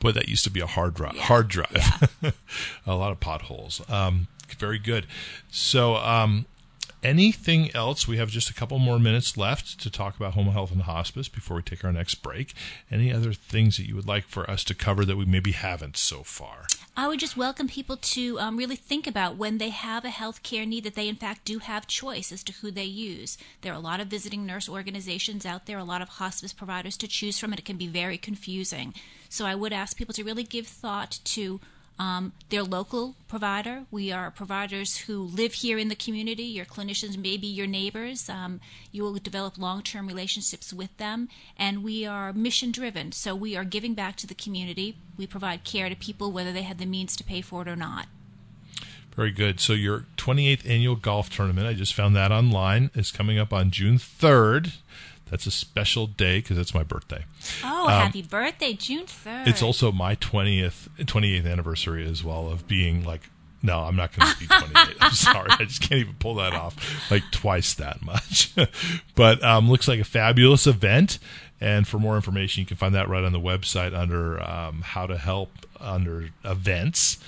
Boy, 0.00 0.10
that 0.12 0.28
used 0.28 0.42
to 0.44 0.50
be 0.50 0.58
a 0.60 0.66
hard 0.66 0.94
drive. 0.94 1.14
Yeah. 1.14 1.22
Hard 1.22 1.48
drive. 1.48 2.16
a 2.86 2.96
lot 2.96 3.12
of 3.12 3.20
potholes. 3.20 3.80
Um, 3.88 4.26
very 4.58 4.78
good. 4.80 5.06
So, 5.48 5.94
um, 5.96 6.46
anything 7.02 7.74
else? 7.74 8.08
We 8.08 8.16
have 8.16 8.30
just 8.30 8.50
a 8.50 8.54
couple 8.54 8.78
more 8.78 8.98
minutes 8.98 9.36
left 9.36 9.80
to 9.80 9.90
talk 9.90 10.16
about 10.16 10.34
home 10.34 10.48
health 10.48 10.72
and 10.72 10.82
hospice 10.82 11.28
before 11.28 11.56
we 11.56 11.62
take 11.62 11.84
our 11.84 11.92
next 11.92 12.16
break. 12.16 12.54
Any 12.90 13.12
other 13.12 13.32
things 13.32 13.76
that 13.76 13.86
you 13.86 13.94
would 13.94 14.06
like 14.06 14.24
for 14.24 14.48
us 14.50 14.64
to 14.64 14.74
cover 14.74 15.04
that 15.04 15.16
we 15.16 15.24
maybe 15.24 15.52
haven't 15.52 15.96
so 15.96 16.22
far? 16.22 16.66
I 16.98 17.08
would 17.08 17.20
just 17.20 17.36
welcome 17.36 17.68
people 17.68 17.98
to 17.98 18.40
um, 18.40 18.56
really 18.56 18.74
think 18.74 19.06
about 19.06 19.36
when 19.36 19.58
they 19.58 19.68
have 19.68 20.04
a 20.04 20.10
health 20.10 20.42
care 20.42 20.64
need 20.64 20.84
that 20.84 20.94
they, 20.94 21.08
in 21.08 21.16
fact, 21.16 21.44
do 21.44 21.58
have 21.58 21.86
choice 21.86 22.32
as 22.32 22.42
to 22.44 22.54
who 22.54 22.70
they 22.70 22.84
use. 22.84 23.36
There 23.60 23.72
are 23.72 23.76
a 23.76 23.80
lot 23.80 24.00
of 24.00 24.08
visiting 24.08 24.46
nurse 24.46 24.66
organizations 24.66 25.44
out 25.44 25.66
there, 25.66 25.76
a 25.76 25.84
lot 25.84 26.00
of 26.00 26.08
hospice 26.08 26.54
providers 26.54 26.96
to 26.98 27.08
choose 27.08 27.38
from, 27.38 27.52
and 27.52 27.58
it 27.58 27.66
can 27.66 27.76
be 27.76 27.86
very 27.86 28.16
confusing. 28.16 28.94
So 29.28 29.44
I 29.44 29.54
would 29.54 29.74
ask 29.74 29.96
people 29.96 30.14
to 30.14 30.24
really 30.24 30.42
give 30.42 30.66
thought 30.66 31.18
to 31.24 31.60
um, 31.98 32.32
their 32.50 32.62
local 32.62 33.14
provider. 33.28 33.84
We 33.90 34.12
are 34.12 34.30
providers 34.30 34.98
who 34.98 35.22
live 35.22 35.54
here 35.54 35.78
in 35.78 35.88
the 35.88 35.96
community. 35.96 36.42
Your 36.42 36.64
clinicians 36.64 37.16
may 37.16 37.36
be 37.36 37.46
your 37.46 37.66
neighbors. 37.66 38.28
Um, 38.28 38.60
you 38.92 39.02
will 39.02 39.14
develop 39.14 39.58
long 39.58 39.82
term 39.82 40.06
relationships 40.06 40.72
with 40.72 40.96
them. 40.98 41.28
And 41.58 41.82
we 41.82 42.04
are 42.04 42.32
mission 42.32 42.70
driven. 42.70 43.12
So 43.12 43.34
we 43.34 43.56
are 43.56 43.64
giving 43.64 43.94
back 43.94 44.16
to 44.16 44.26
the 44.26 44.34
community. 44.34 44.96
We 45.16 45.26
provide 45.26 45.64
care 45.64 45.88
to 45.88 45.96
people 45.96 46.32
whether 46.32 46.52
they 46.52 46.62
have 46.62 46.78
the 46.78 46.86
means 46.86 47.16
to 47.16 47.24
pay 47.24 47.40
for 47.40 47.62
it 47.62 47.68
or 47.68 47.76
not. 47.76 48.06
Very 49.14 49.30
good. 49.30 49.60
So 49.60 49.72
your 49.72 50.04
28th 50.18 50.68
annual 50.68 50.96
golf 50.96 51.30
tournament, 51.30 51.66
I 51.66 51.72
just 51.72 51.94
found 51.94 52.14
that 52.14 52.30
online, 52.30 52.90
is 52.94 53.10
coming 53.10 53.38
up 53.38 53.50
on 53.50 53.70
June 53.70 53.96
3rd. 53.96 54.74
That's 55.30 55.46
a 55.46 55.50
special 55.50 56.06
day 56.06 56.38
because 56.38 56.56
it's 56.56 56.72
my 56.74 56.84
birthday. 56.84 57.24
Oh, 57.64 57.88
happy 57.88 58.22
birthday, 58.22 58.74
June 58.74 59.06
3rd. 59.06 59.42
Um, 59.42 59.48
It's 59.48 59.62
also 59.62 59.90
my 59.90 60.14
20th 60.16 60.88
28th 60.98 61.50
anniversary 61.50 62.08
as 62.08 62.22
well 62.22 62.48
of 62.48 62.68
being 62.68 63.04
like 63.04 63.28
no, 63.62 63.80
I'm 63.80 63.96
not 63.96 64.16
going 64.16 64.32
to 64.32 64.38
be 64.38 64.46
28. 64.46 64.96
I'm 65.00 65.10
sorry. 65.12 65.48
I 65.50 65.64
just 65.64 65.80
can't 65.80 66.00
even 66.00 66.14
pull 66.14 66.36
that 66.36 66.52
off 66.52 67.10
like 67.10 67.24
twice 67.32 67.74
that 67.74 68.00
much. 68.02 68.54
but 69.16 69.42
um, 69.42 69.68
looks 69.68 69.88
like 69.88 69.98
a 69.98 70.04
fabulous 70.04 70.66
event. 70.66 71.18
And 71.60 71.88
for 71.88 71.98
more 71.98 72.16
information, 72.16 72.60
you 72.60 72.66
can 72.66 72.76
find 72.76 72.94
that 72.94 73.08
right 73.08 73.24
on 73.24 73.32
the 73.32 73.40
website 73.40 73.96
under 73.96 74.40
um, 74.46 74.82
how 74.82 75.06
to 75.06 75.16
help 75.16 75.50
under 75.80 76.28
events. 76.44 77.18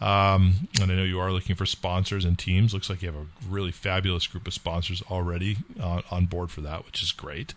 Um, 0.00 0.68
and 0.80 0.92
I 0.92 0.94
know 0.94 1.02
you 1.02 1.18
are 1.18 1.32
looking 1.32 1.56
for 1.56 1.66
sponsors 1.66 2.24
and 2.24 2.38
teams. 2.38 2.72
Looks 2.72 2.88
like 2.88 3.02
you 3.02 3.08
have 3.10 3.20
a 3.20 3.26
really 3.48 3.72
fabulous 3.72 4.26
group 4.26 4.46
of 4.46 4.54
sponsors 4.54 5.02
already 5.10 5.56
on, 5.80 6.02
on 6.10 6.26
board 6.26 6.50
for 6.50 6.60
that, 6.60 6.86
which 6.86 7.02
is 7.02 7.10
great. 7.10 7.54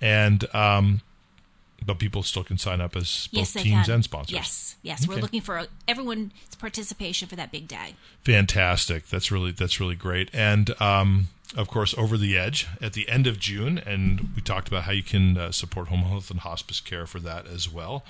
And 0.00 0.52
um, 0.54 1.02
but 1.84 1.98
people 1.98 2.22
still 2.22 2.44
can 2.44 2.58
sign 2.58 2.80
up 2.80 2.96
as 2.96 3.28
both 3.32 3.38
yes, 3.38 3.52
teams 3.52 3.86
can. 3.86 3.94
and 3.94 4.04
sponsors. 4.04 4.34
Yes, 4.34 4.76
yes. 4.82 5.06
We're 5.06 5.16
looking 5.16 5.40
for 5.40 5.66
everyone's 5.86 6.32
participation 6.58 7.28
for 7.28 7.36
that 7.36 7.52
big 7.52 7.68
day. 7.68 7.94
Fantastic. 8.24 9.08
That's 9.08 9.30
really 9.30 9.52
that's 9.52 9.80
really 9.80 9.94
great. 9.94 10.30
And 10.32 10.80
um, 10.80 11.28
of 11.56 11.68
course, 11.68 11.94
over 11.96 12.16
the 12.16 12.36
edge 12.36 12.66
at 12.80 12.94
the 12.94 13.08
end 13.08 13.26
of 13.26 13.38
June, 13.38 13.78
and 13.78 14.30
we 14.34 14.42
talked 14.42 14.68
about 14.68 14.84
how 14.84 14.92
you 14.92 15.02
can 15.02 15.36
uh, 15.36 15.52
support 15.52 15.88
home 15.88 16.00
health 16.00 16.30
and 16.30 16.40
hospice 16.40 16.80
care 16.80 17.06
for 17.06 17.20
that 17.20 17.46
as 17.46 17.70
well, 17.70 18.04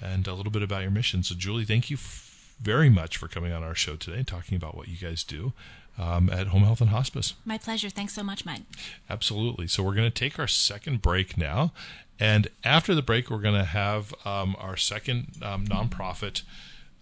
and 0.00 0.26
a 0.26 0.34
little 0.34 0.52
bit 0.52 0.62
about 0.62 0.82
your 0.82 0.90
mission. 0.90 1.22
So, 1.22 1.34
Julie, 1.34 1.64
thank 1.64 1.90
you 1.90 1.96
f- 1.96 2.31
very 2.60 2.90
much 2.90 3.16
for 3.16 3.28
coming 3.28 3.52
on 3.52 3.62
our 3.62 3.74
show 3.74 3.96
today, 3.96 4.18
and 4.18 4.26
talking 4.26 4.56
about 4.56 4.76
what 4.76 4.88
you 4.88 4.96
guys 4.96 5.24
do 5.24 5.52
um, 5.98 6.30
at 6.30 6.48
Home 6.48 6.62
Health 6.62 6.80
and 6.80 6.90
Hospice. 6.90 7.34
My 7.44 7.58
pleasure. 7.58 7.90
Thanks 7.90 8.14
so 8.14 8.22
much, 8.22 8.44
Mike. 8.44 8.62
Absolutely. 9.10 9.66
So 9.66 9.82
we're 9.82 9.94
going 9.94 10.10
to 10.10 10.18
take 10.18 10.38
our 10.38 10.48
second 10.48 11.02
break 11.02 11.36
now, 11.36 11.72
and 12.18 12.48
after 12.64 12.94
the 12.94 13.02
break, 13.02 13.30
we're 13.30 13.38
going 13.38 13.58
to 13.58 13.64
have 13.64 14.14
um, 14.24 14.56
our 14.58 14.76
second 14.76 15.38
um, 15.42 15.66
nonprofit 15.66 16.42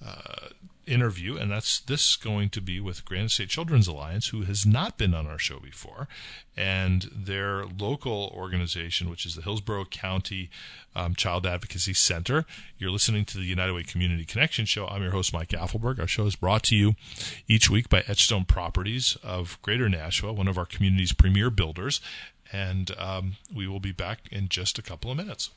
uh, 0.04 0.48
interview, 0.90 1.36
and 1.36 1.50
that's 1.50 1.80
this 1.80 2.16
going 2.16 2.50
to 2.50 2.60
be 2.60 2.80
with 2.80 3.04
Granite 3.04 3.30
State 3.30 3.48
Children's 3.48 3.86
Alliance, 3.86 4.28
who 4.28 4.42
has 4.42 4.66
not 4.66 4.98
been 4.98 5.14
on 5.14 5.26
our 5.26 5.38
show 5.38 5.60
before, 5.60 6.08
and 6.56 7.08
their 7.14 7.64
local 7.64 8.32
organization, 8.34 9.08
which 9.08 9.24
is 9.24 9.36
the 9.36 9.42
Hillsborough 9.42 9.86
County 9.86 10.50
um, 10.94 11.14
Child 11.14 11.46
Advocacy 11.46 11.94
Center. 11.94 12.44
You're 12.78 12.90
listening 12.90 13.24
to 13.26 13.38
the 13.38 13.44
United 13.44 13.72
Way 13.72 13.84
Community 13.84 14.24
Connection 14.24 14.64
Show. 14.64 14.86
I'm 14.86 15.02
your 15.02 15.12
host, 15.12 15.32
Mike 15.32 15.50
Apfelberg. 15.50 15.98
Our 16.00 16.08
show 16.08 16.26
is 16.26 16.36
brought 16.36 16.64
to 16.64 16.76
you 16.76 16.94
each 17.46 17.70
week 17.70 17.88
by 17.88 18.02
Etchstone 18.02 18.46
Properties 18.46 19.16
of 19.22 19.58
Greater 19.62 19.88
Nashua, 19.88 20.32
one 20.32 20.48
of 20.48 20.58
our 20.58 20.66
community's 20.66 21.12
premier 21.12 21.50
builders, 21.50 22.00
and 22.52 22.90
um, 22.98 23.36
we 23.54 23.68
will 23.68 23.80
be 23.80 23.92
back 23.92 24.20
in 24.30 24.48
just 24.48 24.78
a 24.78 24.82
couple 24.82 25.10
of 25.10 25.16
minutes. 25.16 25.50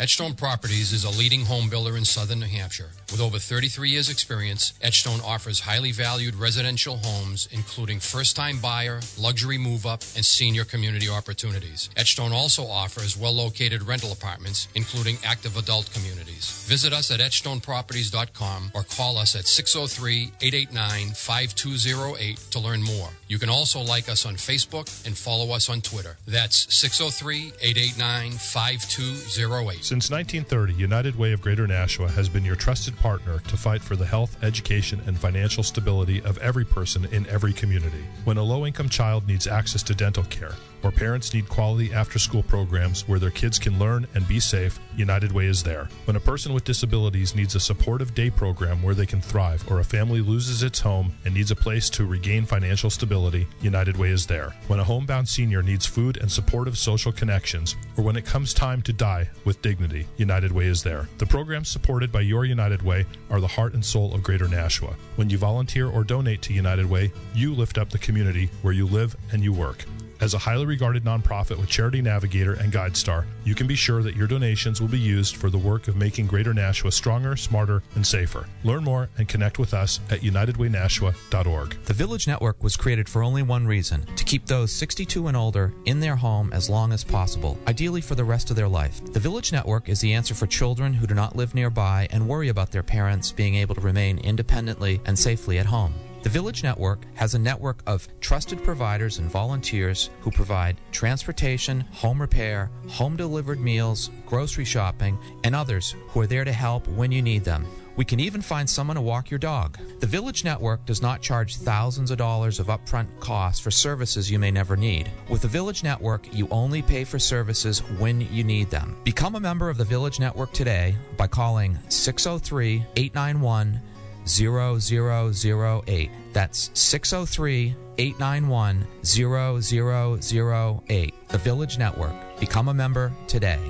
Etchstone 0.00 0.36
Properties 0.36 0.92
is 0.92 1.04
a 1.04 1.18
leading 1.20 1.44
home 1.44 1.70
builder 1.70 1.96
in 1.96 2.04
southern 2.04 2.40
New 2.40 2.46
Hampshire. 2.46 2.90
With 3.12 3.20
over 3.20 3.38
33 3.38 3.90
years' 3.90 4.10
experience, 4.10 4.72
Etchstone 4.82 5.22
offers 5.22 5.60
highly 5.60 5.92
valued 5.92 6.34
residential 6.34 6.96
homes, 6.96 7.48
including 7.52 8.00
first 8.00 8.34
time 8.34 8.58
buyer, 8.58 8.98
luxury 9.16 9.56
move 9.56 9.86
up, 9.86 10.02
and 10.16 10.24
senior 10.24 10.64
community 10.64 11.08
opportunities. 11.08 11.90
Etchstone 11.96 12.32
also 12.32 12.66
offers 12.66 13.16
well 13.16 13.34
located 13.34 13.84
rental 13.84 14.10
apartments, 14.10 14.66
including 14.74 15.16
active 15.22 15.56
adult 15.56 15.88
communities. 15.92 16.64
Visit 16.66 16.92
us 16.92 17.12
at 17.12 17.20
etchstoneproperties.com 17.20 18.72
or 18.74 18.82
call 18.82 19.16
us 19.16 19.36
at 19.36 19.46
603 19.46 20.32
889 20.40 21.10
5208 21.10 22.36
to 22.50 22.58
learn 22.58 22.82
more. 22.82 23.10
You 23.28 23.38
can 23.38 23.48
also 23.48 23.80
like 23.80 24.08
us 24.08 24.26
on 24.26 24.34
Facebook 24.34 25.06
and 25.06 25.16
follow 25.16 25.54
us 25.54 25.70
on 25.70 25.82
Twitter. 25.82 26.16
That's 26.26 26.74
603 26.74 27.52
889 27.62 28.32
5208. 28.32 29.83
Since 29.84 30.10
1930, 30.10 30.72
United 30.72 31.14
Way 31.14 31.34
of 31.34 31.42
Greater 31.42 31.66
Nashua 31.66 32.08
has 32.08 32.26
been 32.30 32.42
your 32.42 32.56
trusted 32.56 32.96
partner 33.00 33.40
to 33.40 33.56
fight 33.58 33.82
for 33.82 33.96
the 33.96 34.06
health, 34.06 34.42
education, 34.42 35.02
and 35.06 35.18
financial 35.18 35.62
stability 35.62 36.22
of 36.22 36.38
every 36.38 36.64
person 36.64 37.04
in 37.12 37.26
every 37.26 37.52
community. 37.52 38.02
When 38.24 38.38
a 38.38 38.42
low 38.42 38.64
income 38.64 38.88
child 38.88 39.28
needs 39.28 39.46
access 39.46 39.82
to 39.82 39.94
dental 39.94 40.24
care, 40.24 40.54
or 40.84 40.92
parents 40.92 41.32
need 41.32 41.48
quality 41.48 41.92
after 41.92 42.18
school 42.18 42.42
programs 42.42 43.08
where 43.08 43.18
their 43.18 43.30
kids 43.30 43.58
can 43.58 43.78
learn 43.78 44.06
and 44.14 44.28
be 44.28 44.38
safe, 44.38 44.78
United 44.96 45.32
Way 45.32 45.46
is 45.46 45.62
there. 45.62 45.88
When 46.04 46.16
a 46.16 46.20
person 46.20 46.52
with 46.52 46.64
disabilities 46.64 47.34
needs 47.34 47.54
a 47.54 47.60
supportive 47.60 48.14
day 48.14 48.30
program 48.30 48.82
where 48.82 48.94
they 48.94 49.06
can 49.06 49.20
thrive, 49.20 49.64
or 49.70 49.80
a 49.80 49.84
family 49.84 50.20
loses 50.20 50.62
its 50.62 50.78
home 50.78 51.12
and 51.24 51.34
needs 51.34 51.50
a 51.50 51.56
place 51.56 51.88
to 51.90 52.06
regain 52.06 52.44
financial 52.44 52.90
stability, 52.90 53.48
United 53.62 53.96
Way 53.96 54.10
is 54.10 54.26
there. 54.26 54.54
When 54.68 54.78
a 54.78 54.84
homebound 54.84 55.28
senior 55.28 55.62
needs 55.62 55.86
food 55.86 56.18
and 56.18 56.30
supportive 56.30 56.76
social 56.76 57.12
connections, 57.12 57.76
or 57.96 58.04
when 58.04 58.16
it 58.16 58.26
comes 58.26 58.52
time 58.52 58.82
to 58.82 58.92
die 58.92 59.28
with 59.44 59.62
dignity, 59.62 60.06
United 60.18 60.52
Way 60.52 60.66
is 60.66 60.82
there. 60.82 61.08
The 61.18 61.26
programs 61.26 61.68
supported 61.68 62.12
by 62.12 62.20
your 62.20 62.44
United 62.44 62.82
Way 62.82 63.06
are 63.30 63.40
the 63.40 63.48
heart 63.48 63.74
and 63.74 63.84
soul 63.84 64.14
of 64.14 64.22
Greater 64.22 64.48
Nashua. 64.48 64.94
When 65.16 65.30
you 65.30 65.38
volunteer 65.38 65.88
or 65.88 66.04
donate 66.04 66.42
to 66.42 66.52
United 66.52 66.86
Way, 66.86 67.10
you 67.34 67.54
lift 67.54 67.78
up 67.78 67.90
the 67.90 67.98
community 67.98 68.50
where 68.62 68.74
you 68.74 68.86
live 68.86 69.16
and 69.32 69.42
you 69.42 69.52
work. 69.52 69.84
As 70.20 70.34
a 70.34 70.38
highly 70.38 70.64
regarded 70.64 71.04
nonprofit 71.04 71.58
with 71.58 71.68
Charity 71.68 72.00
Navigator 72.00 72.54
and 72.54 72.72
GuideStar, 72.72 73.24
you 73.44 73.54
can 73.54 73.66
be 73.66 73.74
sure 73.74 74.02
that 74.02 74.16
your 74.16 74.26
donations 74.26 74.80
will 74.80 74.88
be 74.88 74.98
used 74.98 75.36
for 75.36 75.50
the 75.50 75.58
work 75.58 75.88
of 75.88 75.96
making 75.96 76.26
Greater 76.26 76.54
Nashua 76.54 76.92
stronger, 76.92 77.36
smarter, 77.36 77.82
and 77.94 78.06
safer. 78.06 78.46
Learn 78.62 78.84
more 78.84 79.08
and 79.18 79.28
connect 79.28 79.58
with 79.58 79.74
us 79.74 80.00
at 80.10 80.20
unitedwaynashua.org. 80.20 81.84
The 81.84 81.92
Village 81.92 82.26
Network 82.26 82.62
was 82.62 82.76
created 82.76 83.08
for 83.08 83.22
only 83.22 83.42
one 83.42 83.66
reason 83.66 84.04
to 84.16 84.24
keep 84.24 84.46
those 84.46 84.72
62 84.72 85.26
and 85.26 85.36
older 85.36 85.72
in 85.84 86.00
their 86.00 86.16
home 86.16 86.52
as 86.52 86.70
long 86.70 86.92
as 86.92 87.04
possible, 87.04 87.58
ideally 87.66 88.00
for 88.00 88.14
the 88.14 88.24
rest 88.24 88.50
of 88.50 88.56
their 88.56 88.68
life. 88.68 89.04
The 89.12 89.20
Village 89.20 89.52
Network 89.52 89.88
is 89.88 90.00
the 90.00 90.12
answer 90.12 90.34
for 90.34 90.46
children 90.46 90.94
who 90.94 91.06
do 91.06 91.14
not 91.14 91.36
live 91.36 91.54
nearby 91.54 92.08
and 92.10 92.28
worry 92.28 92.48
about 92.48 92.70
their 92.70 92.82
parents 92.82 93.32
being 93.32 93.56
able 93.56 93.74
to 93.74 93.80
remain 93.80 94.18
independently 94.18 95.00
and 95.04 95.18
safely 95.18 95.58
at 95.58 95.66
home. 95.66 95.94
The 96.24 96.30
Village 96.30 96.62
Network 96.62 97.04
has 97.16 97.34
a 97.34 97.38
network 97.38 97.82
of 97.86 98.08
trusted 98.20 98.64
providers 98.64 99.18
and 99.18 99.30
volunteers 99.30 100.08
who 100.22 100.30
provide 100.30 100.80
transportation, 100.90 101.80
home 101.92 102.18
repair, 102.18 102.70
home 102.88 103.14
delivered 103.14 103.60
meals, 103.60 104.10
grocery 104.24 104.64
shopping, 104.64 105.18
and 105.44 105.54
others 105.54 105.94
who 106.08 106.22
are 106.22 106.26
there 106.26 106.44
to 106.44 106.50
help 106.50 106.88
when 106.88 107.12
you 107.12 107.20
need 107.20 107.44
them. 107.44 107.66
We 107.96 108.06
can 108.06 108.20
even 108.20 108.40
find 108.40 108.68
someone 108.68 108.96
to 108.96 109.02
walk 109.02 109.30
your 109.30 109.38
dog. 109.38 109.78
The 110.00 110.06
Village 110.06 110.44
Network 110.44 110.86
does 110.86 111.02
not 111.02 111.20
charge 111.20 111.56
thousands 111.56 112.10
of 112.10 112.16
dollars 112.16 112.58
of 112.58 112.68
upfront 112.68 113.20
costs 113.20 113.60
for 113.60 113.70
services 113.70 114.30
you 114.30 114.38
may 114.38 114.50
never 114.50 114.78
need. 114.78 115.10
With 115.28 115.42
the 115.42 115.48
Village 115.48 115.84
Network, 115.84 116.34
you 116.34 116.48
only 116.50 116.80
pay 116.80 117.04
for 117.04 117.18
services 117.18 117.80
when 117.98 118.22
you 118.32 118.44
need 118.44 118.70
them. 118.70 118.96
Become 119.04 119.34
a 119.34 119.40
member 119.40 119.68
of 119.68 119.76
the 119.76 119.84
Village 119.84 120.18
Network 120.20 120.52
today 120.52 120.96
by 121.18 121.26
calling 121.26 121.78
603 121.90 122.82
891 122.96 123.78
0008. 124.26 126.10
That's 126.32 126.70
603 126.74 127.76
891 127.98 128.86
0008. 129.04 131.14
The 131.28 131.38
Village 131.38 131.78
Network. 131.78 132.14
Become 132.40 132.68
a 132.68 132.74
member 132.74 133.12
today. 133.26 133.60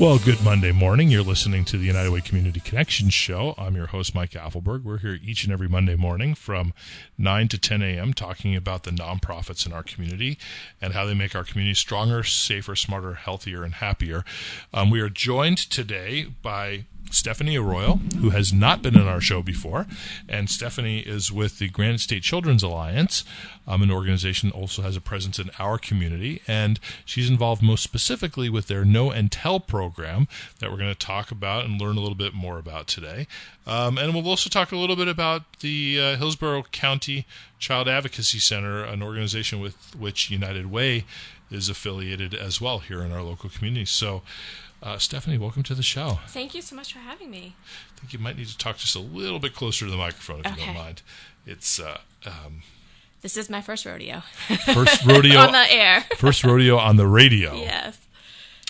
Well, 0.00 0.20
good 0.20 0.44
Monday 0.44 0.70
morning. 0.70 1.08
You're 1.08 1.22
listening 1.22 1.64
to 1.64 1.76
the 1.76 1.84
United 1.84 2.12
Way 2.12 2.20
Community 2.20 2.60
Connection 2.60 3.10
Show. 3.10 3.56
I'm 3.58 3.74
your 3.74 3.88
host, 3.88 4.14
Mike 4.14 4.30
Apfelberg. 4.30 4.84
We're 4.84 4.98
here 4.98 5.18
each 5.24 5.42
and 5.42 5.52
every 5.52 5.68
Monday 5.68 5.96
morning 5.96 6.36
from 6.36 6.72
9 7.18 7.48
to 7.48 7.58
10 7.58 7.82
a.m. 7.82 8.14
talking 8.14 8.54
about 8.54 8.84
the 8.84 8.92
nonprofits 8.92 9.66
in 9.66 9.72
our 9.72 9.82
community 9.82 10.38
and 10.80 10.92
how 10.92 11.04
they 11.04 11.14
make 11.14 11.34
our 11.34 11.42
community 11.42 11.74
stronger, 11.74 12.22
safer, 12.22 12.76
smarter, 12.76 13.14
healthier, 13.14 13.64
and 13.64 13.74
happier. 13.74 14.24
Um, 14.72 14.88
we 14.88 15.00
are 15.00 15.08
joined 15.08 15.58
today 15.58 16.28
by 16.42 16.84
Stephanie 17.10 17.56
Arroyo, 17.56 17.96
who 18.20 18.30
has 18.30 18.52
not 18.52 18.82
been 18.82 18.96
in 18.96 19.06
our 19.06 19.20
show 19.20 19.42
before. 19.42 19.86
And 20.28 20.48
Stephanie 20.48 21.00
is 21.00 21.32
with 21.32 21.58
the 21.58 21.68
Granite 21.68 22.00
State 22.00 22.22
Children's 22.22 22.62
Alliance, 22.62 23.24
um, 23.66 23.82
an 23.82 23.90
organization 23.90 24.50
also 24.50 24.82
has 24.82 24.96
a 24.96 25.00
presence 25.00 25.38
in 25.38 25.50
our 25.58 25.78
community. 25.78 26.40
And 26.48 26.80
she's 27.04 27.28
involved 27.28 27.62
most 27.62 27.82
specifically 27.82 28.48
with 28.48 28.66
their 28.66 28.84
Know 28.84 29.10
and 29.10 29.30
Tell 29.30 29.60
program 29.60 30.26
that 30.58 30.70
we're 30.70 30.78
going 30.78 30.92
to 30.92 30.98
talk 30.98 31.30
about 31.30 31.64
and 31.64 31.80
learn 31.80 31.96
a 31.96 32.00
little 32.00 32.14
bit 32.14 32.34
more 32.34 32.58
about 32.58 32.86
today. 32.86 33.26
Um, 33.66 33.98
and 33.98 34.14
we'll 34.14 34.26
also 34.26 34.48
talk 34.48 34.72
a 34.72 34.76
little 34.76 34.96
bit 34.96 35.08
about 35.08 35.42
the 35.60 36.00
uh, 36.00 36.16
Hillsborough 36.16 36.64
County 36.72 37.26
Child 37.58 37.88
Advocacy 37.88 38.38
Center, 38.38 38.82
an 38.84 39.02
organization 39.02 39.60
with 39.60 39.94
which 39.94 40.30
United 40.30 40.70
Way 40.70 41.04
is 41.50 41.68
affiliated 41.68 42.34
as 42.34 42.60
well 42.60 42.78
here 42.78 43.02
in 43.02 43.12
our 43.12 43.22
local 43.22 43.50
community. 43.50 43.84
So, 43.84 44.22
uh, 44.82 44.98
Stephanie, 44.98 45.38
welcome 45.38 45.62
to 45.64 45.74
the 45.74 45.82
show. 45.82 46.20
Thank 46.28 46.54
you 46.54 46.62
so 46.62 46.76
much 46.76 46.92
for 46.92 47.00
having 47.00 47.30
me. 47.30 47.56
I 47.96 47.98
think 48.00 48.12
you 48.12 48.18
might 48.18 48.36
need 48.36 48.46
to 48.48 48.56
talk 48.58 48.76
just 48.78 48.94
a 48.94 49.00
little 49.00 49.38
bit 49.38 49.54
closer 49.54 49.84
to 49.84 49.90
the 49.90 49.96
microphone 49.96 50.40
if 50.44 50.56
you 50.58 50.64
don't 50.66 50.74
mind. 50.74 51.02
It's 51.46 51.80
uh, 51.80 51.98
um, 52.26 52.62
This 53.22 53.36
is 53.36 53.48
my 53.50 53.60
first 53.60 53.84
rodeo 53.86 54.22
first 54.66 55.04
rodeo 55.04 55.38
on 55.46 55.52
the 55.52 55.72
air. 55.72 56.04
first 56.16 56.44
rodeo 56.44 56.76
on 56.78 56.96
the 56.96 57.06
radio. 57.06 57.54
yes. 57.54 57.98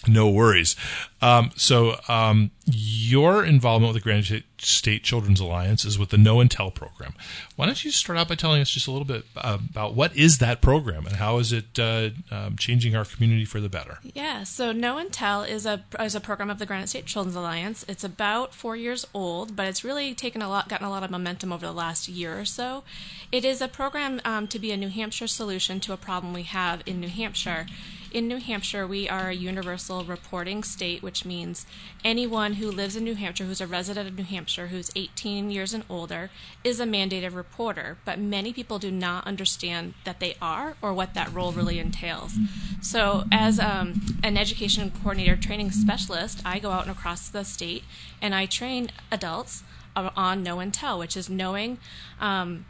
No 0.06 0.30
worries. 0.30 0.76
Um, 1.20 1.50
so 1.56 1.96
um, 2.06 2.52
your 2.66 3.44
involvement 3.44 3.92
with 3.92 4.00
the 4.00 4.04
Granite 4.04 4.44
State 4.58 5.02
Children's 5.02 5.40
Alliance 5.40 5.84
is 5.84 5.98
with 5.98 6.10
the 6.10 6.16
Know 6.16 6.38
and 6.38 6.48
Tell 6.48 6.70
program. 6.70 7.14
Why 7.56 7.66
don't 7.66 7.84
you 7.84 7.90
start 7.90 8.16
out 8.16 8.28
by 8.28 8.36
telling 8.36 8.60
us 8.60 8.70
just 8.70 8.86
a 8.86 8.92
little 8.92 9.04
bit 9.04 9.24
uh, 9.36 9.58
about 9.70 9.94
what 9.94 10.16
is 10.16 10.38
that 10.38 10.60
program 10.60 11.04
and 11.04 11.16
how 11.16 11.38
is 11.38 11.52
it 11.52 11.78
uh, 11.80 12.10
um, 12.30 12.56
changing 12.56 12.94
our 12.94 13.04
community 13.04 13.44
for 13.44 13.60
the 13.60 13.68
better? 13.68 13.98
Yeah, 14.14 14.44
so 14.44 14.70
Know 14.70 14.98
and 14.98 15.12
Tell 15.12 15.42
is 15.42 15.66
a 15.66 15.82
is 15.98 16.14
a 16.14 16.20
program 16.20 16.48
of 16.48 16.60
the 16.60 16.66
Granite 16.66 16.90
State 16.90 17.06
Children's 17.06 17.36
Alliance. 17.36 17.84
It's 17.88 18.04
about 18.04 18.54
four 18.54 18.76
years 18.76 19.04
old, 19.12 19.56
but 19.56 19.66
it's 19.66 19.82
really 19.82 20.14
taken 20.14 20.42
a 20.42 20.48
lot, 20.48 20.68
gotten 20.68 20.86
a 20.86 20.90
lot 20.90 21.02
of 21.02 21.10
momentum 21.10 21.52
over 21.52 21.66
the 21.66 21.72
last 21.72 22.08
year 22.08 22.38
or 22.38 22.44
so. 22.44 22.84
It 23.32 23.44
is 23.44 23.60
a 23.60 23.68
program 23.68 24.20
um, 24.24 24.46
to 24.48 24.60
be 24.60 24.70
a 24.70 24.76
New 24.76 24.90
Hampshire 24.90 25.26
solution 25.26 25.80
to 25.80 25.92
a 25.92 25.96
problem 25.96 26.32
we 26.32 26.44
have 26.44 26.82
in 26.86 27.00
New 27.00 27.08
Hampshire. 27.08 27.66
In 28.10 28.26
New 28.26 28.38
Hampshire, 28.38 28.86
we 28.86 29.06
are 29.06 29.28
a 29.28 29.34
universal 29.34 30.02
reporting 30.02 30.62
state, 30.62 31.02
which 31.02 31.26
means 31.26 31.66
anyone 32.02 32.54
who 32.54 32.70
lives 32.70 32.96
in 32.96 33.04
New 33.04 33.14
Hampshire, 33.14 33.44
who's 33.44 33.60
a 33.60 33.66
resident 33.66 34.08
of 34.08 34.16
New 34.16 34.24
Hampshire, 34.24 34.68
who's 34.68 34.90
18 34.96 35.50
years 35.50 35.74
and 35.74 35.84
older, 35.90 36.30
is 36.64 36.80
a 36.80 36.84
mandated 36.84 37.34
reporter. 37.34 37.98
But 38.06 38.18
many 38.18 38.54
people 38.54 38.78
do 38.78 38.90
not 38.90 39.26
understand 39.26 39.92
that 40.04 40.20
they 40.20 40.36
are 40.40 40.76
or 40.80 40.94
what 40.94 41.12
that 41.12 41.32
role 41.34 41.52
really 41.52 41.78
entails. 41.78 42.38
So, 42.80 43.24
as 43.30 43.60
um, 43.60 44.18
an 44.22 44.38
education 44.38 44.90
coordinator 44.90 45.36
training 45.36 45.72
specialist, 45.72 46.40
I 46.46 46.60
go 46.60 46.70
out 46.70 46.86
and 46.86 46.96
across 46.96 47.28
the 47.28 47.44
state 47.44 47.84
and 48.22 48.34
I 48.34 48.46
train 48.46 48.90
adults 49.12 49.64
uh, 49.94 50.10
on 50.16 50.42
Know 50.42 50.60
and 50.60 50.72
Tell, 50.72 50.98
which 50.98 51.16
is 51.16 51.28
knowing. 51.28 51.76
Um, 52.20 52.64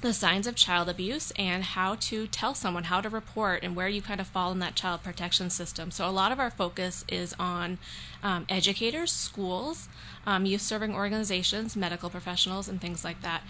the 0.00 0.12
signs 0.12 0.46
of 0.46 0.54
child 0.54 0.88
abuse 0.88 1.32
and 1.36 1.62
how 1.62 1.94
to 1.94 2.26
tell 2.26 2.54
someone 2.54 2.84
how 2.84 3.00
to 3.00 3.08
report 3.08 3.62
and 3.62 3.76
where 3.76 3.88
you 3.88 4.02
kind 4.02 4.20
of 4.20 4.26
fall 4.26 4.52
in 4.52 4.58
that 4.60 4.74
child 4.74 5.02
protection 5.02 5.50
system. 5.50 5.90
So, 5.90 6.08
a 6.08 6.10
lot 6.10 6.32
of 6.32 6.40
our 6.40 6.50
focus 6.50 7.04
is 7.08 7.34
on 7.38 7.78
um, 8.22 8.46
educators, 8.48 9.12
schools, 9.12 9.88
um, 10.26 10.46
youth 10.46 10.60
serving 10.62 10.94
organizations, 10.94 11.76
medical 11.76 12.10
professionals, 12.10 12.68
and 12.68 12.80
things 12.80 13.04
like 13.04 13.22
that. 13.22 13.42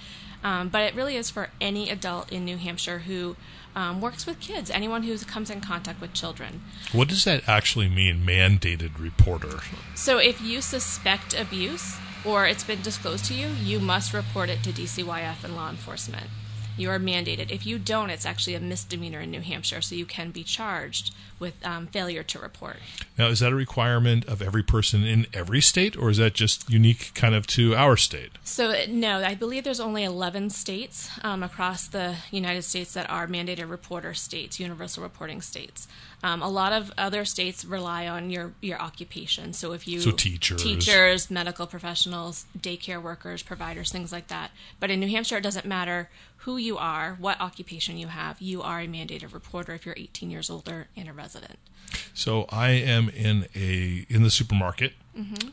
Um, 0.42 0.68
but 0.68 0.82
it 0.82 0.94
really 0.94 1.16
is 1.16 1.30
for 1.30 1.50
any 1.60 1.90
adult 1.90 2.32
in 2.32 2.44
New 2.44 2.56
Hampshire 2.56 3.00
who 3.00 3.36
um, 3.76 4.00
works 4.00 4.26
with 4.26 4.40
kids, 4.40 4.70
anyone 4.70 5.02
who 5.02 5.16
comes 5.18 5.50
in 5.50 5.60
contact 5.60 6.00
with 6.00 6.12
children. 6.12 6.62
What 6.92 7.08
does 7.08 7.24
that 7.24 7.48
actually 7.48 7.88
mean, 7.88 8.24
mandated 8.24 8.98
reporter? 8.98 9.60
So, 9.94 10.18
if 10.18 10.40
you 10.40 10.60
suspect 10.60 11.38
abuse 11.38 11.98
or 12.24 12.46
it's 12.46 12.64
been 12.64 12.82
disclosed 12.82 13.24
to 13.26 13.34
you, 13.34 13.48
you 13.48 13.80
must 13.80 14.12
report 14.12 14.48
it 14.48 14.62
to 14.64 14.70
DCYF 14.70 15.44
and 15.44 15.56
law 15.56 15.70
enforcement. 15.70 16.26
You 16.80 16.90
are 16.90 16.98
mandated. 16.98 17.50
If 17.50 17.66
you 17.66 17.78
don't, 17.78 18.08
it's 18.08 18.24
actually 18.24 18.54
a 18.54 18.60
misdemeanor 18.60 19.20
in 19.20 19.30
New 19.30 19.42
Hampshire, 19.42 19.82
so 19.82 19.94
you 19.94 20.06
can 20.06 20.30
be 20.30 20.42
charged 20.42 21.14
with 21.38 21.54
um, 21.64 21.86
failure 21.88 22.22
to 22.22 22.38
report. 22.38 22.76
Now, 23.18 23.26
is 23.26 23.40
that 23.40 23.52
a 23.52 23.54
requirement 23.54 24.26
of 24.26 24.40
every 24.40 24.62
person 24.62 25.04
in 25.04 25.26
every 25.34 25.60
state, 25.60 25.96
or 25.96 26.08
is 26.08 26.16
that 26.16 26.32
just 26.34 26.70
unique 26.70 27.12
kind 27.14 27.34
of 27.34 27.46
to 27.48 27.74
our 27.74 27.96
state? 27.96 28.32
So, 28.44 28.70
uh, 28.70 28.86
no, 28.88 29.22
I 29.22 29.34
believe 29.34 29.64
there's 29.64 29.80
only 29.80 30.04
11 30.04 30.50
states 30.50 31.10
um, 31.22 31.42
across 31.42 31.86
the 31.86 32.16
United 32.30 32.62
States 32.62 32.94
that 32.94 33.08
are 33.10 33.26
mandated 33.26 33.68
reporter 33.68 34.14
states, 34.14 34.58
universal 34.58 35.02
reporting 35.02 35.42
states. 35.42 35.86
Um, 36.22 36.42
a 36.42 36.48
lot 36.48 36.72
of 36.72 36.92
other 36.98 37.24
states 37.24 37.64
rely 37.64 38.06
on 38.06 38.30
your, 38.30 38.52
your 38.60 38.80
occupation. 38.80 39.52
So, 39.52 39.72
if 39.72 39.86
you 39.86 40.00
So 40.00 40.12
teachers. 40.12 40.62
teachers, 40.62 41.30
medical 41.30 41.66
professionals, 41.66 42.46
daycare 42.58 43.02
workers, 43.02 43.42
providers, 43.42 43.90
things 43.90 44.12
like 44.12 44.28
that. 44.28 44.50
But 44.78 44.90
in 44.90 45.00
New 45.00 45.08
Hampshire, 45.08 45.38
it 45.38 45.42
doesn't 45.42 45.66
matter 45.66 46.08
who 46.40 46.56
you 46.56 46.78
are, 46.78 47.16
what 47.18 47.40
occupation 47.40 47.98
you 47.98 48.06
have. 48.08 48.40
You 48.40 48.62
are 48.62 48.80
a 48.80 48.86
mandated 48.86 49.34
reporter 49.34 49.74
if 49.74 49.84
you're 49.84 49.94
18 49.98 50.30
years 50.30 50.48
older 50.48 50.88
and 50.96 51.08
a 51.08 51.12
resident. 51.12 51.58
So 52.14 52.46
I 52.50 52.70
am 52.70 53.08
in 53.10 53.46
a 53.54 54.06
in 54.08 54.22
the 54.22 54.30
supermarket, 54.30 54.92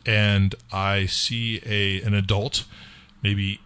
and 0.06 0.54
I 0.72 1.06
see 1.06 1.60
a 1.66 2.00
an 2.06 2.14
adult, 2.14 2.64
maybe 3.22 3.60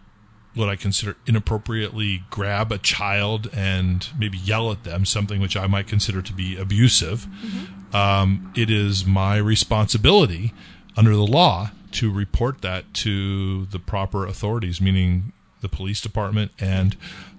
what 0.55 0.69
I 0.69 0.75
consider 0.75 1.15
inappropriately 1.25 2.23
grab 2.29 2.71
a 2.71 2.77
child 2.77 3.49
and 3.53 4.07
maybe 4.17 4.37
yell 4.37 4.71
at 4.71 4.83
them, 4.83 5.05
something 5.05 5.39
which 5.41 5.57
I 5.57 5.65
might 5.67 5.87
consider 5.87 6.21
to 6.21 6.33
be 6.33 6.57
abusive. 6.57 7.27
Um, 7.93 8.51
it 8.55 8.69
is 8.69 9.05
my 9.05 9.37
responsibility 9.37 10.53
under 10.95 11.11
the 11.15 11.25
law 11.25 11.71
to 11.93 12.11
report 12.11 12.61
that 12.61 12.93
to 12.95 13.65
the 13.67 13.79
proper 13.79 14.25
authorities, 14.25 14.79
meaning 14.81 15.31
the 15.63 15.69
police 15.69 15.99
department 16.01 16.51
and 16.59 16.95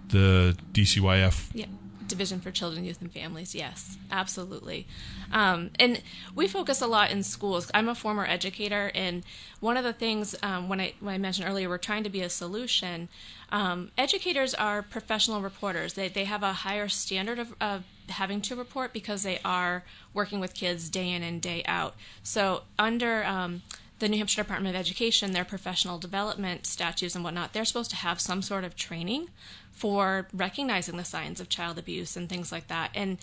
the 0.08 0.56
DCYF 0.72 1.50
Yeah. 1.54 1.66
Division 2.08 2.38
for 2.40 2.50
Children, 2.50 2.84
Youth, 2.84 3.00
and 3.00 3.10
Families. 3.10 3.54
Yes, 3.54 3.96
absolutely. 4.10 4.86
Um, 5.32 5.70
and 5.78 6.02
we 6.34 6.46
focus 6.46 6.82
a 6.82 6.86
lot 6.86 7.10
in 7.10 7.22
schools. 7.22 7.70
I'm 7.72 7.88
a 7.88 7.94
former 7.94 8.26
educator, 8.26 8.90
and 8.94 9.24
one 9.60 9.76
of 9.78 9.84
the 9.84 9.92
things 9.94 10.34
um, 10.42 10.68
when 10.68 10.80
I 10.82 10.92
when 11.00 11.14
I 11.14 11.18
mentioned 11.18 11.48
earlier, 11.48 11.68
we're 11.68 11.78
trying 11.78 12.04
to 12.04 12.10
be 12.10 12.20
a 12.20 12.28
solution. 12.28 13.08
Um, 13.50 13.90
educators 13.96 14.52
are 14.54 14.82
professional 14.82 15.40
reporters. 15.40 15.94
They 15.94 16.08
they 16.08 16.24
have 16.24 16.42
a 16.42 16.52
higher 16.52 16.88
standard 16.88 17.38
of, 17.38 17.54
of 17.60 17.84
having 18.10 18.42
to 18.42 18.54
report 18.54 18.92
because 18.92 19.22
they 19.22 19.38
are 19.42 19.82
working 20.12 20.40
with 20.40 20.52
kids 20.52 20.90
day 20.90 21.10
in 21.10 21.22
and 21.22 21.40
day 21.40 21.62
out. 21.64 21.94
So 22.22 22.62
under 22.78 23.24
um, 23.24 23.62
the 23.98 24.08
New 24.08 24.18
Hampshire 24.18 24.42
Department 24.42 24.74
of 24.74 24.80
Education, 24.80 25.32
their 25.32 25.44
professional 25.44 25.98
development 25.98 26.66
statutes 26.66 27.14
and 27.14 27.22
whatnot, 27.22 27.52
they're 27.52 27.64
supposed 27.64 27.90
to 27.90 27.96
have 27.96 28.20
some 28.20 28.42
sort 28.42 28.64
of 28.64 28.76
training 28.76 29.28
for 29.72 30.26
recognizing 30.32 30.96
the 30.96 31.04
signs 31.04 31.40
of 31.40 31.48
child 31.48 31.78
abuse 31.78 32.16
and 32.16 32.28
things 32.28 32.50
like 32.52 32.68
that. 32.68 32.90
And 32.94 33.18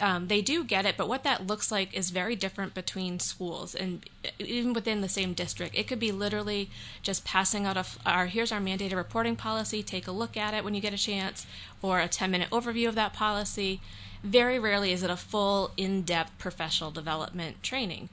um, 0.00 0.28
they 0.28 0.40
do 0.40 0.64
get 0.64 0.86
it, 0.86 0.96
but 0.96 1.08
what 1.08 1.24
that 1.24 1.46
looks 1.46 1.70
like 1.70 1.92
is 1.94 2.10
very 2.10 2.34
different 2.34 2.72
between 2.72 3.20
schools 3.20 3.74
and 3.74 4.04
even 4.38 4.72
within 4.72 5.02
the 5.02 5.08
same 5.08 5.34
district. 5.34 5.76
It 5.76 5.86
could 5.86 6.00
be 6.00 6.10
literally 6.10 6.70
just 7.02 7.24
passing 7.24 7.66
out 7.66 7.76
of 7.76 7.98
our 8.06 8.26
here's 8.26 8.50
our 8.50 8.60
mandated 8.60 8.96
reporting 8.96 9.36
policy, 9.36 9.82
take 9.82 10.06
a 10.06 10.12
look 10.12 10.36
at 10.36 10.54
it 10.54 10.64
when 10.64 10.74
you 10.74 10.80
get 10.80 10.94
a 10.94 10.98
chance, 10.98 11.46
or 11.82 12.00
a 12.00 12.08
10 12.08 12.30
minute 12.30 12.50
overview 12.50 12.88
of 12.88 12.94
that 12.94 13.12
policy. 13.12 13.80
Very 14.22 14.58
rarely 14.58 14.92
is 14.92 15.02
it 15.02 15.10
a 15.10 15.16
full, 15.16 15.70
in 15.76 16.02
depth 16.02 16.36
professional 16.38 16.90
development 16.90 17.62
training. 17.62 18.08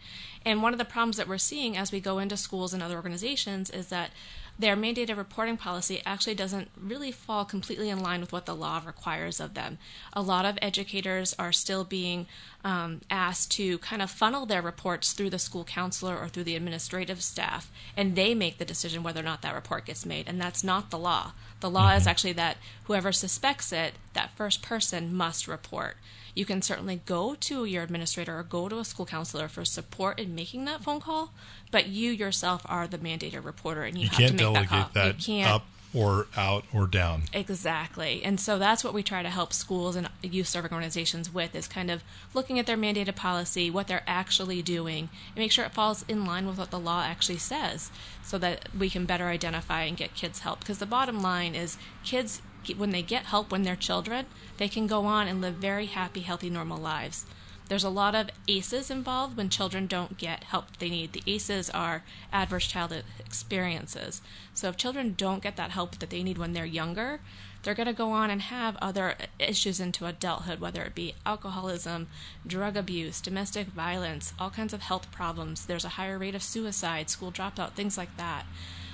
And 0.47 0.63
one 0.63 0.73
of 0.73 0.79
the 0.79 0.85
problems 0.85 1.17
that 1.17 1.27
we're 1.27 1.37
seeing 1.37 1.75
as 1.75 1.91
we 1.91 1.99
go 1.99 2.19
into 2.19 2.37
schools 2.37 2.73
and 2.73 2.81
other 2.81 2.95
organizations 2.95 3.69
is 3.69 3.87
that 3.87 4.11
their 4.57 4.77
mandated 4.77 5.17
reporting 5.17 5.57
policy 5.57 6.01
actually 6.05 6.35
doesn't 6.35 6.71
really 6.81 7.11
fall 7.11 7.43
completely 7.43 7.89
in 7.89 7.99
line 7.99 8.21
with 8.21 8.31
what 8.31 8.45
the 8.45 8.55
law 8.55 8.81
requires 8.85 9.41
of 9.41 9.55
them. 9.55 9.77
A 10.13 10.21
lot 10.21 10.45
of 10.45 10.57
educators 10.61 11.35
are 11.37 11.51
still 11.51 11.83
being 11.83 12.27
um, 12.63 13.01
asked 13.11 13.51
to 13.51 13.77
kind 13.79 14.01
of 14.01 14.09
funnel 14.09 14.45
their 14.45 14.61
reports 14.61 15.11
through 15.11 15.31
the 15.31 15.37
school 15.37 15.65
counselor 15.65 16.17
or 16.17 16.29
through 16.29 16.45
the 16.45 16.55
administrative 16.55 17.21
staff, 17.21 17.69
and 17.97 18.15
they 18.15 18.33
make 18.33 18.57
the 18.57 18.63
decision 18.63 19.03
whether 19.03 19.19
or 19.19 19.23
not 19.23 19.41
that 19.41 19.53
report 19.53 19.85
gets 19.85 20.05
made. 20.05 20.29
And 20.29 20.39
that's 20.39 20.63
not 20.63 20.91
the 20.91 20.97
law. 20.97 21.33
The 21.59 21.69
law 21.69 21.93
is 21.93 22.07
actually 22.07 22.33
that 22.33 22.55
whoever 22.85 23.11
suspects 23.11 23.73
it, 23.73 23.95
that 24.13 24.37
first 24.37 24.61
person 24.61 25.13
must 25.13 25.45
report 25.45 25.97
you 26.38 26.45
can 26.45 26.61
certainly 26.61 27.01
go 27.05 27.33
to 27.35 27.65
your 27.65 27.83
administrator 27.83 28.38
or 28.38 28.43
go 28.43 28.69
to 28.69 28.77
a 28.77 28.85
school 28.85 29.05
counselor 29.05 29.47
for 29.47 29.65
support 29.65 30.19
in 30.19 30.35
making 30.35 30.65
that 30.65 30.83
phone 30.83 30.99
call, 30.99 31.33
but 31.71 31.88
you 31.88 32.11
yourself 32.11 32.61
are 32.65 32.88
the 32.88 32.99
mandated 32.99 33.43
reporter 33.43 33.83
and 33.83 33.97
you, 33.97 34.03
You 34.03 34.09
have 34.09 34.17
can't 34.19 34.38
to 34.38 34.43
make 34.43 34.53
delegate 34.53 34.69
that 34.69 34.93
call. 34.93 35.03
that, 35.03 35.27
you 35.27 35.35
can't 35.35 35.51
up 35.51 35.65
or 35.93 36.27
out 36.35 36.65
or 36.73 36.85
down. 36.88 37.23
Exactly. 37.33 38.21
And 38.23 38.39
so 38.39 38.59
that's 38.59 38.83
what 38.83 38.93
we 38.93 39.03
try 39.03 39.23
to 39.23 39.29
help 39.29 39.53
schools 39.53 39.95
and 39.95 40.09
youth 40.21 40.47
serving 40.47 40.71
organizations 40.71 41.33
with 41.33 41.55
is 41.55 41.67
kind 41.67 41.89
of 41.89 42.03
looking 42.33 42.59
at 42.59 42.65
their 42.65 42.77
mandated 42.77 43.15
policy, 43.15 43.69
what 43.69 43.88
they're 43.88 44.03
actually 44.05 44.61
doing, 44.61 45.09
and 45.29 45.38
make 45.38 45.51
sure 45.51 45.65
it 45.65 45.73
falls 45.73 46.05
in 46.07 46.25
line 46.25 46.45
with 46.45 46.57
what 46.57 46.71
the 46.71 46.79
law 46.79 47.03
actually 47.03 47.38
says 47.38 47.89
so 48.23 48.38
that 48.38 48.67
we 48.77 48.89
can 48.89 49.05
better 49.05 49.27
identify 49.27 49.83
and 49.83 49.97
get 49.97 50.15
kids 50.15 50.39
help. 50.39 50.59
Because 50.59 50.79
the 50.79 50.85
bottom 50.85 51.21
line 51.21 51.55
is 51.55 51.77
kids, 52.03 52.41
when 52.75 52.91
they 52.91 53.01
get 53.01 53.27
help 53.27 53.51
when 53.51 53.63
they're 53.63 53.75
children, 53.75 54.25
they 54.57 54.67
can 54.67 54.88
go 54.88 55.05
on 55.05 55.27
and 55.27 55.41
live 55.41 55.55
very 55.55 55.85
happy, 55.85 56.21
healthy, 56.21 56.49
normal 56.49 56.77
lives. 56.77 57.25
There's 57.68 57.84
a 57.84 57.89
lot 57.89 58.15
of 58.15 58.30
ACEs 58.47 58.89
involved 58.89 59.36
when 59.36 59.49
children 59.49 59.88
don't 59.88 60.18
get 60.18 60.45
help 60.45 60.78
they 60.78 60.89
need. 60.89 61.13
The 61.13 61.24
ACEs 61.28 61.70
are 61.70 62.03
adverse 62.32 62.68
childhood 62.68 63.03
experiences. 63.20 64.22
So 64.53 64.70
if 64.70 64.78
children 64.78 65.15
don't 65.18 65.43
get 65.43 65.57
that 65.57 65.72
help 65.72 65.99
that 65.99 66.09
they 66.09 66.24
need 66.24 66.38
when 66.38 66.53
they're 66.53 66.65
younger, 66.65 67.20
they're 67.63 67.76
going 67.76 67.88
to 67.88 67.93
go 67.93 68.11
on 68.11 68.30
and 68.30 68.43
have 68.43 68.78
other 68.78 69.15
issues 69.39 69.80
into 69.80 70.05
adulthood, 70.05 70.61
whether 70.61 70.84
it 70.84 70.95
be 70.95 71.15
alcoholism, 71.26 72.07
drug 72.45 72.78
abuse, 72.78 73.20
domestic 73.20 73.68
violence, 73.68 74.34
all 74.39 74.49
kinds 74.49 74.74
of 74.74 74.82
health 74.82 75.11
problems. 75.11 75.65
There's 75.65 75.86
a 75.86 75.89
higher 75.89 76.18
rate 76.18 76.36
of 76.36 76.43
suicide, 76.43 77.09
school 77.09 77.32
dropout, 77.32 77.74
things 77.74 77.97
like 77.97 78.15
that. 78.18 78.45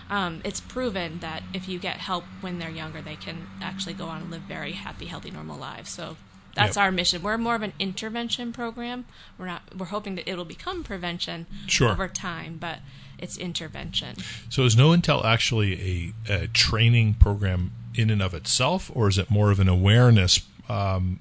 Um, 0.09 0.41
it's 0.43 0.59
proven 0.59 1.19
that 1.19 1.43
if 1.53 1.69
you 1.69 1.79
get 1.79 1.97
help 1.97 2.23
when 2.41 2.59
they're 2.59 2.69
younger, 2.69 3.01
they 3.01 3.15
can 3.15 3.47
actually 3.61 3.93
go 3.93 4.05
on 4.05 4.23
and 4.23 4.31
live 4.31 4.41
very 4.41 4.73
happy, 4.73 5.05
healthy, 5.05 5.31
normal 5.31 5.57
lives. 5.57 5.89
So 5.89 6.17
that's 6.55 6.75
Yep. 6.75 6.83
our 6.83 6.91
mission. 6.91 7.21
We're 7.23 7.37
more 7.37 7.55
of 7.55 7.61
an 7.63 7.73
intervention 7.79 8.53
program. 8.53 9.05
We're 9.37 9.47
not. 9.47 9.63
We're 9.75 9.87
hoping 9.87 10.15
that 10.15 10.29
it'll 10.29 10.45
become 10.45 10.83
prevention 10.83 11.47
Sure. 11.67 11.89
over 11.91 12.07
time, 12.07 12.57
but 12.59 12.79
it's 13.17 13.37
intervention. 13.37 14.15
So 14.49 14.63
is 14.65 14.75
Know 14.75 14.91
and 14.91 15.03
Tell 15.03 15.25
actually 15.25 16.13
a, 16.27 16.33
a 16.33 16.47
training 16.47 17.15
program 17.15 17.71
in 17.95 18.09
and 18.09 18.21
of 18.21 18.33
itself, 18.33 18.91
or 18.93 19.07
is 19.07 19.17
it 19.17 19.29
more 19.29 19.51
of 19.51 19.59
an 19.59 19.69
awareness 19.69 20.41
um, 20.69 21.19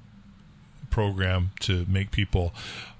program 0.89 1.51
to 1.61 1.85
make 1.87 2.11
people 2.11 2.53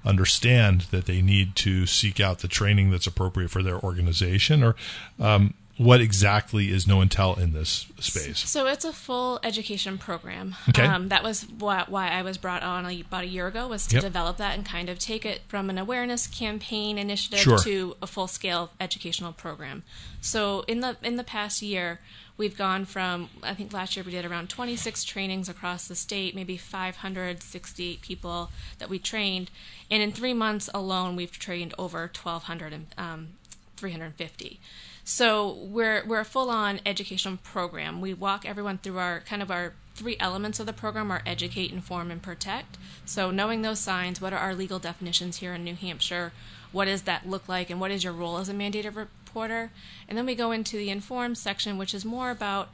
understand 0.05 0.81
that 0.91 1.05
they 1.05 1.21
need 1.21 1.55
to 1.55 1.85
seek 1.85 2.19
out 2.19 2.39
the 2.39 2.47
training 2.47 2.91
that's 2.91 3.07
appropriate 3.07 3.49
for 3.49 3.63
their 3.63 3.79
organization, 3.79 4.63
or 4.63 4.75
um, 5.19 5.53
what 5.77 5.99
exactly 6.01 6.69
is 6.69 6.87
Know 6.87 7.01
and 7.01 7.09
Tell 7.09 7.33
in 7.33 7.53
this 7.53 7.87
space? 7.99 8.39
So 8.47 8.67
it's 8.67 8.85
a 8.85 8.93
full 8.93 9.39
education 9.43 9.97
program. 9.97 10.55
Okay. 10.69 10.85
Um, 10.85 11.09
that 11.09 11.23
was 11.23 11.43
why, 11.49 11.83
why 11.87 12.09
I 12.09 12.21
was 12.21 12.37
brought 12.37 12.61
on 12.61 12.85
a, 12.85 13.01
about 13.01 13.23
a 13.23 13.27
year 13.27 13.47
ago 13.47 13.67
was 13.67 13.87
to 13.87 13.95
Yep. 13.95 14.03
develop 14.03 14.37
that 14.37 14.55
and 14.55 14.63
kind 14.65 14.87
of 14.87 14.99
take 14.99 15.25
it 15.25 15.41
from 15.47 15.69
an 15.71 15.77
awareness 15.79 16.27
campaign 16.27 16.97
initiative 16.99 17.39
Sure. 17.39 17.57
to 17.59 17.95
a 18.03 18.07
full 18.07 18.27
scale 18.27 18.69
educational 18.79 19.33
program. 19.33 19.81
So 20.21 20.63
in 20.67 20.81
the 20.81 20.95
in 21.01 21.15
the 21.15 21.23
past 21.23 21.61
year, 21.63 21.99
we've 22.37 22.55
gone 22.57 22.85
from 22.85 23.29
I 23.41 23.55
think 23.55 23.73
last 23.73 23.95
year 23.95 24.05
we 24.05 24.11
did 24.11 24.25
around 24.25 24.49
26 24.49 25.03
trainings 25.03 25.49
across 25.49 25.87
the 25.87 25.95
state, 25.95 26.35
maybe 26.35 26.55
568 26.55 28.01
people 28.01 28.51
that 28.77 28.89
we 28.89 28.99
trained, 28.99 29.49
and 29.89 30.03
in 30.03 30.11
three 30.11 30.33
months 30.35 30.69
alone, 30.73 31.15
we've 31.15 31.31
trained 31.31 31.73
over 31.79 32.01
1,200 32.01 32.73
and 32.73 32.85
um, 32.97 33.27
350. 33.75 34.59
So 35.03 35.51
we're 35.51 36.05
we're 36.05 36.21
a 36.21 36.25
full 36.25 36.49
on 36.49 36.79
education 36.85 37.37
program. 37.37 37.99
We 37.99 38.13
walk 38.13 38.45
everyone 38.45 38.77
through 38.77 38.99
our 38.99 39.19
kind 39.21 39.41
of 39.41 39.51
our 39.51 39.73
three 39.95 40.17
elements 40.19 40.59
of 40.59 40.65
the 40.65 40.73
program 40.73 41.11
are 41.11 41.21
educate, 41.25 41.71
inform, 41.71 42.09
and 42.09 42.21
protect. 42.21 42.77
So 43.05 43.29
knowing 43.29 43.61
those 43.61 43.79
signs, 43.79 44.19
what 44.19 44.33
are 44.33 44.39
our 44.39 44.55
legal 44.55 44.79
definitions 44.79 45.37
here 45.37 45.53
in 45.53 45.63
New 45.63 45.75
Hampshire? 45.75 46.31
What 46.71 46.85
does 46.85 47.03
that 47.03 47.29
look 47.29 47.47
like, 47.47 47.69
and 47.69 47.79
what 47.79 47.91
is 47.91 48.03
your 48.03 48.13
role 48.13 48.37
as 48.37 48.49
a 48.49 48.53
mandated 48.53 48.95
reporter? 48.95 49.71
And 50.07 50.17
then 50.17 50.25
we 50.25 50.35
go 50.35 50.51
into 50.51 50.77
the 50.77 50.89
inform 50.89 51.35
section, 51.35 51.77
which 51.77 51.93
is 51.93 52.05
more 52.05 52.31
about 52.31 52.69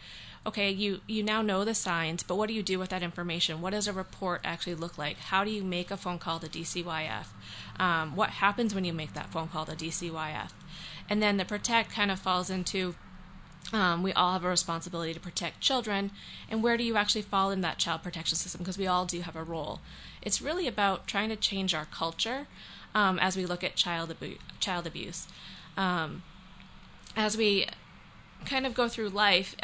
okay, 0.45 0.69
you 0.69 1.01
you 1.07 1.23
now 1.23 1.41
know 1.41 1.65
the 1.65 1.75
signs, 1.75 2.23
but 2.23 2.35
what 2.35 2.47
do 2.47 2.53
you 2.53 2.63
do 2.63 2.79
with 2.79 2.89
that 2.89 3.03
information? 3.03 3.61
What 3.61 3.71
does 3.71 3.87
a 3.87 3.93
report 3.93 4.41
actually 4.43 4.75
look 4.75 4.97
like? 4.97 5.17
How 5.17 5.43
do 5.43 5.51
you 5.51 5.63
make 5.63 5.91
a 5.91 5.97
phone 5.97 6.19
call 6.19 6.39
to 6.39 6.47
DCYF? 6.47 7.27
Um, 7.79 8.15
what 8.15 8.31
happens 8.31 8.73
when 8.73 8.85
you 8.85 8.93
make 8.93 9.13
that 9.13 9.31
phone 9.31 9.47
call 9.47 9.65
to 9.65 9.75
DCYF? 9.75 10.51
And 11.09 11.21
then 11.21 11.37
the 11.37 11.45
protect 11.45 11.91
kind 11.91 12.11
of 12.11 12.19
falls 12.19 12.49
into 12.49 12.95
um, 13.71 14.01
we 14.01 14.13
all 14.13 14.33
have 14.33 14.43
a 14.43 14.49
responsibility 14.49 15.13
to 15.13 15.19
protect 15.19 15.59
children, 15.59 16.11
and 16.49 16.63
where 16.63 16.77
do 16.77 16.83
you 16.83 16.95
actually 16.95 17.21
fall 17.21 17.51
in 17.51 17.61
that 17.61 17.77
child 17.77 18.01
protection 18.01 18.37
system? 18.37 18.59
Because 18.59 18.77
we 18.77 18.87
all 18.87 19.05
do 19.05 19.21
have 19.21 19.35
a 19.35 19.43
role. 19.43 19.79
It's 20.21 20.41
really 20.41 20.67
about 20.67 21.07
trying 21.07 21.29
to 21.29 21.35
change 21.35 21.73
our 21.73 21.85
culture 21.85 22.47
um, 22.95 23.19
as 23.19 23.37
we 23.37 23.45
look 23.45 23.63
at 23.63 23.75
child 23.75 24.09
abu- 24.09 24.37
child 24.59 24.87
abuse. 24.87 25.27
Um, 25.77 26.23
as 27.15 27.37
we 27.37 27.67
kind 28.45 28.65
of 28.65 28.73
go 28.73 28.87
through 28.87 29.09
life 29.09 29.55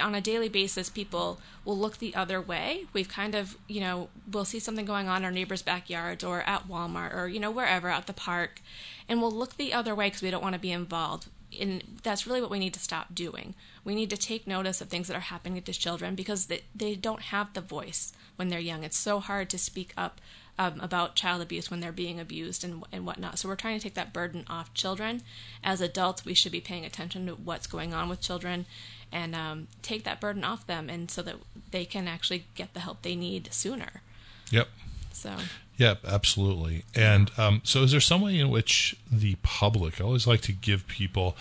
on 0.00 0.14
a 0.14 0.20
daily 0.20 0.48
basis, 0.48 0.88
people 0.88 1.40
will 1.64 1.78
look 1.78 1.98
the 1.98 2.14
other 2.14 2.40
way. 2.40 2.84
We've 2.92 3.08
kind 3.08 3.34
of, 3.34 3.56
you 3.68 3.80
know, 3.80 4.08
we'll 4.30 4.44
see 4.44 4.58
something 4.58 4.84
going 4.84 5.08
on 5.08 5.18
in 5.18 5.24
our 5.24 5.30
neighbors' 5.30 5.62
backyards 5.62 6.24
or 6.24 6.42
at 6.42 6.68
Walmart 6.68 7.14
or, 7.14 7.28
you 7.28 7.40
know, 7.40 7.50
wherever, 7.50 7.88
at 7.88 8.06
the 8.06 8.12
park, 8.12 8.60
and 9.08 9.20
we'll 9.20 9.30
look 9.30 9.56
the 9.56 9.72
other 9.72 9.94
way 9.94 10.06
because 10.06 10.22
we 10.22 10.30
don't 10.30 10.42
want 10.42 10.54
to 10.54 10.60
be 10.60 10.72
involved. 10.72 11.28
And 11.58 12.00
that's 12.02 12.26
really 12.26 12.40
what 12.40 12.50
we 12.50 12.58
need 12.58 12.74
to 12.74 12.80
stop 12.80 13.14
doing. 13.14 13.54
We 13.84 13.94
need 13.94 14.10
to 14.10 14.16
take 14.16 14.46
notice 14.46 14.80
of 14.80 14.88
things 14.88 15.06
that 15.06 15.16
are 15.16 15.20
happening 15.20 15.62
to 15.62 15.72
children 15.72 16.16
because 16.16 16.46
they, 16.46 16.62
they 16.74 16.96
don't 16.96 17.22
have 17.22 17.52
the 17.52 17.60
voice 17.60 18.12
when 18.36 18.48
they're 18.48 18.58
young. 18.58 18.82
It's 18.82 18.96
so 18.96 19.20
hard 19.20 19.50
to 19.50 19.58
speak 19.58 19.92
up 19.96 20.20
um, 20.58 20.80
about 20.80 21.16
child 21.16 21.42
abuse 21.42 21.70
when 21.70 21.80
they're 21.80 21.92
being 21.92 22.20
abused 22.20 22.64
and, 22.64 22.84
and 22.92 23.06
whatnot. 23.06 23.38
So 23.38 23.48
we're 23.48 23.56
trying 23.56 23.78
to 23.78 23.82
take 23.82 23.94
that 23.94 24.12
burden 24.12 24.44
off 24.48 24.74
children. 24.74 25.22
As 25.62 25.80
adults, 25.80 26.24
we 26.24 26.34
should 26.34 26.52
be 26.52 26.60
paying 26.60 26.84
attention 26.84 27.26
to 27.26 27.34
what's 27.34 27.66
going 27.66 27.92
on 27.92 28.08
with 28.08 28.20
children 28.20 28.66
and 29.14 29.34
um, 29.34 29.68
take 29.80 30.04
that 30.04 30.20
burden 30.20 30.44
off 30.44 30.66
them, 30.66 30.90
and 30.90 31.10
so 31.10 31.22
that 31.22 31.36
they 31.70 31.86
can 31.86 32.06
actually 32.06 32.44
get 32.54 32.74
the 32.74 32.80
help 32.80 33.00
they 33.02 33.14
need 33.14 33.48
sooner. 33.52 34.02
Yep. 34.50 34.68
So 35.12 35.36
Yep, 35.76 36.04
absolutely. 36.06 36.84
And 36.94 37.30
um, 37.36 37.60
so, 37.64 37.82
is 37.82 37.90
there 37.90 38.00
some 38.00 38.20
way 38.20 38.38
in 38.38 38.48
which 38.48 38.96
the 39.10 39.36
public, 39.42 40.00
I 40.00 40.04
always 40.04 40.26
like 40.26 40.40
to 40.42 40.52
give 40.52 40.86
people 40.86 41.36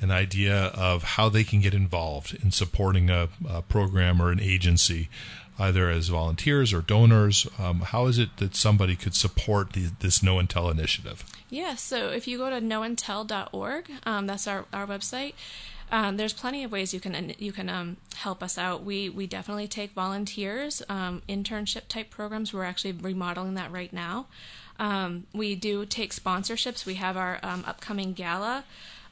an 0.00 0.10
idea 0.10 0.66
of 0.66 1.02
how 1.02 1.28
they 1.28 1.44
can 1.44 1.60
get 1.60 1.74
involved 1.74 2.36
in 2.42 2.50
supporting 2.50 3.10
a, 3.10 3.28
a 3.48 3.62
program 3.62 4.20
or 4.20 4.30
an 4.30 4.40
agency, 4.40 5.08
either 5.58 5.88
as 5.90 6.08
volunteers 6.08 6.72
or 6.72 6.80
donors? 6.80 7.46
Um, 7.58 7.80
how 7.80 8.06
is 8.06 8.18
it 8.18 8.36
that 8.38 8.54
somebody 8.54 8.96
could 8.96 9.14
support 9.14 9.72
the, 9.72 9.90
this 10.00 10.22
Know 10.22 10.38
and 10.38 10.48
Tell 10.48 10.68
initiative? 10.68 11.24
Yeah, 11.48 11.74
so 11.74 12.08
if 12.08 12.28
you 12.28 12.38
go 12.38 12.50
to 12.50 12.60
knowandtell.org, 12.60 13.90
um, 14.04 14.26
that's 14.26 14.46
our, 14.46 14.66
our 14.72 14.86
website, 14.86 15.34
Um, 15.92 16.16
there's 16.16 16.32
plenty 16.32 16.62
of 16.62 16.70
ways 16.70 16.94
you 16.94 17.00
can 17.00 17.34
you 17.38 17.52
can 17.52 17.68
um, 17.68 17.96
help 18.16 18.42
us 18.42 18.56
out. 18.56 18.84
We 18.84 19.08
we 19.08 19.26
definitely 19.26 19.68
take 19.68 19.90
volunteers, 19.92 20.82
um, 20.88 21.22
internship 21.28 21.88
type 21.88 22.10
programs. 22.10 22.52
We're 22.52 22.64
actually 22.64 22.92
remodeling 22.92 23.54
that 23.54 23.72
right 23.72 23.92
now. 23.92 24.26
Um, 24.78 25.26
we 25.34 25.54
do 25.56 25.84
take 25.84 26.14
sponsorships. 26.14 26.86
We 26.86 26.94
have 26.94 27.16
our 27.16 27.38
um, 27.42 27.64
upcoming 27.66 28.14
gala, 28.14 28.64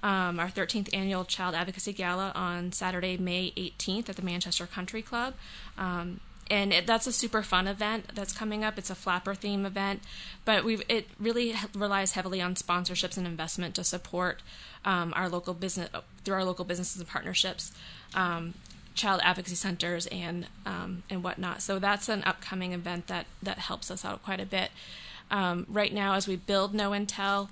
um, 0.02 0.40
our 0.40 0.48
13th 0.48 0.88
annual 0.94 1.24
Child 1.24 1.54
Advocacy 1.54 1.92
Gala 1.92 2.32
on 2.34 2.72
Saturday, 2.72 3.18
May 3.18 3.52
18th 3.56 4.08
at 4.08 4.16
the 4.16 4.22
Manchester 4.22 4.66
Country 4.66 5.02
Club. 5.02 5.34
Um, 5.76 6.20
and 6.50 6.72
it, 6.72 6.86
that's 6.86 7.06
a 7.06 7.12
super 7.12 7.42
fun 7.42 7.66
event 7.66 8.14
that's 8.14 8.32
coming 8.32 8.64
up. 8.64 8.78
It's 8.78 8.90
a 8.90 8.94
flapper 8.94 9.34
theme 9.34 9.66
event, 9.66 10.02
but 10.44 10.64
we 10.64 10.78
it 10.88 11.08
really 11.18 11.54
relies 11.74 12.12
heavily 12.12 12.40
on 12.40 12.54
sponsorships 12.54 13.16
and 13.16 13.26
investment 13.26 13.74
to 13.76 13.84
support 13.84 14.42
um, 14.84 15.12
our 15.16 15.28
local 15.28 15.54
business 15.54 15.88
through 16.24 16.34
our 16.34 16.44
local 16.44 16.64
businesses 16.64 17.00
and 17.00 17.08
partnerships, 17.08 17.72
um, 18.14 18.54
child 18.94 19.20
advocacy 19.24 19.56
centers 19.56 20.06
and 20.06 20.46
um, 20.64 21.02
and 21.10 21.22
whatnot. 21.22 21.62
So 21.62 21.78
that's 21.78 22.08
an 22.08 22.22
upcoming 22.24 22.72
event 22.72 23.06
that 23.08 23.26
that 23.42 23.58
helps 23.58 23.90
us 23.90 24.04
out 24.04 24.22
quite 24.22 24.40
a 24.40 24.46
bit. 24.46 24.70
Um, 25.30 25.66
right 25.68 25.92
now, 25.92 26.14
as 26.14 26.26
we 26.26 26.36
build 26.36 26.74
Know 26.74 26.92
and 26.94 27.08
Tell, 27.08 27.50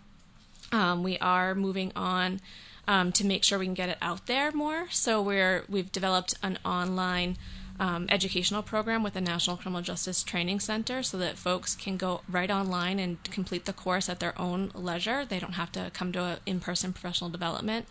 um, 0.73 1.03
we 1.03 1.19
are 1.19 1.55
moving 1.55 1.93
on 1.95 2.41
um, 2.89 3.13
to 3.13 3.27
make 3.27 3.45
sure 3.45 3.59
we 3.59 3.67
can 3.67 3.75
get 3.75 3.89
it 3.89 3.99
out 4.01 4.27
there 4.27 4.53
more. 4.53 4.87
So 4.91 5.21
we're 5.21 5.65
we've 5.69 5.93
developed 5.93 6.35
an 6.43 6.59
online 6.65 7.37
um, 7.79 8.07
educational 8.09 8.63
program 8.63 9.03
with 9.03 9.15
the 9.15 9.21
National 9.21 9.57
Criminal 9.57 9.83
Justice 9.83 10.23
Training 10.23 10.61
Center, 10.61 11.03
so 11.03 11.19
that 11.19 11.39
folks 11.39 11.75
can 11.75 11.97
go 11.97 12.23
right 12.29 12.51
online 12.51 12.99
and 12.99 13.23
complete 13.25 13.65
the 13.65 13.73
course 13.73 14.09
at 14.09 14.21
their 14.21 14.39
own 14.41 14.71
leisure. 14.75 15.25
They 15.25 15.39
don't 15.39 15.55
have 15.55 15.73
to 15.73 15.91
come 15.93 16.13
to 16.13 16.25
an 16.25 16.39
in-person 16.47 16.93
professional 16.93 17.31
development. 17.31 17.87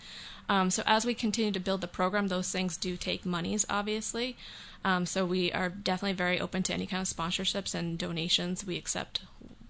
Um, 0.47 0.69
so 0.69 0.83
as 0.85 1.05
we 1.05 1.13
continue 1.13 1.51
to 1.51 1.59
build 1.59 1.81
the 1.81 1.87
program, 1.87 2.27
those 2.27 2.51
things 2.51 2.77
do 2.77 2.97
take 2.97 3.25
monies, 3.25 3.65
obviously. 3.69 4.37
Um, 4.83 5.05
so 5.05 5.25
we 5.25 5.51
are 5.51 5.69
definitely 5.69 6.13
very 6.13 6.39
open 6.39 6.61
to 6.63 6.73
any 6.73 6.85
kind 6.85 7.01
of 7.01 7.07
sponsorships 7.07 7.73
and 7.73 7.97
donations. 7.97 8.65
We 8.65 8.77
accept 8.77 9.21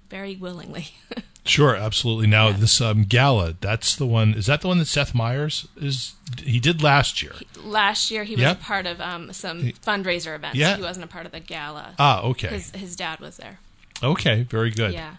very 0.09 0.35
willingly. 0.35 0.89
Sure, 1.45 1.75
absolutely. 1.75 2.25
Now 2.25 2.51
this 2.51 2.81
um, 2.81 3.03
gala, 3.03 3.55
that's 3.61 3.95
the 3.95 4.07
one. 4.07 4.33
Is 4.33 4.47
that 4.47 4.61
the 4.61 4.67
one 4.67 4.79
that 4.79 4.87
Seth 4.87 5.13
Meyers 5.13 5.67
is? 5.79 6.15
He 6.43 6.59
did 6.59 6.81
last 6.81 7.21
year. 7.21 7.33
Last 7.63 8.09
year, 8.09 8.23
he 8.23 8.35
was 8.35 8.45
a 8.45 8.55
part 8.55 8.87
of 8.87 8.99
um, 8.99 9.31
some 9.31 9.61
fundraiser 9.73 10.35
events. 10.35 10.57
Yeah. 10.57 10.75
He 10.75 10.81
wasn't 10.81 11.05
a 11.05 11.07
part 11.07 11.27
of 11.27 11.31
the 11.31 11.39
gala. 11.39 11.93
Ah, 11.99 12.23
okay. 12.23 12.47
His, 12.47 12.71
his 12.71 12.95
dad 12.95 13.19
was 13.19 13.37
there. 13.37 13.59
Okay, 14.01 14.43
very 14.43 14.71
good. 14.71 14.93
Yeah. 14.93 15.17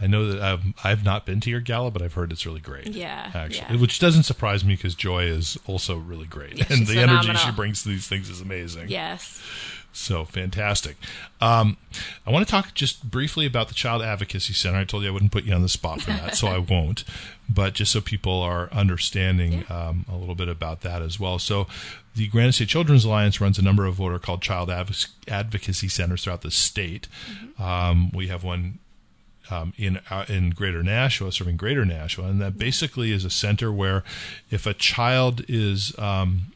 I 0.00 0.06
know 0.06 0.26
that 0.32 0.42
um, 0.42 0.74
I've 0.82 1.04
not 1.04 1.24
been 1.24 1.40
to 1.40 1.50
your 1.50 1.60
gala, 1.60 1.90
but 1.90 2.02
I've 2.02 2.14
heard 2.14 2.32
it's 2.32 2.44
really 2.44 2.60
great. 2.60 2.88
Yeah, 2.88 3.30
actually, 3.32 3.76
yeah. 3.76 3.80
which 3.80 4.00
doesn't 4.00 4.24
surprise 4.24 4.64
me 4.64 4.74
because 4.74 4.94
Joy 4.94 5.24
is 5.24 5.56
also 5.66 5.96
really 5.96 6.26
great, 6.26 6.58
Yeah, 6.58 6.66
and 6.70 6.86
the 6.86 7.00
energy 7.00 7.32
she 7.34 7.52
brings 7.52 7.82
to 7.84 7.90
these 7.90 8.08
things 8.08 8.28
is 8.28 8.40
amazing. 8.40 8.88
Yes. 8.88 9.40
So 9.94 10.24
fantastic. 10.24 10.96
Um, 11.40 11.76
I 12.26 12.32
want 12.32 12.44
to 12.44 12.50
talk 12.50 12.74
just 12.74 13.08
briefly 13.08 13.46
about 13.46 13.68
the 13.68 13.74
Child 13.74 14.02
Advocacy 14.02 14.52
Center. 14.52 14.78
I 14.78 14.84
told 14.84 15.04
you 15.04 15.08
I 15.08 15.12
wouldn't 15.12 15.30
put 15.30 15.44
you 15.44 15.54
on 15.54 15.62
the 15.62 15.68
spot 15.68 16.02
for 16.02 16.10
that, 16.10 16.36
so 16.36 16.48
I 16.48 16.58
won't. 16.70 17.04
But 17.48 17.74
just 17.74 17.92
so 17.92 18.00
people 18.00 18.40
are 18.40 18.68
understanding 18.72 19.64
um, 19.70 20.04
a 20.10 20.16
little 20.16 20.34
bit 20.34 20.48
about 20.48 20.80
that 20.80 21.00
as 21.00 21.20
well. 21.20 21.38
So, 21.38 21.68
the 22.16 22.26
Granite 22.28 22.54
State 22.54 22.68
Children's 22.68 23.04
Alliance 23.04 23.40
runs 23.40 23.58
a 23.58 23.62
number 23.62 23.86
of 23.86 23.98
what 23.98 24.12
are 24.12 24.18
called 24.18 24.42
child 24.42 24.68
advoc- 24.68 25.10
advocacy 25.28 25.88
centers 25.88 26.24
throughout 26.24 26.42
the 26.42 26.50
state. 26.50 27.08
Um, 27.58 28.10
we 28.12 28.28
have 28.28 28.44
one 28.44 28.78
um, 29.50 29.74
in 29.76 30.00
uh, 30.10 30.24
in 30.28 30.50
Greater 30.50 30.82
Nashua, 30.82 31.30
serving 31.32 31.56
Greater 31.56 31.84
Nashua, 31.84 32.26
and 32.26 32.40
that 32.40 32.58
basically 32.58 33.12
is 33.12 33.24
a 33.24 33.30
center 33.30 33.72
where, 33.72 34.02
if 34.50 34.66
a 34.66 34.74
child 34.74 35.44
is 35.48 35.96
um, 35.98 36.53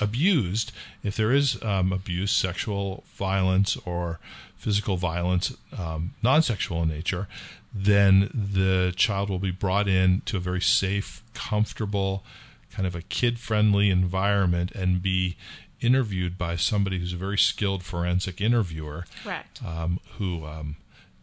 abused, 0.00 0.72
if 1.02 1.16
there 1.16 1.32
is 1.32 1.62
um, 1.62 1.92
abuse, 1.92 2.32
sexual 2.32 3.04
violence 3.14 3.76
or 3.84 4.18
physical 4.56 4.96
violence, 4.96 5.56
um, 5.78 6.14
non-sexual 6.22 6.82
in 6.82 6.88
nature, 6.88 7.28
then 7.74 8.30
the 8.32 8.92
child 8.96 9.28
will 9.28 9.38
be 9.38 9.50
brought 9.50 9.88
in 9.88 10.22
to 10.26 10.36
a 10.36 10.40
very 10.40 10.60
safe, 10.60 11.22
comfortable, 11.34 12.24
kind 12.70 12.86
of 12.86 12.94
a 12.94 13.02
kid-friendly 13.02 13.90
environment 13.90 14.72
and 14.72 15.02
be 15.02 15.36
interviewed 15.80 16.38
by 16.38 16.56
somebody 16.56 16.98
who's 16.98 17.12
a 17.12 17.16
very 17.16 17.36
skilled 17.36 17.82
forensic 17.82 18.40
interviewer 18.40 19.04
Correct. 19.22 19.60
um, 19.64 20.00
who 20.18 20.46
um, 20.46 20.76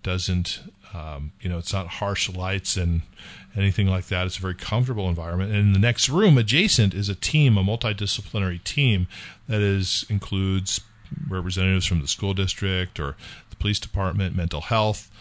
doesn't, 0.04 0.60
um, 0.94 1.32
you 1.42 1.50
know, 1.50 1.58
it's 1.58 1.74
not 1.74 1.88
harsh 1.88 2.30
lights 2.30 2.78
and 2.78 3.02
anything 3.56 3.88
like 3.88 4.08
that. 4.08 4.26
It's 4.26 4.38
a 4.38 4.42
very 4.42 4.56
comfortable 4.56 5.10
environment. 5.10 5.52
And 5.52 5.60
in 5.60 5.74
the 5.74 5.80
next 5.80 6.10
room 6.10 6.38
adjacent 6.38 6.94
is 6.94 7.10
a 7.10 7.16
team, 7.16 7.58
a 7.58 7.64
multidisciplinary 7.64 8.64
team 8.64 9.08
that 9.48 9.62
is 9.62 10.06
includes 10.10 10.82
representatives 11.28 11.86
from 11.86 12.02
the 12.02 12.08
school 12.08 12.34
district 12.34 13.00
or 13.00 13.16
the 13.50 13.56
police 13.58 13.80
department, 13.80 14.36
mental 14.36 14.62
health, 14.62 15.12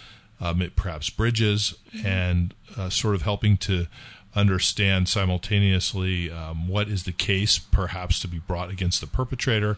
um, 0.40 0.62
perhaps 0.76 1.10
bridges, 1.10 1.74
and 2.04 2.54
uh, 2.76 2.88
sort 2.88 3.14
of 3.14 3.22
helping 3.22 3.56
to 3.58 3.86
understand 4.34 5.08
simultaneously 5.08 6.30
um, 6.30 6.68
what 6.68 6.88
is 6.88 7.02
the 7.02 7.12
case 7.12 7.58
perhaps 7.58 8.20
to 8.20 8.28
be 8.28 8.38
brought 8.38 8.70
against 8.70 9.00
the 9.00 9.06
perpetrator 9.06 9.76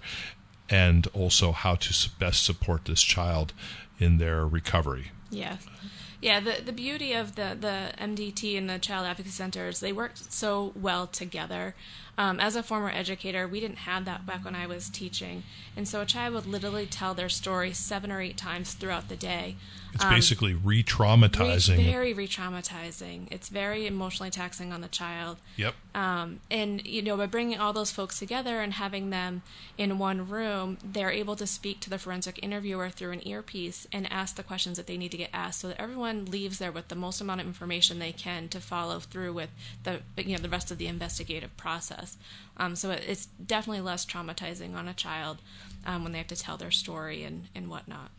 and 0.68 1.06
also 1.14 1.52
how 1.52 1.74
to 1.74 2.10
best 2.18 2.44
support 2.44 2.84
this 2.84 3.02
child 3.02 3.52
in 3.98 4.18
their 4.18 4.46
recovery. 4.46 5.10
Yeah. 5.30 5.56
Yeah, 6.22 6.38
the 6.38 6.62
the 6.64 6.72
beauty 6.72 7.14
of 7.14 7.34
the, 7.34 7.56
the 7.60 7.92
MDT 7.98 8.56
and 8.56 8.70
the 8.70 8.78
Child 8.78 9.06
Advocacy 9.08 9.32
Centers, 9.34 9.80
they 9.80 9.92
work 9.92 10.12
so 10.14 10.72
well 10.76 11.08
together. 11.08 11.74
Um, 12.18 12.38
as 12.40 12.56
a 12.56 12.62
former 12.62 12.90
educator, 12.90 13.48
we 13.48 13.58
didn't 13.58 13.78
have 13.78 14.04
that 14.04 14.26
back 14.26 14.44
when 14.44 14.54
I 14.54 14.66
was 14.66 14.90
teaching. 14.90 15.44
And 15.74 15.88
so 15.88 16.02
a 16.02 16.06
child 16.06 16.34
would 16.34 16.46
literally 16.46 16.84
tell 16.84 17.14
their 17.14 17.30
story 17.30 17.72
seven 17.72 18.12
or 18.12 18.20
eight 18.20 18.36
times 18.36 18.74
throughout 18.74 19.08
the 19.08 19.16
day. 19.16 19.56
It's 19.94 20.04
Um, 20.04 20.10
basically 20.10 20.54
re 20.54 20.82
traumatizing. 20.82 21.76
Re- 21.78 21.84
very 21.84 22.14
re-traumatizing. 22.14 23.28
It's 23.30 23.48
very 23.50 23.86
emotionally 23.86 24.30
taxing 24.30 24.72
on 24.72 24.80
the 24.80 24.88
child. 24.88 25.38
Yep. 25.56 25.74
Um, 25.94 26.40
and 26.50 26.86
you 26.86 27.02
know, 27.02 27.16
by 27.18 27.26
bringing 27.26 27.58
all 27.58 27.74
those 27.74 27.90
folks 27.90 28.18
together 28.18 28.60
and 28.62 28.72
having 28.74 29.10
them 29.10 29.42
in 29.76 29.98
one 29.98 30.28
room, 30.28 30.78
they're 30.82 31.10
able 31.10 31.36
to 31.36 31.46
speak 31.46 31.80
to 31.80 31.90
the 31.90 31.98
forensic 31.98 32.38
interviewer 32.42 32.88
through 32.88 33.12
an 33.12 33.26
earpiece 33.28 33.86
and 33.92 34.10
ask 34.10 34.36
the 34.36 34.42
questions 34.42 34.78
that 34.78 34.86
they 34.86 34.96
need 34.96 35.10
to 35.10 35.18
get 35.18 35.30
asked, 35.32 35.60
so 35.60 35.68
that 35.68 35.80
everyone 35.80 36.24
leaves 36.24 36.58
there 36.58 36.72
with 36.72 36.88
the 36.88 36.94
most 36.94 37.20
amount 37.20 37.42
of 37.42 37.46
information 37.46 37.98
they 37.98 38.12
can 38.12 38.48
to 38.48 38.60
follow 38.60 38.98
through 38.98 39.34
with 39.34 39.50
the 39.84 40.00
you 40.16 40.34
know 40.36 40.42
the 40.42 40.48
rest 40.48 40.70
of 40.70 40.78
the 40.78 40.86
investigative 40.86 41.54
process. 41.58 42.01
Um, 42.56 42.76
so 42.76 42.90
it, 42.90 43.04
it's 43.06 43.26
definitely 43.26 43.82
less 43.82 44.04
traumatizing 44.04 44.74
on 44.74 44.88
a 44.88 44.94
child 44.94 45.38
um, 45.86 46.02
when 46.02 46.12
they 46.12 46.18
have 46.18 46.28
to 46.28 46.36
tell 46.36 46.56
their 46.56 46.70
story 46.70 47.24
and 47.24 47.48
and 47.54 47.68
whatnot. 47.68 48.10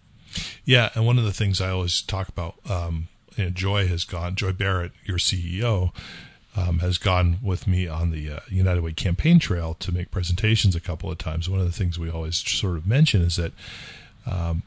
Yeah, 0.65 0.89
and 0.95 1.05
one 1.05 1.17
of 1.17 1.25
the 1.25 1.34
things 1.34 1.61
I 1.61 1.69
always 1.69 2.01
talk 2.01 2.27
about, 2.27 2.55
um, 2.69 3.07
you 3.36 3.45
know, 3.45 3.49
Joy 3.49 3.88
has 3.88 4.03
gone. 4.03 4.36
Joy 4.36 4.51
Barrett, 4.51 4.91
your 5.05 5.17
CEO, 5.17 5.91
um, 6.55 6.79
has 6.79 6.97
gone 6.97 7.38
with 7.41 7.67
me 7.67 7.88
on 7.88 8.11
the 8.11 8.31
uh, 8.31 8.39
United 8.49 8.81
Way 8.81 8.93
campaign 8.93 9.39
trail 9.39 9.75
to 9.75 9.91
make 9.91 10.11
presentations 10.11 10.75
a 10.75 10.79
couple 10.79 11.11
of 11.11 11.17
times. 11.17 11.49
One 11.49 11.59
of 11.59 11.65
the 11.65 11.71
things 11.71 11.99
we 11.99 12.09
always 12.09 12.38
sort 12.38 12.77
of 12.77 12.88
mention 12.88 13.21
is 13.21 13.36
that 13.36 13.53
um, 14.25 14.63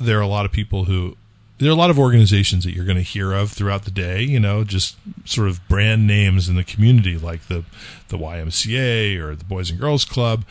there 0.00 0.18
are 0.18 0.22
a 0.22 0.26
lot 0.26 0.44
of 0.44 0.52
people 0.52 0.84
who 0.84 1.16
there 1.60 1.68
are 1.68 1.74
a 1.74 1.76
lot 1.76 1.90
of 1.90 1.98
organizations 1.98 2.64
that 2.64 2.74
you're 2.74 2.86
going 2.86 2.96
to 2.96 3.02
hear 3.02 3.32
of 3.32 3.52
throughout 3.52 3.84
the 3.84 3.90
day. 3.90 4.22
You 4.22 4.40
know, 4.40 4.64
just 4.64 4.96
sort 5.26 5.48
of 5.48 5.66
brand 5.68 6.06
names 6.06 6.48
in 6.48 6.56
the 6.56 6.64
community 6.64 7.18
like 7.18 7.48
the 7.48 7.64
the 8.08 8.16
YMCA 8.16 9.18
or 9.18 9.36
the 9.36 9.44
Boys 9.44 9.70
and 9.70 9.78
Girls 9.78 10.04
Club. 10.04 10.44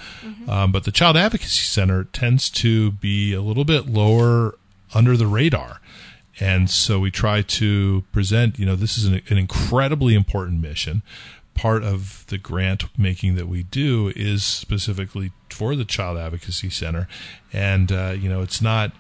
Um, 0.48 0.72
but 0.72 0.84
the 0.84 0.92
Child 0.92 1.18
Advocacy 1.18 1.64
Center 1.64 2.04
tends 2.06 2.50
to 2.52 2.92
be 2.92 3.34
a 3.34 3.42
little 3.42 3.66
bit 3.66 3.88
lower 3.88 4.56
under 4.94 5.18
the 5.18 5.28
radar. 5.28 5.82
And 6.40 6.70
so 6.70 7.00
we 7.00 7.12
try 7.12 7.42
to 7.42 8.04
present, 8.14 8.58
you 8.60 8.66
know, 8.66 8.76
this 8.76 8.98
is 8.98 9.06
an, 9.06 9.22
an 9.30 9.38
incredibly 9.38 10.16
important 10.16 10.62
mission. 10.62 11.02
Part 11.54 11.84
of 11.84 12.26
the 12.28 12.38
grant 12.38 12.86
making 12.98 13.36
that 13.36 13.48
we 13.48 13.64
do 13.64 14.14
is 14.16 14.44
specifically 14.44 15.32
for 15.50 15.76
the 15.76 15.84
Child 15.84 16.18
Advocacy 16.18 16.70
Center. 16.70 17.08
And, 17.52 17.92
uh, 17.92 18.16
you 18.18 18.30
know, 18.30 18.42
it's 18.42 18.62
not 18.62 18.94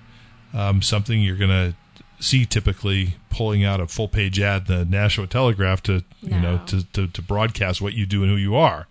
um, 0.53 0.81
something 0.81 1.21
you're 1.21 1.37
going 1.37 1.49
to 1.49 1.75
see 2.19 2.45
typically 2.45 3.15
pulling 3.29 3.63
out 3.63 3.79
a 3.79 3.87
full 3.87 4.07
page 4.07 4.39
ad 4.39 4.69
in 4.69 4.77
the 4.77 4.85
Nashua 4.85 5.27
Telegraph 5.27 5.81
to, 5.83 6.03
you 6.21 6.39
know, 6.39 6.59
to, 6.67 6.85
to, 6.91 7.07
to 7.07 7.21
broadcast 7.21 7.81
what 7.81 7.93
you 7.93 8.05
do 8.05 8.23
and 8.23 8.31
who 8.31 8.37
you 8.37 8.55
are, 8.55 8.87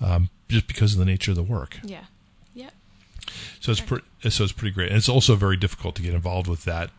um, 0.00 0.28
just 0.48 0.66
because 0.66 0.92
of 0.94 0.98
the 0.98 1.04
nature 1.04 1.30
of 1.30 1.36
the 1.36 1.42
work. 1.42 1.78
Yeah. 1.84 2.04
Yep. 2.54 2.72
So 3.60 3.72
it's 3.72 3.80
pre- 3.80 4.02
so 4.28 4.44
it's 4.44 4.52
pretty 4.52 4.74
great, 4.74 4.88
and 4.88 4.96
it's 4.96 5.08
also 5.08 5.36
very 5.36 5.56
difficult 5.56 5.94
to 5.96 6.02
get 6.02 6.14
involved 6.14 6.48
with 6.48 6.64
that 6.64 6.90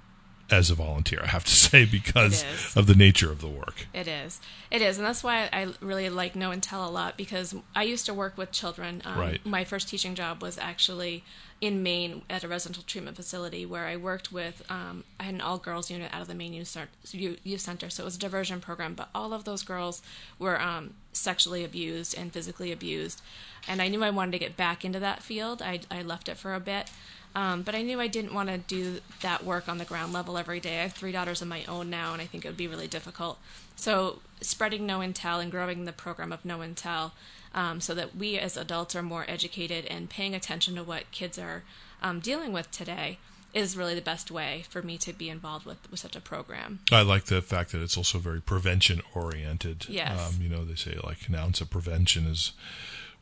as 0.49 0.69
a 0.69 0.75
volunteer. 0.75 1.19
I 1.23 1.27
have 1.27 1.43
to 1.45 1.51
say 1.55 1.85
because 1.85 2.43
of 2.75 2.87
the 2.87 2.95
nature 2.95 3.31
of 3.31 3.41
the 3.41 3.47
work. 3.47 3.87
It 3.93 4.07
is. 4.07 4.39
It 4.71 4.81
is. 4.81 4.97
And 4.97 5.05
that's 5.05 5.23
why 5.23 5.49
I 5.51 5.73
really 5.81 6.09
like 6.09 6.35
Know 6.35 6.51
and 6.51 6.61
Tell 6.61 6.87
a 6.87 6.89
lot 6.89 7.17
because 7.17 7.55
I 7.75 7.83
used 7.83 8.05
to 8.07 8.13
work 8.13 8.37
with 8.37 8.51
children. 8.51 9.01
Um, 9.05 9.19
Right. 9.19 9.45
My 9.45 9.63
first 9.63 9.89
teaching 9.89 10.13
job 10.15 10.41
was 10.41 10.57
actually 10.57 11.23
in 11.61 11.81
Maine 11.81 12.21
at 12.29 12.43
a 12.43 12.47
residential 12.47 12.83
treatment 12.83 13.15
facility 13.15 13.65
where 13.65 13.85
I 13.85 13.95
worked 13.95 14.31
with, 14.31 14.61
um, 14.69 15.03
I 15.19 15.23
had 15.23 15.33
an 15.35 15.41
all 15.41 15.57
girls 15.57 15.89
unit 15.89 16.13
out 16.13 16.21
of 16.21 16.27
the 16.27 16.35
Maine 16.35 16.53
Youth 16.53 16.67
Center, 16.67 16.89
Youth 17.11 17.61
Center. 17.61 17.89
So 17.89 18.03
it 18.03 18.05
was 18.05 18.17
a 18.17 18.19
diversion 18.19 18.59
program, 18.59 18.93
but 18.93 19.09
all 19.15 19.31
of 19.33 19.45
those 19.45 19.63
girls 19.63 20.01
were 20.37 20.59
um, 20.61 20.95
sexually 21.15 21.63
abused 21.63 22.17
and 22.17 22.31
physically 22.31 22.71
abused. 22.71 23.21
And 23.67 23.81
I 23.81 23.87
knew 23.87 24.03
I 24.03 24.09
wanted 24.09 24.31
to 24.33 24.39
get 24.39 24.57
back 24.57 24.85
into 24.85 24.99
that 24.99 25.23
field. 25.23 25.61
I, 25.61 25.81
I 25.89 26.01
left 26.01 26.29
it 26.29 26.37
for 26.37 26.53
a 26.53 26.59
bit. 26.59 26.91
Um, 27.35 27.63
but 27.63 27.75
I 27.75 27.81
knew 27.81 27.99
I 27.99 28.07
didn't 28.07 28.33
want 28.33 28.47
to 28.47 28.57
do 28.57 28.99
that 29.21 29.43
work 29.43 29.67
on 29.67 29.77
the 29.77 29.83
ground 29.83 30.13
level 30.13 30.37
every 30.37 30.61
day. 30.61 30.79
I 30.79 30.83
have 30.83 30.93
three 30.93 31.11
daughters 31.11 31.41
of 31.41 31.49
my 31.49 31.65
own 31.65 31.89
now, 31.89 32.13
and 32.13 32.21
I 32.21 32.25
think 32.25 32.45
it 32.45 32.47
would 32.47 32.55
be 32.55 32.67
really 32.67 32.87
difficult. 32.87 33.39
So, 33.75 34.19
spreading 34.39 34.85
Know 34.85 35.01
and 35.01 35.13
Tell 35.13 35.41
and 35.41 35.51
growing 35.51 35.83
the 35.83 35.91
program 35.91 36.31
of 36.31 36.45
Know 36.45 36.61
and 36.61 36.77
Tell 36.77 37.13
um, 37.53 37.81
so 37.81 37.93
that 37.93 38.15
we 38.15 38.37
as 38.39 38.55
adults 38.55 38.95
are 38.95 39.03
more 39.03 39.25
educated 39.27 39.85
and 39.87 40.09
paying 40.09 40.33
attention 40.33 40.75
to 40.75 40.83
what 40.83 41.11
kids 41.11 41.37
are 41.37 41.63
um, 42.01 42.21
dealing 42.21 42.53
with 42.53 42.71
today 42.71 43.17
is 43.55 43.75
really 43.77 43.95
the 43.95 44.01
best 44.01 44.29
way 44.29 44.65
for 44.69 44.81
me 44.83 44.97
to 44.99 45.13
be 45.13 45.29
involved 45.29 45.65
with, 45.65 45.89
with 45.89 45.99
such 45.99 46.15
a 46.15 46.19
program. 46.19 46.79
I 46.91 47.01
like 47.01 47.25
the 47.25 47.41
fact 47.41 47.71
that 47.71 47.81
it's 47.81 47.97
also 47.97 48.19
very 48.19 48.41
prevention 48.41 49.01
oriented. 49.15 49.87
Yes. 49.89 50.35
Um, 50.35 50.41
you 50.41 50.49
know, 50.49 50.65
they 50.65 50.75
say 50.75 50.97
like 51.03 51.27
an 51.29 51.35
ounce 51.35 51.61
of 51.61 51.69
prevention 51.69 52.27
is 52.27 52.51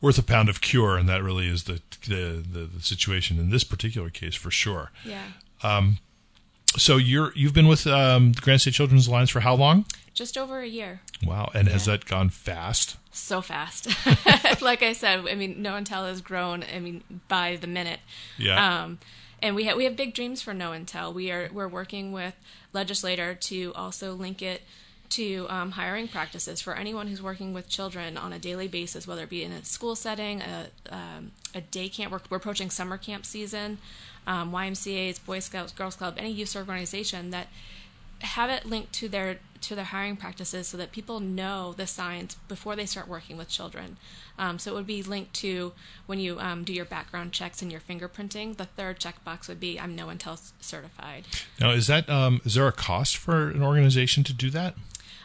worth 0.02 0.18
a 0.18 0.24
pound 0.24 0.50
of 0.50 0.60
cure, 0.60 0.98
and 0.98 1.08
that 1.08 1.24
really 1.24 1.48
is 1.48 1.64
the 1.64 1.82
the, 2.08 2.44
the, 2.52 2.70
the 2.76 2.82
situation 2.82 3.40
in 3.40 3.52
this 3.52 3.64
particular 3.64 4.10
case 4.10 4.36
for 4.36 4.52
sure. 4.52 4.92
Yeah. 5.06 5.24
Um, 5.62 6.00
So 6.76 6.98
you're 6.98 7.32
you've 7.36 7.54
been 7.54 7.68
with 7.68 7.86
um, 7.86 8.34
the 8.34 8.42
Granite 8.42 8.60
State 8.60 8.74
Children's 8.74 9.08
Alliance 9.08 9.30
for 9.30 9.42
how 9.42 9.54
long? 9.54 9.86
Just 10.16 10.38
over 10.38 10.60
a 10.60 10.68
year. 10.68 11.02
Wow, 11.24 11.52
and 11.54 11.68
has 11.68 11.86
that 11.86 12.06
gone 12.06 12.30
fast? 12.30 12.98
so 13.12 13.42
fast. 13.42 13.88
like 14.62 14.82
I 14.82 14.94
said, 14.94 15.28
I 15.28 15.36
mean, 15.36 15.62
No 15.62 15.80
Tell 15.82 16.06
has 16.06 16.22
grown. 16.22 16.64
I 16.76 16.80
mean, 16.80 17.04
by 17.28 17.58
the 17.62 17.68
minute. 17.68 18.00
Yeah. 18.38 18.84
Um, 18.84 18.98
and 19.44 19.56
we 19.56 19.66
have 19.66 19.78
we 19.78 19.84
have 19.84 19.96
big 19.96 20.16
dreams 20.16 20.42
for 20.42 20.54
Know 20.54 20.72
and 20.72 20.88
Tell. 20.88 21.14
We 21.14 21.30
are 21.30 21.50
we're 21.54 21.68
working 21.68 22.14
with 22.14 22.34
legislator 22.72 23.36
to 23.36 23.74
also 23.76 24.14
link 24.14 24.42
it 24.42 24.62
to 25.10 25.46
um, 25.50 25.72
hiring 25.72 26.08
practices 26.08 26.62
for 26.62 26.74
anyone 26.74 27.08
who's 27.08 27.22
working 27.22 27.54
with 27.54 27.68
children 27.68 28.18
on 28.18 28.34
a 28.34 28.40
daily 28.40 28.68
basis, 28.68 29.06
whether 29.06 29.24
it 29.24 29.30
be 29.30 29.44
in 29.44 29.52
a 29.52 29.64
school 29.64 29.96
setting, 29.96 30.42
a 30.42 30.68
um, 30.90 31.32
a 31.54 31.62
day 31.62 31.90
camp. 31.90 32.12
We're, 32.12 32.22
we're 32.30 32.38
approaching 32.38 32.72
summer 32.72 32.98
camp 32.98 33.26
season. 33.26 33.78
Um, 34.26 34.54
YMCA's, 34.54 35.20
Boy 35.20 35.40
Scouts, 35.40 35.74
Girls 35.74 35.98
Club, 35.98 36.16
any 36.18 36.32
youth 36.32 36.56
organization 36.56 37.32
that 37.32 37.48
have 38.20 38.50
it 38.50 38.66
linked 38.66 38.94
to 38.94 39.10
their 39.10 39.40
to 39.64 39.76
their 39.76 39.86
hiring 39.86 40.16
practices 40.16 40.68
so 40.68 40.78
that 40.78 40.92
people 40.92 41.20
know 41.20 41.74
the 41.76 41.88
signs 41.88 42.36
before 42.48 42.76
they 42.76 42.86
start 42.86 43.08
working 43.08 43.38
with 43.38 43.50
children. 43.50 43.98
Um, 44.38 44.60
so 44.60 44.72
it 44.72 44.76
would 44.76 44.88
be 44.88 45.04
linked 45.04 45.34
to 45.36 45.74
when 46.06 46.20
you 46.20 46.40
um, 46.40 46.64
do 46.64 46.74
your 46.74 46.86
background 46.86 47.32
checks 47.32 47.62
and 47.62 47.72
your 47.72 47.82
fingerprinting. 47.82 48.58
The 48.58 48.66
third 48.66 49.00
checkbox 49.00 49.48
would 49.48 49.60
be 49.60 49.80
I'm 49.80 49.96
Know 49.96 50.10
and 50.10 50.20
Tell 50.20 50.40
certified. 50.60 51.26
Now, 51.60 51.72
is 51.72 51.88
that 51.88 52.10
um, 52.10 52.42
is 52.46 52.56
there 52.56 52.68
a 52.68 52.72
cost 52.72 53.18
for 53.18 53.50
an 53.50 53.64
organization 53.64 54.24
to 54.26 54.34
do 54.34 54.50
that? 54.52 54.76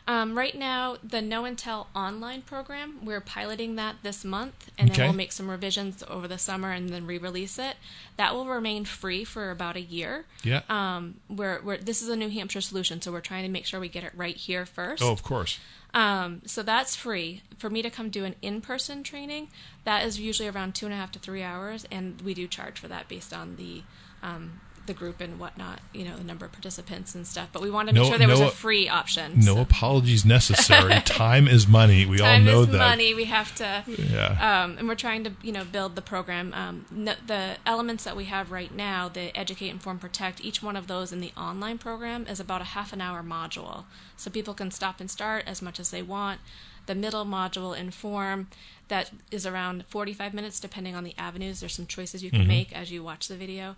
Um, 0.08 0.38
right 0.38 0.56
now, 0.56 0.96
the 1.04 1.20
Know 1.20 1.44
and 1.44 1.58
Tell 1.58 1.88
online 1.94 2.40
program, 2.40 3.04
we're 3.04 3.20
piloting 3.20 3.76
that 3.76 3.96
this 4.02 4.24
month, 4.24 4.70
and 4.78 4.88
Okay. 4.88 4.96
then 5.02 5.08
we'll 5.10 5.16
make 5.16 5.32
some 5.32 5.50
revisions 5.50 6.02
over 6.08 6.26
the 6.26 6.38
summer 6.38 6.72
and 6.72 6.88
then 6.88 7.06
re-release 7.06 7.58
it. 7.58 7.76
That 8.16 8.34
will 8.34 8.46
remain 8.46 8.86
free 8.86 9.22
for 9.22 9.50
about 9.50 9.76
a 9.76 9.82
year. 9.82 10.24
Yeah. 10.42 10.62
Um, 10.70 11.16
we're, 11.28 11.60
we're 11.62 11.76
this 11.76 12.00
is 12.00 12.08
a 12.08 12.16
New 12.16 12.30
Hampshire 12.30 12.62
solution, 12.62 13.02
so 13.02 13.12
we're 13.12 13.20
trying 13.20 13.42
to 13.42 13.50
make 13.50 13.66
sure 13.66 13.78
we 13.80 13.90
get 13.90 14.02
it 14.02 14.12
right 14.16 14.34
here 14.34 14.64
first. 14.64 15.02
oh, 15.02 15.12
of 15.12 15.22
course. 15.22 15.58
Um, 15.92 16.40
so 16.46 16.62
that's 16.62 16.96
free. 16.96 17.42
For 17.58 17.68
me 17.68 17.82
to 17.82 17.90
come 17.90 18.08
do 18.08 18.24
an 18.24 18.34
in 18.40 18.62
person 18.62 19.02
training, 19.02 19.48
that 19.84 20.06
is 20.06 20.18
usually 20.18 20.48
around 20.48 20.74
two 20.74 20.86
and 20.86 20.94
a 20.94 20.96
half 20.96 21.12
to 21.12 21.18
three 21.18 21.42
hours, 21.42 21.86
and 21.90 22.20
we 22.22 22.32
do 22.32 22.48
charge 22.48 22.78
for 22.78 22.88
that 22.88 23.08
based 23.08 23.34
on 23.34 23.56
the 23.56 23.82
um, 24.22 24.60
the 24.88 24.92
group 24.94 25.20
and 25.20 25.38
whatnot, 25.38 25.78
you 25.94 26.04
know, 26.04 26.16
the 26.16 26.24
number 26.24 26.44
of 26.44 26.50
participants 26.50 27.14
and 27.14 27.24
stuff. 27.24 27.50
But 27.52 27.62
we 27.62 27.70
wanted 27.70 27.92
to 27.94 28.00
make 28.00 28.02
No- 28.02 28.08
sure 28.10 28.18
there 28.18 28.28
was 28.28 28.40
a 28.40 28.50
free 28.50 28.88
option. 28.88 29.34
No 29.38 29.54
so- 29.54 29.60
apologies 29.60 30.24
necessary. 30.24 31.00
Time 31.04 31.46
is 31.46 31.68
money. 31.68 32.04
We 32.04 32.18
Time 32.18 32.46
all 32.48 32.52
know 32.54 32.60
is 32.62 32.68
that. 32.68 32.78
money. 32.78 33.14
We 33.14 33.26
have 33.26 33.54
to, 33.56 33.84
Yeah. 33.86 34.64
um, 34.64 34.76
and 34.78 34.88
we're 34.88 34.96
trying 34.96 35.22
to, 35.24 35.32
you 35.42 35.52
know, 35.52 35.64
build 35.64 35.94
the 35.94 36.02
program. 36.02 36.52
Um, 36.54 36.84
n- 36.92 37.16
the 37.26 37.56
elements 37.64 38.02
that 38.04 38.16
we 38.16 38.24
have 38.24 38.50
right 38.50 38.74
now, 38.74 39.08
the 39.08 39.36
educate, 39.38 39.68
inform, 39.68 39.98
protect. 40.00 40.44
Each 40.44 40.60
one 40.62 40.74
of 40.76 40.88
those 40.88 41.12
in 41.12 41.20
the 41.20 41.32
online 41.36 41.78
program 41.78 42.26
is 42.26 42.40
about 42.40 42.60
a 42.60 42.64
half 42.64 42.92
an 42.92 43.00
hour 43.00 43.22
module, 43.22 43.84
so 44.16 44.30
people 44.30 44.54
can 44.54 44.70
stop 44.72 45.00
and 45.00 45.08
start 45.10 45.44
as 45.46 45.62
much 45.62 45.78
as 45.78 45.90
they 45.90 46.02
want. 46.02 46.40
The 46.86 46.94
middle 46.94 47.26
module, 47.26 47.78
inform, 47.78 48.48
that 48.88 49.10
is 49.30 49.44
around 49.46 49.84
45 49.88 50.32
minutes, 50.32 50.58
depending 50.58 50.94
on 50.96 51.04
the 51.04 51.14
avenues. 51.18 51.60
There's 51.60 51.74
some 51.74 51.86
choices 51.86 52.24
you 52.24 52.30
can 52.30 52.46
make 52.48 52.72
as 52.74 52.90
you 52.90 53.02
watch 53.04 53.28
the 53.28 53.36
video. 53.36 53.76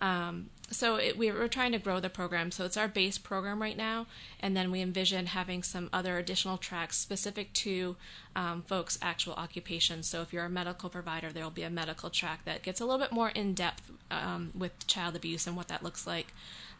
Um, 0.00 0.50
so 0.70 0.96
it, 0.96 1.18
we, 1.18 1.30
we're 1.32 1.48
trying 1.48 1.72
to 1.72 1.78
grow 1.78 1.98
the 2.00 2.08
program. 2.08 2.50
So 2.52 2.64
it's 2.64 2.76
our 2.76 2.86
base 2.88 3.18
program 3.18 3.60
right 3.60 3.76
now, 3.76 4.06
and 4.38 4.56
then 4.56 4.70
we 4.70 4.80
envision 4.80 5.26
having 5.26 5.62
some 5.62 5.90
other 5.92 6.16
additional 6.16 6.58
tracks 6.58 6.96
specific 6.96 7.52
to 7.54 7.96
um, 8.36 8.62
folks' 8.62 8.98
actual 9.02 9.34
occupations. 9.34 10.06
So 10.08 10.22
if 10.22 10.32
you're 10.32 10.44
a 10.44 10.50
medical 10.50 10.88
provider, 10.88 11.30
there 11.32 11.42
will 11.42 11.50
be 11.50 11.64
a 11.64 11.70
medical 11.70 12.08
track 12.08 12.44
that 12.44 12.62
gets 12.62 12.80
a 12.80 12.84
little 12.84 13.00
bit 13.00 13.12
more 13.12 13.30
in 13.30 13.52
depth 13.52 13.90
um, 14.10 14.52
with 14.54 14.86
child 14.86 15.16
abuse 15.16 15.46
and 15.46 15.56
what 15.56 15.68
that 15.68 15.82
looks 15.82 16.06
like. 16.06 16.32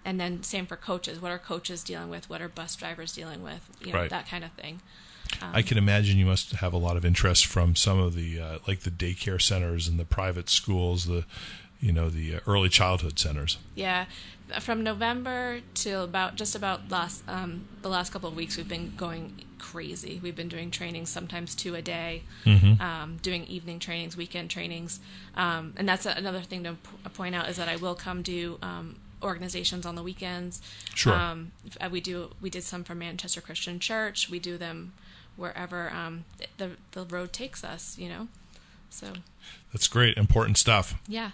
And 0.04 0.18
then 0.18 0.42
same 0.44 0.64
for 0.66 0.76
coaches. 0.76 1.20
What 1.20 1.32
are 1.32 1.38
coaches 1.38 1.82
dealing 1.82 2.08
with? 2.10 2.30
What 2.30 2.40
are 2.40 2.48
bus 2.48 2.76
drivers 2.76 3.12
dealing 3.12 3.42
with? 3.42 3.68
You 3.84 3.92
know, 3.92 3.98
Right. 3.98 4.10
that 4.10 4.28
kind 4.28 4.44
of 4.44 4.52
thing. 4.52 4.80
I 5.42 5.62
can 5.62 5.78
imagine 5.78 6.18
you 6.18 6.26
must 6.26 6.52
have 6.52 6.72
a 6.72 6.76
lot 6.76 6.96
of 6.96 7.04
interest 7.04 7.46
from 7.46 7.76
some 7.76 7.98
of 8.00 8.14
the 8.14 8.40
uh, 8.40 8.58
like 8.66 8.80
the 8.80 8.90
daycare 8.90 9.40
centers 9.40 9.86
and 9.86 9.98
the 9.98 10.04
private 10.04 10.48
schools, 10.48 11.04
the 11.06 11.24
you 11.80 11.92
know 11.92 12.08
the 12.10 12.36
uh, 12.36 12.40
early 12.46 12.68
childhood 12.68 13.18
centers. 13.18 13.58
Yeah, 13.74 14.06
from 14.60 14.82
November 14.82 15.60
till 15.74 16.04
about 16.04 16.36
just 16.36 16.54
about 16.54 16.90
last 16.90 17.22
um, 17.28 17.66
the 17.82 17.88
last 17.88 18.12
couple 18.12 18.28
of 18.28 18.36
weeks, 18.36 18.56
we've 18.56 18.68
been 18.68 18.92
going 18.96 19.44
crazy. 19.58 20.20
We've 20.22 20.36
been 20.36 20.48
doing 20.48 20.70
trainings, 20.70 21.10
sometimes 21.10 21.54
two 21.54 21.74
a 21.74 21.82
day, 21.82 22.22
um, 22.80 23.18
doing 23.22 23.44
evening 23.46 23.78
trainings, 23.78 24.16
weekend 24.16 24.50
trainings, 24.50 25.00
um, 25.36 25.74
and 25.76 25.88
that's 25.88 26.06
another 26.06 26.40
thing 26.40 26.64
to 26.64 26.72
p- 26.72 27.08
point 27.14 27.34
out 27.34 27.48
is 27.48 27.56
that 27.56 27.68
I 27.68 27.76
will 27.76 27.94
come 27.94 28.22
do. 28.22 28.58
Um, 28.62 28.96
organizations 29.22 29.84
on 29.84 29.96
the 29.96 30.02
weekends 30.02 30.62
Sure. 30.94 31.12
um, 31.12 31.52
uh, 31.78 31.90
we 31.92 32.00
do 32.00 32.30
we 32.40 32.48
did 32.48 32.62
some 32.64 32.84
for 32.84 32.94
manchester 32.94 33.42
christian 33.42 33.78
church 33.78 34.30
we 34.30 34.38
do 34.38 34.56
them 34.56 34.94
wherever 35.36 35.90
um, 35.90 36.24
the 36.56 36.70
the 36.92 37.04
road 37.04 37.30
takes 37.30 37.62
us 37.62 37.98
you 37.98 38.08
know 38.08 38.28
so. 38.90 39.12
That's 39.72 39.88
great, 39.88 40.16
important 40.16 40.58
stuff. 40.58 40.94
yeah. 41.08 41.30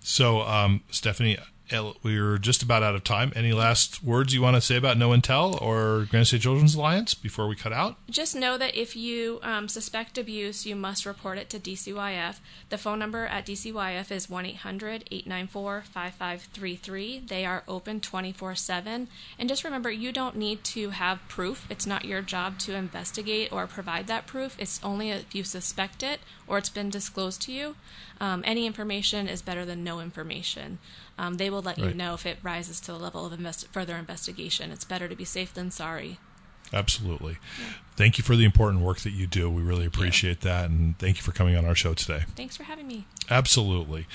So, 0.00 0.40
um, 0.42 0.82
Stephanie, 0.90 1.38
El- 1.70 1.96
we're 2.02 2.38
just 2.38 2.62
about 2.62 2.82
out 2.82 2.94
of 2.94 3.04
time. 3.04 3.32
Any 3.36 3.52
last 3.52 4.02
words 4.02 4.34
you 4.34 4.42
want 4.42 4.56
to 4.56 4.60
say 4.60 4.76
about 4.76 4.96
Know 4.96 5.12
and 5.12 5.22
Tell 5.22 5.56
or 5.58 6.06
Granite 6.10 6.26
State 6.26 6.42
Children's 6.42 6.74
Alliance 6.74 7.14
before 7.14 7.48
we 7.48 7.56
cut 7.56 7.72
out? 7.72 7.96
Just 8.10 8.34
know 8.34 8.56
that 8.58 8.74
if 8.74 8.96
you 8.96 9.40
um, 9.42 9.68
suspect 9.68 10.18
abuse, 10.18 10.66
you 10.66 10.74
must 10.76 11.06
report 11.06 11.38
it 11.38 11.50
to 11.50 11.58
DCYF. 11.58 12.38
The 12.68 12.78
phone 12.78 12.98
number 12.98 13.26
at 13.26 13.46
DCYF 13.46 14.10
is 14.10 14.30
1 14.30 14.46
800 14.46 15.04
894 15.10 15.82
5533. 15.82 17.20
They 17.26 17.44
are 17.44 17.62
open 17.68 18.00
24 18.00 18.54
7. 18.54 19.08
And 19.38 19.48
just 19.48 19.64
remember, 19.64 19.90
you 19.90 20.12
don't 20.12 20.36
need 20.36 20.64
to 20.64 20.90
have 20.90 21.26
proof. 21.28 21.66
It's 21.70 21.86
not 21.86 22.04
your 22.04 22.22
job 22.22 22.58
to 22.60 22.74
investigate 22.74 23.52
or 23.52 23.66
provide 23.66 24.06
that 24.06 24.26
proof. 24.26 24.56
It's 24.58 24.80
only 24.82 25.10
if 25.10 25.34
you 25.34 25.44
suspect 25.44 26.02
it 26.02 26.20
or 26.46 26.58
it's 26.58 26.70
been 26.70 26.90
disclosed 26.90 27.42
to 27.42 27.52
you. 27.52 27.76
Um, 28.20 28.42
any 28.44 28.66
information 28.66 29.28
is 29.28 29.42
better 29.42 29.64
than 29.64 29.84
no 29.84 30.00
information. 30.00 30.78
Um, 31.16 31.34
they 31.34 31.50
will 31.50 31.62
let 31.62 31.78
you 31.78 31.94
know 31.94 32.14
if 32.14 32.26
it 32.26 32.38
rises 32.42 32.80
to 32.80 32.92
the 32.92 32.98
level 32.98 33.24
of 33.24 33.32
invest- 33.32 33.68
further 33.72 33.96
investigation. 33.96 34.70
It's 34.72 34.84
better 34.84 35.08
to 35.08 35.14
be 35.16 35.24
safe 35.24 35.54
than 35.54 35.70
sorry. 35.70 36.18
Absolutely. 36.72 37.38
Thank 37.98 38.16
you 38.16 38.22
for 38.22 38.36
the 38.36 38.44
important 38.44 38.84
work 38.84 39.00
that 39.00 39.10
you 39.10 39.26
do. 39.26 39.50
We 39.50 39.60
really 39.60 39.84
appreciate 39.84 40.42
that. 40.42 40.70
And 40.70 40.96
thank 41.00 41.16
you 41.16 41.22
for 41.24 41.32
coming 41.32 41.56
on 41.56 41.64
our 41.64 41.74
show 41.74 41.94
today. 41.94 42.26
Thanks 42.36 42.56
for 42.56 42.62
having 42.62 42.86
me. 42.86 43.06
Absolutely. 43.28 44.06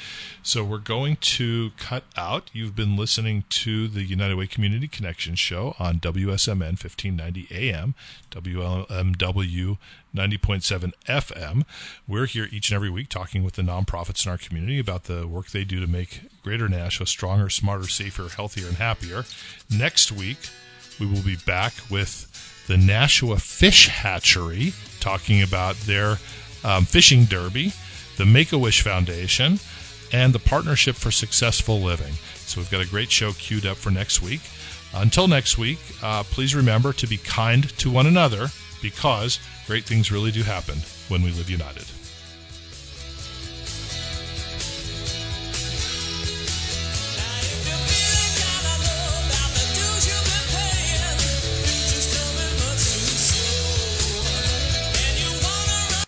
So 0.42 0.64
we're 0.64 0.78
going 0.78 1.18
to 1.18 1.72
cut 1.78 2.06
out. 2.16 2.50
You've 2.54 2.78
been 2.78 2.96
listening 2.96 3.44
to 3.50 3.90
the 3.90 4.04
United 4.04 4.36
Way 4.36 4.48
Community 4.48 4.88
Connection 4.88 5.36
show 5.36 5.76
on 5.80 6.00
WSMN 6.00 6.82
1590 6.82 7.48
AM, 7.52 7.94
WLMW 8.32 9.78
90.7 10.16 10.92
FM. 11.06 11.66
We're 12.08 12.28
here 12.28 12.48
each 12.52 12.70
and 12.70 12.76
every 12.78 12.90
week 12.90 13.10
talking 13.10 13.44
with 13.44 13.56
the 13.56 13.64
nonprofits 13.64 14.26
in 14.26 14.32
our 14.32 14.38
community 14.38 14.80
about 14.80 15.06
the 15.06 15.28
work 15.28 15.50
they 15.50 15.66
do 15.66 15.82
to 15.82 15.88
make 15.88 16.22
Greater 16.42 16.70
Nashua 16.70 17.06
stronger, 17.06 17.50
smarter, 17.50 17.90
safer, 17.90 18.30
healthier, 18.30 18.68
and 18.68 18.78
happier. 18.78 19.26
Next 19.70 20.10
week, 20.10 20.38
we 21.00 21.06
will 21.06 21.22
be 21.22 21.36
back 21.36 21.74
with 21.90 22.30
the 22.68 22.78
Nashua 22.78 23.38
Fish 23.38 23.88
Hatchery 23.88 24.74
talking 25.00 25.42
about 25.42 25.76
their 25.82 26.18
um, 26.64 26.86
fishing 26.86 27.26
derby, 27.26 27.74
the 28.18 28.26
Make 28.26 28.52
a 28.54 28.58
Wish 28.58 28.82
Foundation, 28.82 29.60
and 30.12 30.34
the 30.34 30.40
Partnership 30.40 30.96
for 30.96 31.12
Successful 31.12 31.82
Living. 31.82 32.14
So 32.36 32.62
we've 32.62 32.72
got 32.72 32.82
a 32.82 32.90
great 32.90 33.12
show 33.12 33.34
queued 33.34 33.66
up 33.66 33.78
for 33.78 33.92
next 33.92 34.22
week. 34.22 34.42
Until 34.94 35.28
next 35.28 35.58
week, 35.58 35.80
uh, 36.04 36.24
please 36.24 36.54
remember 36.54 36.94
to 36.94 37.08
be 37.08 37.18
kind 37.18 37.68
to 37.80 37.90
one 37.90 38.06
another 38.06 38.48
because 38.82 39.40
great 39.66 39.86
things 39.86 40.12
really 40.12 40.32
do 40.32 40.44
happen 40.44 40.78
when 41.10 41.24
we 41.24 41.32
live 41.32 41.50
united. 41.50 41.86